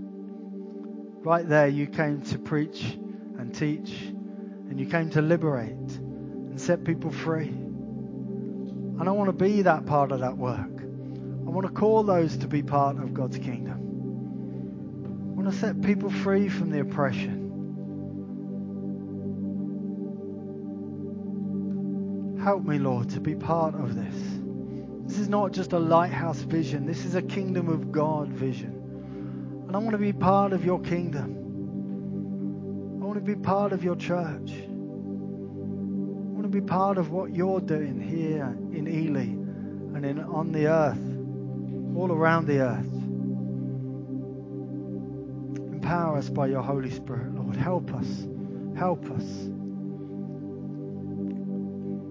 Right 1.24 1.48
there, 1.48 1.68
you 1.68 1.86
came 1.86 2.22
to 2.22 2.38
preach 2.38 2.98
and 3.38 3.54
teach, 3.54 3.92
and 4.70 4.80
you 4.80 4.86
came 4.86 5.10
to 5.10 5.22
liberate 5.22 5.70
and 5.70 6.60
set 6.60 6.82
people 6.82 7.10
free. 7.12 7.48
And 7.48 9.08
I 9.08 9.12
want 9.12 9.28
to 9.28 9.32
be 9.32 9.62
that 9.62 9.86
part 9.86 10.10
of 10.10 10.20
that 10.20 10.36
work. 10.36 10.73
I 11.46 11.50
want 11.50 11.66
to 11.66 11.72
call 11.72 12.02
those 12.02 12.36
to 12.38 12.48
be 12.48 12.62
part 12.62 12.96
of 12.96 13.14
God's 13.14 13.38
kingdom. 13.38 13.80
I 15.32 15.34
want 15.36 15.50
to 15.50 15.56
set 15.56 15.82
people 15.82 16.10
free 16.10 16.48
from 16.48 16.70
the 16.70 16.80
oppression. 16.80 17.40
Help 22.42 22.64
me, 22.64 22.78
Lord, 22.78 23.10
to 23.10 23.20
be 23.20 23.34
part 23.34 23.74
of 23.74 23.94
this. 23.94 24.14
This 25.06 25.18
is 25.18 25.28
not 25.28 25.52
just 25.52 25.72
a 25.72 25.78
lighthouse 25.78 26.40
vision, 26.40 26.86
this 26.86 27.04
is 27.04 27.14
a 27.14 27.22
kingdom 27.22 27.68
of 27.68 27.92
God 27.92 28.28
vision. 28.28 29.64
And 29.66 29.76
I 29.76 29.78
want 29.78 29.92
to 29.92 29.98
be 29.98 30.12
part 30.12 30.52
of 30.52 30.64
your 30.64 30.80
kingdom. 30.80 31.40
I 33.02 33.06
want 33.06 33.18
to 33.18 33.24
be 33.24 33.36
part 33.36 33.72
of 33.72 33.84
your 33.84 33.96
church 33.96 34.52
I 36.34 36.36
want 36.36 36.42
to 36.52 36.60
be 36.60 36.66
part 36.66 36.98
of 36.98 37.12
what 37.12 37.32
you're 37.32 37.60
doing 37.60 38.00
here 38.00 38.56
in 38.72 38.88
Ely 38.88 39.28
and 39.96 40.04
in, 40.04 40.18
on 40.18 40.50
the 40.50 40.66
earth, 40.66 40.98
all 41.96 42.10
around 42.10 42.46
the 42.46 42.60
earth. 42.60 42.92
Empower 45.72 46.16
us 46.18 46.28
by 46.28 46.46
your 46.46 46.62
Holy 46.62 46.90
Spirit, 46.90 47.34
Lord. 47.34 47.56
Help 47.56 47.92
us. 47.94 48.26
Help 48.76 49.10
us 49.10 49.24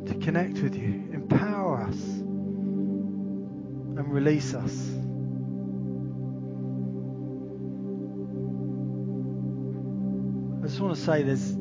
to 0.07 0.15
connect 0.21 0.59
with 0.59 0.75
you. 0.75 1.09
Empower 1.13 1.81
us 1.81 2.01
and 3.97 4.13
release 4.13 4.53
us. 4.53 4.71
I 10.63 10.67
just 10.67 10.79
want 10.79 10.95
to 10.95 11.01
say 11.01 11.23
there's 11.23 11.57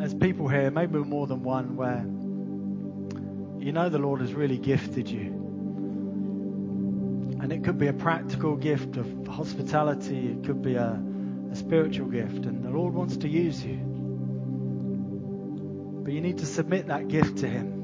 as 0.00 0.14
people 0.14 0.48
here, 0.48 0.70
maybe 0.70 0.98
more 0.98 1.26
than 1.26 1.42
one, 1.42 1.76
where 1.76 2.06
you 3.62 3.72
know 3.72 3.88
the 3.88 3.98
Lord 3.98 4.20
has 4.20 4.32
really 4.32 4.56
gifted 4.56 5.08
you. 5.08 5.39
And 7.50 7.60
it 7.60 7.64
could 7.64 7.78
be 7.78 7.88
a 7.88 7.92
practical 7.92 8.54
gift 8.54 8.96
of 8.96 9.26
hospitality, 9.26 10.28
it 10.28 10.44
could 10.44 10.62
be 10.62 10.76
a, 10.76 11.02
a 11.50 11.56
spiritual 11.56 12.06
gift, 12.06 12.46
and 12.46 12.62
the 12.62 12.70
Lord 12.70 12.94
wants 12.94 13.16
to 13.16 13.28
use 13.28 13.64
you. 13.64 13.76
But 16.04 16.12
you 16.12 16.20
need 16.20 16.38
to 16.38 16.46
submit 16.46 16.86
that 16.86 17.08
gift 17.08 17.38
to 17.38 17.48
Him. 17.48 17.76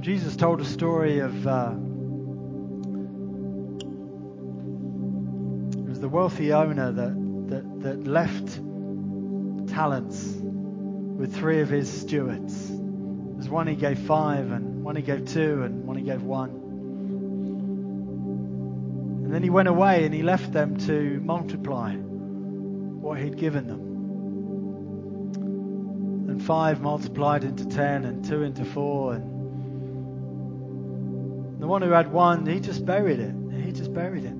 Jesus 0.00 0.36
told 0.36 0.60
a 0.60 0.64
story 0.64 1.18
of. 1.18 1.44
Uh, 1.44 1.74
the 6.02 6.08
wealthy 6.08 6.52
owner 6.52 6.90
that, 6.90 7.14
that, 7.48 7.82
that 7.82 8.06
left 8.08 8.56
talents 9.72 10.36
with 10.42 11.32
three 11.36 11.60
of 11.60 11.68
his 11.68 11.88
stewards. 11.88 12.71
There's 13.42 13.50
one 13.50 13.66
he 13.66 13.74
gave 13.74 13.98
five, 13.98 14.52
and 14.52 14.84
one 14.84 14.94
he 14.94 15.02
gave 15.02 15.24
two, 15.26 15.64
and 15.64 15.84
one 15.84 15.96
he 15.96 16.04
gave 16.04 16.22
one. 16.22 16.50
And 19.24 19.34
then 19.34 19.42
he 19.42 19.50
went 19.50 19.66
away 19.66 20.04
and 20.04 20.14
he 20.14 20.22
left 20.22 20.52
them 20.52 20.76
to 20.86 21.20
multiply 21.24 21.92
what 21.96 23.18
he'd 23.18 23.36
given 23.36 23.66
them. 23.66 23.80
And 26.30 26.40
five 26.40 26.80
multiplied 26.82 27.42
into 27.42 27.66
ten, 27.66 28.04
and 28.04 28.24
two 28.24 28.44
into 28.44 28.64
four, 28.64 29.14
and 29.14 29.24
the 31.60 31.66
one 31.66 31.82
who 31.82 31.90
had 31.90 32.12
one, 32.12 32.46
he 32.46 32.60
just 32.60 32.86
buried 32.86 33.18
it. 33.18 33.34
He 33.64 33.72
just 33.72 33.92
buried 33.92 34.24
it 34.24 34.36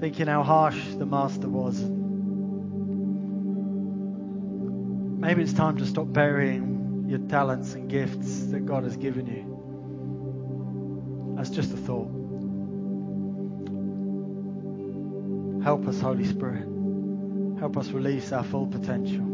thinking 0.00 0.26
how 0.26 0.42
harsh 0.42 0.82
the 0.94 1.06
master 1.06 1.48
was. 1.48 1.80
Maybe 5.20 5.42
it's 5.42 5.52
time 5.52 5.76
to 5.76 5.86
stop 5.86 6.12
burying 6.12 6.77
your 7.08 7.20
talents 7.20 7.72
and 7.72 7.88
gifts 7.88 8.46
that 8.46 8.66
God 8.66 8.84
has 8.84 8.96
given 8.96 9.26
you. 9.26 9.56
That's 11.36 11.50
just 11.50 11.72
a 11.72 11.76
thought. 11.76 12.10
Help 15.64 15.88
us, 15.88 16.00
Holy 16.00 16.24
Spirit. 16.24 16.66
Help 17.58 17.76
us 17.76 17.88
release 17.88 18.30
our 18.32 18.44
full 18.44 18.66
potential. 18.66 19.27